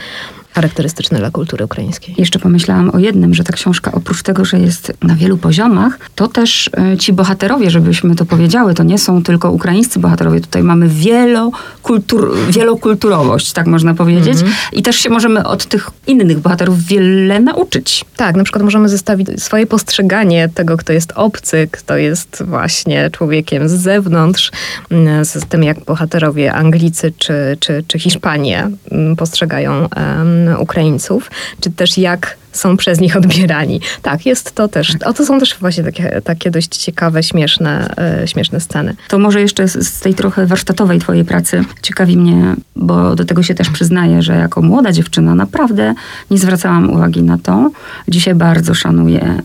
charakterystyczny 0.52 1.18
dla 1.18 1.30
kultury 1.30 1.64
ukraińskiej. 1.64 2.14
Jeszcze 2.18 2.38
pomyślałam 2.38 2.90
o 2.90 2.98
jednym, 2.98 3.34
że 3.34 3.44
ta 3.44 3.52
książka 3.52 3.92
oprócz 3.92 4.22
tego, 4.22 4.44
że 4.44 4.58
jest 4.58 4.92
na 5.02 5.14
wielu 5.14 5.36
poziomach, 5.36 5.98
to 6.14 6.28
też 6.28 6.70
e, 6.92 6.98
ci 6.98 7.12
bohaterowie, 7.12 7.70
żebyśmy 7.70 8.14
to 8.14 8.24
powiedziały, 8.24 8.74
to 8.74 8.82
nie 8.82 8.98
są 8.98 9.22
tylko 9.22 9.50
ukraińscy 9.50 9.98
bohaterowie. 9.98 10.40
Tutaj 10.40 10.62
mamy 10.62 10.88
wielokultur, 10.88 12.36
wielokulturowość, 12.50 13.52
tak 13.52 13.66
można 13.66 13.94
powiedzieć. 13.94 14.38
I 14.72 14.82
też 14.82 14.96
się 14.96 15.10
możemy 15.10 15.46
od 15.46 15.66
tych 15.66 15.90
innych 16.06 16.38
bohaterów 16.38 16.84
wiele 16.84 17.40
nauczyć. 17.40 18.04
Tak, 18.16 18.36
na 18.36 18.44
przykład 18.44 18.64
możemy 18.64 18.88
zestawić 18.88 19.42
swoje 19.42 19.66
postrzeganie 19.66 20.48
tego, 20.54 20.76
kto 20.76 20.92
jest 20.92 21.12
obcy, 21.16 21.68
kto 21.70 21.96
jest 21.96 22.42
właśnie 22.46 23.10
człowiekiem 23.10 23.68
z 23.68 23.72
zewnątrz, 23.72 24.50
mm, 24.90 25.24
z 25.24 25.46
tym 25.48 25.62
jak 25.62 25.84
bohaterowie 25.84 26.52
Anglicy 26.52 27.12
czy, 27.18 27.56
czy, 27.60 27.84
czy 27.86 27.98
Hiszpanie 27.98 28.70
mm, 28.90 29.16
postrzegają 29.16 29.72
em, 29.90 30.39
Ukraińców, 30.58 31.30
czy 31.60 31.70
też 31.70 31.98
jak 31.98 32.36
są 32.52 32.76
przez 32.76 33.00
nich 33.00 33.16
odbierani. 33.16 33.80
Tak, 34.02 34.26
jest 34.26 34.54
to 34.54 34.68
też. 34.68 34.96
O, 35.04 35.12
to 35.12 35.26
są 35.26 35.38
też 35.38 35.56
właśnie 35.60 35.84
takie, 35.84 36.20
takie 36.24 36.50
dość 36.50 36.76
ciekawe, 36.76 37.22
śmieszne, 37.22 37.94
e, 38.22 38.28
śmieszne 38.28 38.60
sceny. 38.60 38.96
To 39.08 39.18
może 39.18 39.40
jeszcze 39.40 39.68
z, 39.68 39.88
z 39.88 40.00
tej 40.00 40.14
trochę 40.14 40.46
warsztatowej 40.46 40.98
twojej 40.98 41.24
pracy 41.24 41.64
ciekawi 41.82 42.16
mnie, 42.16 42.54
bo 42.76 43.16
do 43.16 43.24
tego 43.24 43.42
się 43.42 43.54
też 43.54 43.70
przyznaję, 43.70 44.22
że 44.22 44.36
jako 44.36 44.62
młoda 44.62 44.92
dziewczyna 44.92 45.34
naprawdę 45.34 45.94
nie 46.30 46.38
zwracałam 46.38 46.90
uwagi 46.90 47.22
na 47.22 47.38
to. 47.38 47.70
Dzisiaj 48.08 48.34
bardzo 48.34 48.74
szanuję, 48.74 49.42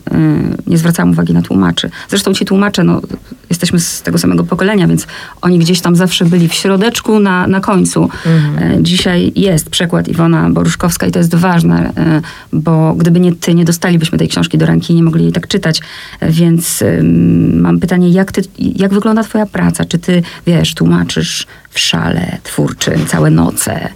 y, 0.66 0.70
nie 0.70 0.78
zwracałam 0.78 1.10
uwagi 1.10 1.32
na 1.32 1.42
tłumaczy. 1.42 1.90
Zresztą 2.08 2.34
ci 2.34 2.44
tłumacze, 2.44 2.84
no, 2.84 3.00
jesteśmy 3.50 3.80
z 3.80 4.02
tego 4.02 4.18
samego 4.18 4.44
pokolenia, 4.44 4.88
więc 4.88 5.06
oni 5.42 5.58
gdzieś 5.58 5.80
tam 5.80 5.96
zawsze 5.96 6.24
byli 6.24 6.48
w 6.48 6.54
środeczku 6.54 7.20
na, 7.20 7.46
na 7.46 7.60
końcu. 7.60 8.08
E, 8.26 8.82
Dzisiaj 8.82 9.32
jest 9.36 9.70
przekład 9.70 10.08
Iwona 10.08 10.50
Boruszkowska 10.50 11.06
i 11.06 11.12
to 11.12 11.18
jest 11.18 11.34
ważne, 11.34 11.92
e, 11.96 12.20
bo 12.52 12.94
gdyby 12.96 13.20
nie 13.20 13.32
ty, 13.32 13.54
nie 13.54 13.64
dostalibyśmy 13.64 14.18
tej 14.18 14.28
książki 14.28 14.58
do 14.58 14.66
ręki 14.66 14.92
i 14.92 14.96
nie 14.96 15.02
mogli 15.02 15.22
jej 15.22 15.32
tak 15.32 15.48
czytać. 15.48 15.80
Więc 16.22 16.84
mam 17.52 17.80
pytanie, 17.80 18.10
jak, 18.10 18.32
ty, 18.32 18.42
jak 18.58 18.94
wygląda 18.94 19.22
twoja 19.22 19.46
praca? 19.46 19.84
Czy 19.84 19.98
ty, 19.98 20.22
wiesz, 20.46 20.74
tłumaczysz 20.74 21.46
w 21.70 21.78
szale 21.78 22.38
twórczym 22.42 23.06
całe 23.06 23.30
noce? 23.30 23.88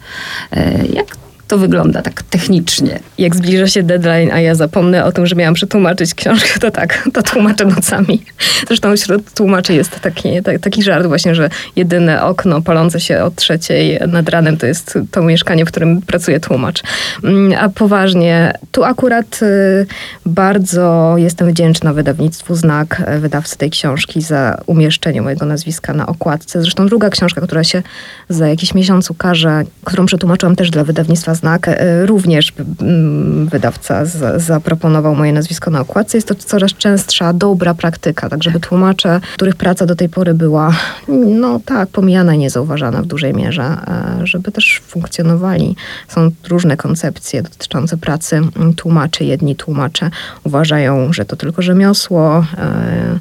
E, 0.53 0.86
Jak 0.86 1.16
to 1.51 1.59
wygląda 1.59 2.03
tak 2.03 2.22
technicznie? 2.22 3.01
Jak 3.18 3.36
zbliża 3.36 3.66
się 3.66 3.82
deadline, 3.82 4.30
a 4.32 4.40
ja 4.40 4.55
zapomnę 4.55 5.05
o 5.05 5.12
tym, 5.12 5.26
że 5.26 5.36
miałam 5.36 5.55
przetłumaczyć 5.55 6.14
książkę, 6.14 6.61
to 6.61 6.70
tak, 6.70 7.09
to 7.12 7.22
tłumaczę 7.22 7.64
nocami. 7.64 8.22
Zresztą 8.68 8.96
wśród 8.96 9.34
tłumaczy 9.34 9.74
jest 9.74 10.01
taki, 10.01 10.42
ta- 10.42 10.59
taki 10.59 10.82
żart 10.82 11.07
właśnie, 11.07 11.34
że 11.34 11.51
jedyne 11.76 12.22
okno 12.22 12.62
palące 12.62 13.01
się 13.01 13.24
o 13.24 13.30
trzeciej 13.30 14.01
nad 14.09 14.28
ranem 14.28 14.57
to 14.57 14.66
jest 14.66 14.98
to 15.11 15.22
mieszkanie, 15.22 15.64
w 15.64 15.68
którym 15.68 16.03
pracuje 16.03 16.40
tłumacz. 16.40 16.82
Mm, 17.24 17.59
A 17.61 17.68
poważnie, 17.68 18.53
tu 18.72 18.84
akurat 18.84 19.40
y, 19.42 19.86
bardzo 20.26 21.14
jestem 21.16 21.48
wdzięczna 21.48 21.92
wydawnictwu 21.92 22.55
Znak, 22.55 23.03
e, 23.07 23.18
wydawcy 23.18 23.59
tej 23.59 23.70
książki, 23.70 24.22
za 24.22 24.61
umieszczenie 24.66 25.22
mojego 25.22 25.46
nazwiska 25.46 25.92
na 25.92 26.07
okładce. 26.07 26.62
Zresztą 26.62 26.86
druga 26.86 27.11
książka, 27.11 27.40
która 27.40 27.64
się 27.64 27.82
za 28.28 28.48
jakiś 28.48 28.74
miesiąc 28.74 29.11
ukaże, 29.11 29.62
którą 29.84 30.07
przetłumaczyłam 30.07 30.57
też 30.57 30.70
dla 30.70 30.84
wydawnictwa 30.84 31.34
Znak, 31.41 31.68
e, 31.68 32.07
również 32.07 32.53
wydawca 33.45 34.05
z, 34.05 34.43
zaproponował 34.43 35.14
moje 35.14 35.32
nazwisko 35.32 35.70
na 35.70 35.80
okładce. 35.80 36.16
Jest 36.18 36.28
to 36.28 36.34
coraz 36.34 36.74
częstsza, 36.74 37.32
dobra 37.32 37.74
praktyka, 37.74 38.28
tak 38.28 38.43
żeby 38.43 38.61
tłumacze, 38.61 39.20
których 39.34 39.57
praca 39.57 39.86
do 39.86 39.95
tej 39.95 40.09
pory 40.09 40.34
była, 40.34 40.72
no 41.26 41.61
tak, 41.64 41.88
pomijana 41.88 42.34
i 42.34 42.38
niezauważana 42.38 43.03
w 43.03 43.07
dużej 43.07 43.34
mierze, 43.34 43.62
e, 43.62 44.26
żeby 44.26 44.53
też 44.53 44.80
funkcjonowali. 44.86 45.76
Są 46.09 46.30
różne 46.49 46.76
koncepcje 46.76 47.43
dotyczące 47.43 47.97
pracy 47.97 48.41
tłumaczy. 48.76 49.24
Jedni 49.24 49.57
tłumacze 49.57 50.11
uważają, 50.45 51.12
że 51.12 51.24
to 51.24 51.36
tylko 51.36 51.62
rzemiosło, 51.62 52.45
e, 52.59 53.18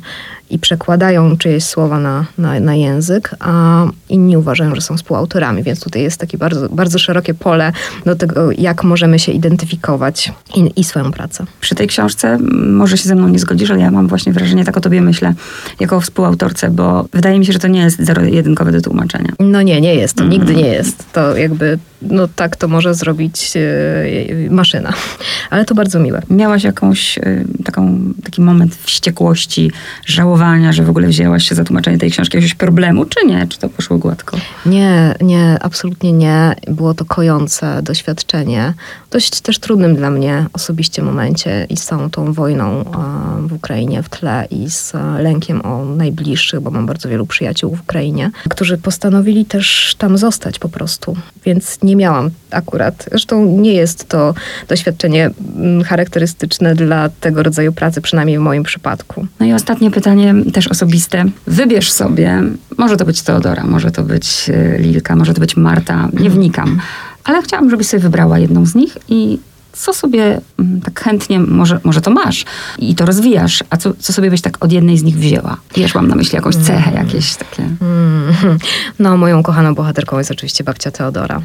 i 0.50 0.60
przekładają 0.60 1.38
czyjeś 1.38 1.64
słowa 1.64 2.00
na, 2.00 2.26
na, 2.38 2.60
na 2.60 2.76
język, 2.76 3.36
a 3.40 3.86
inni 4.10 4.38
uważają, 4.38 4.76
że 4.76 4.82
są 4.82 4.98
współautorami, 4.98 5.64
więc 5.64 5.80
tutaj 5.80 6.02
jest 6.02 6.20
takie 6.20 6.38
bardzo, 6.38 6.70
bardzo 6.70 7.00
szerokie 7.00 7.34
pole 7.34 7.72
do 8.06 8.16
tego, 8.16 8.52
jak 8.52 8.84
możemy 8.84 9.20
się 9.20 9.32
identyfikować 9.32 10.34
i, 10.56 10.72
i 10.76 10.84
swoją 10.84 11.12
pracę. 11.12 11.46
Przy 11.62 11.76
tej 11.76 11.88
książce, 11.88 12.38
może 12.68 12.98
się 12.98 13.10
ze 13.10 13.16
mną 13.16 13.28
nie 13.28 13.40
zgodzisz, 13.40 13.72
ale 13.72 13.80
ja 13.80 13.92
mam 13.92 14.08
właśnie 14.08 14.34
wrażenie, 14.34 14.66
tak 14.66 14.78
o 14.78 14.82
tobie 14.82 15.02
myślę, 15.02 15.34
jako 15.80 15.96
o 15.96 16.02
współautorce, 16.02 16.70
bo 16.70 17.06
wydaje 17.14 17.40
mi 17.40 17.46
się, 17.46 17.54
że 17.54 17.60
to 17.60 17.68
nie 17.68 17.82
jest 17.82 18.00
zero-jedynkowe 18.00 18.72
do 18.72 18.82
tłumaczenia. 18.82 19.34
No 19.40 19.62
nie, 19.62 19.82
nie 19.82 19.96
jest, 19.96 20.16
to 20.16 20.24
nigdy 20.24 20.56
nie 20.56 20.68
jest. 20.68 21.14
To 21.14 21.38
jakby, 21.38 21.80
no 22.02 22.28
tak 22.36 22.56
to 22.56 22.68
może 22.68 22.94
zrobić 22.94 23.54
e, 23.56 24.50
maszyna. 24.50 24.94
Ale 25.50 25.66
to 25.66 25.76
bardzo 25.76 26.00
miłe. 26.00 26.22
Miałaś 26.30 26.64
jakąś 26.64 27.18
y, 27.18 27.46
taką, 27.66 28.00
taki 28.24 28.42
moment 28.42 28.76
wściekłości, 28.76 29.72
żałowania, 30.06 30.74
że 30.74 30.84
w 30.84 30.90
ogóle 30.90 31.08
wzięłaś 31.08 31.50
się 31.50 31.56
za 31.56 31.64
tłumaczenie 31.64 31.98
tej 31.98 32.12
książki, 32.12 32.38
jakiegoś 32.38 32.56
problemu, 32.56 33.06
czy 33.06 33.28
nie? 33.28 33.48
Czy 33.48 33.60
to 33.60 33.70
poszło 33.70 33.98
gładko? 33.98 34.38
Nie, 34.66 35.16
nie, 35.22 35.58
absolutnie 35.62 36.14
nie. 36.14 36.56
Było 36.68 36.94
to 36.94 37.06
kojące 37.06 37.82
doświadczenie. 37.84 38.74
Dość 39.12 39.42
też 39.42 39.60
trudnym 39.60 39.96
dla 39.96 40.10
mnie 40.10 40.46
osobiście 40.54 41.02
momencie 41.02 41.66
i 41.70 41.78
z 41.78 41.86
całą 41.86 42.10
tą 42.10 42.34
wojną 42.34 42.82
e, 42.82 43.48
w 43.48 43.54
Ukrainie 43.54 44.04
w 44.04 44.10
tle 44.10 44.48
i 44.52 44.70
z 44.70 44.96
e, 44.96 45.22
lękiem 45.22 45.66
o 45.66 45.86
najbliższych, 45.86 46.60
bo 46.60 46.72
mam 46.72 46.86
bardzo 46.86 47.10
wielu 47.10 47.26
przyjaciół 47.26 47.76
w 47.76 47.82
Ukrainie, 47.82 48.32
którzy 48.50 48.78
postanowili 48.78 49.46
też 49.46 49.96
tam 49.98 50.18
zostać 50.18 50.60
po 50.60 50.70
prostu. 50.70 51.16
Więc 51.46 51.80
nie 51.84 51.89
miałam 51.96 52.30
akurat, 52.52 53.06
zresztą 53.10 53.46
nie 53.46 53.74
jest 53.74 54.08
to 54.08 54.34
doświadczenie 54.68 55.30
mm, 55.56 55.84
charakterystyczne 55.84 56.76
dla 56.76 57.10
tego 57.10 57.44
rodzaju 57.44 57.74
pracy, 57.74 58.02
przynajmniej 58.02 58.38
w 58.38 58.42
moim 58.42 58.64
przypadku. 58.64 59.28
No 59.40 59.46
i 59.46 59.54
ostatnie 59.54 59.92
pytanie, 59.92 60.36
też 60.54 60.68
osobiste. 60.68 61.26
Wybierz 61.48 61.92
sobie, 61.92 62.44
może 62.78 62.98
to 62.98 63.06
być 63.06 63.22
Teodora, 63.22 63.64
może 63.64 63.92
to 63.92 64.04
być 64.04 64.50
y, 64.50 64.78
Lilka, 64.80 65.16
może 65.16 65.34
to 65.34 65.40
być 65.40 65.58
Marta, 65.58 66.10
nie 66.14 66.30
wnikam, 66.30 66.82
ale 67.24 67.42
chciałam, 67.42 67.70
żebyś 67.70 67.88
sobie 67.88 68.04
wybrała 68.04 68.40
jedną 68.40 68.66
z 68.66 68.76
nich 68.76 68.98
i 69.10 69.40
co 69.74 69.94
sobie 69.94 70.42
mm, 70.60 70.82
tak 70.82 71.04
chętnie, 71.04 71.40
może, 71.40 71.80
może 71.84 72.02
to 72.02 72.12
masz 72.12 72.46
i 72.80 72.96
to 72.96 73.06
rozwijasz, 73.06 73.64
a 73.70 73.78
co, 73.78 73.94
co 74.00 74.14
sobie 74.14 74.30
byś 74.30 74.42
tak 74.42 74.66
od 74.66 74.72
jednej 74.72 74.98
z 74.98 75.04
nich 75.04 75.18
wzięła? 75.18 75.58
Wiesz, 75.76 75.96
mam 75.96 76.08
na 76.08 76.16
myśli 76.16 76.36
jakąś 76.36 76.56
cechę, 76.56 76.94
jakieś 76.94 77.36
takie... 77.36 77.64
Mm. 77.64 78.58
No, 79.00 79.18
moją 79.18 79.44
kochaną 79.44 79.76
bohaterką 79.76 80.18
jest 80.18 80.32
oczywiście 80.32 80.64
babcia 80.64 80.92
Teodora. 80.92 81.42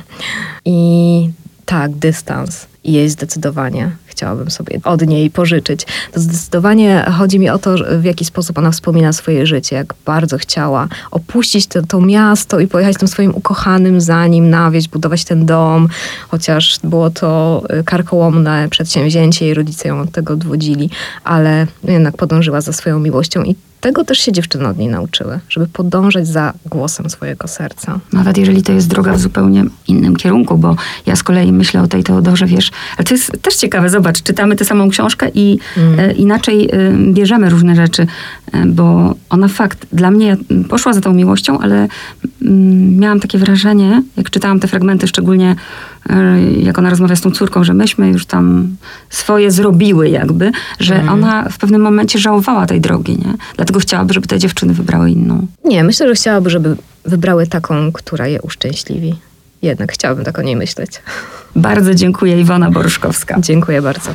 I 0.64 1.30
tak, 1.64 1.94
dystans. 1.94 2.66
I 2.84 2.92
jej 2.92 3.10
zdecydowanie 3.10 3.90
chciałabym 4.06 4.50
sobie 4.50 4.80
od 4.84 5.06
niej 5.06 5.30
pożyczyć. 5.30 5.86
To 6.12 6.20
zdecydowanie 6.20 7.06
chodzi 7.18 7.38
mi 7.38 7.50
o 7.50 7.58
to, 7.58 7.74
w 7.98 8.04
jaki 8.04 8.24
sposób 8.24 8.58
ona 8.58 8.70
wspomina 8.70 9.12
swoje 9.12 9.46
życie, 9.46 9.76
jak 9.76 9.94
bardzo 10.04 10.38
chciała 10.38 10.88
opuścić 11.10 11.66
to, 11.66 11.82
to 11.82 12.00
miasto 12.00 12.60
i 12.60 12.66
pojechać 12.66 12.96
tym 12.96 13.08
swoim 13.08 13.34
ukochanym 13.34 14.00
za 14.00 14.26
nim 14.26 14.50
na 14.50 14.70
wieś, 14.70 14.88
budować 14.88 15.24
ten 15.24 15.46
dom, 15.46 15.88
chociaż 16.28 16.78
było 16.84 17.10
to 17.10 17.62
y, 17.80 17.84
karkołomne 17.84 18.68
przedsięwzięcie 18.70 19.48
i 19.48 19.54
rodzice 19.54 19.88
ją 19.88 20.00
od 20.00 20.10
tego 20.10 20.34
odwodzili, 20.34 20.90
ale 21.24 21.66
jednak 21.84 22.16
podążyła 22.16 22.60
za 22.60 22.72
swoją 22.72 22.98
miłością 22.98 23.42
i 23.42 23.56
tego 23.84 24.04
też 24.04 24.18
się 24.18 24.32
dziewczyny 24.32 24.68
od 24.68 24.78
niej 24.78 24.88
nauczyły, 24.88 25.40
żeby 25.48 25.66
podążać 25.66 26.26
za 26.28 26.52
głosem 26.66 27.10
swojego 27.10 27.48
serca. 27.48 28.00
Nawet 28.12 28.38
jeżeli 28.38 28.62
to 28.62 28.72
jest 28.72 28.88
droga 28.88 29.12
w 29.12 29.20
zupełnie 29.20 29.64
innym 29.88 30.16
kierunku, 30.16 30.58
bo 30.58 30.76
ja 31.06 31.16
z 31.16 31.22
kolei 31.22 31.52
myślę 31.52 31.82
o 31.82 31.86
tej 31.86 32.04
Teodorze, 32.04 32.46
wiesz, 32.46 32.70
ale 32.96 33.04
to 33.04 33.14
jest 33.14 33.42
też 33.42 33.56
ciekawe, 33.56 33.90
zobacz, 33.90 34.22
czytamy 34.22 34.56
tę 34.56 34.64
samą 34.64 34.88
książkę 34.88 35.30
i 35.34 35.58
e, 35.98 36.12
inaczej 36.12 36.70
e, 36.72 36.92
bierzemy 37.12 37.50
różne 37.50 37.76
rzeczy, 37.76 38.06
e, 38.52 38.66
bo 38.66 39.14
ona 39.30 39.48
fakt, 39.48 39.86
dla 39.92 40.10
mnie 40.10 40.36
mm, 40.50 40.64
poszła 40.64 40.92
za 40.92 41.00
tą 41.00 41.12
miłością, 41.12 41.58
ale 41.58 41.88
mm, 42.42 42.98
miałam 42.98 43.20
takie 43.20 43.38
wrażenie, 43.38 44.02
jak 44.16 44.30
czytałam 44.30 44.60
te 44.60 44.68
fragmenty, 44.68 45.06
szczególnie 45.06 45.56
jak 46.58 46.78
ona 46.78 46.90
rozmawia 46.90 47.16
z 47.16 47.20
tą 47.20 47.30
córką, 47.30 47.64
że 47.64 47.74
myśmy 47.74 48.08
już 48.08 48.26
tam 48.26 48.76
swoje 49.10 49.50
zrobiły 49.50 50.08
jakby, 50.08 50.52
że 50.80 51.04
ona 51.10 51.48
w 51.48 51.58
pewnym 51.58 51.82
momencie 51.82 52.18
żałowała 52.18 52.66
tej 52.66 52.80
drogi, 52.80 53.12
nie? 53.12 53.34
Dlatego 53.56 53.80
chciałaby, 53.80 54.14
żeby 54.14 54.26
te 54.26 54.38
dziewczyny 54.38 54.74
wybrały 54.74 55.10
inną. 55.10 55.46
Nie, 55.64 55.84
myślę, 55.84 56.08
że 56.08 56.14
chciałaby, 56.14 56.50
żeby 56.50 56.76
wybrały 57.04 57.46
taką, 57.46 57.92
która 57.92 58.26
je 58.26 58.42
uszczęśliwi. 58.42 59.14
Jednak 59.62 59.92
chciałabym 59.92 60.24
tak 60.24 60.38
o 60.38 60.42
niej 60.42 60.56
myśleć. 60.56 61.02
Bardzo 61.56 61.94
dziękuję, 61.94 62.40
Iwona 62.40 62.70
Boruszkowska. 62.70 63.36
Dziękuję 63.40 63.82
bardzo. 63.82 64.10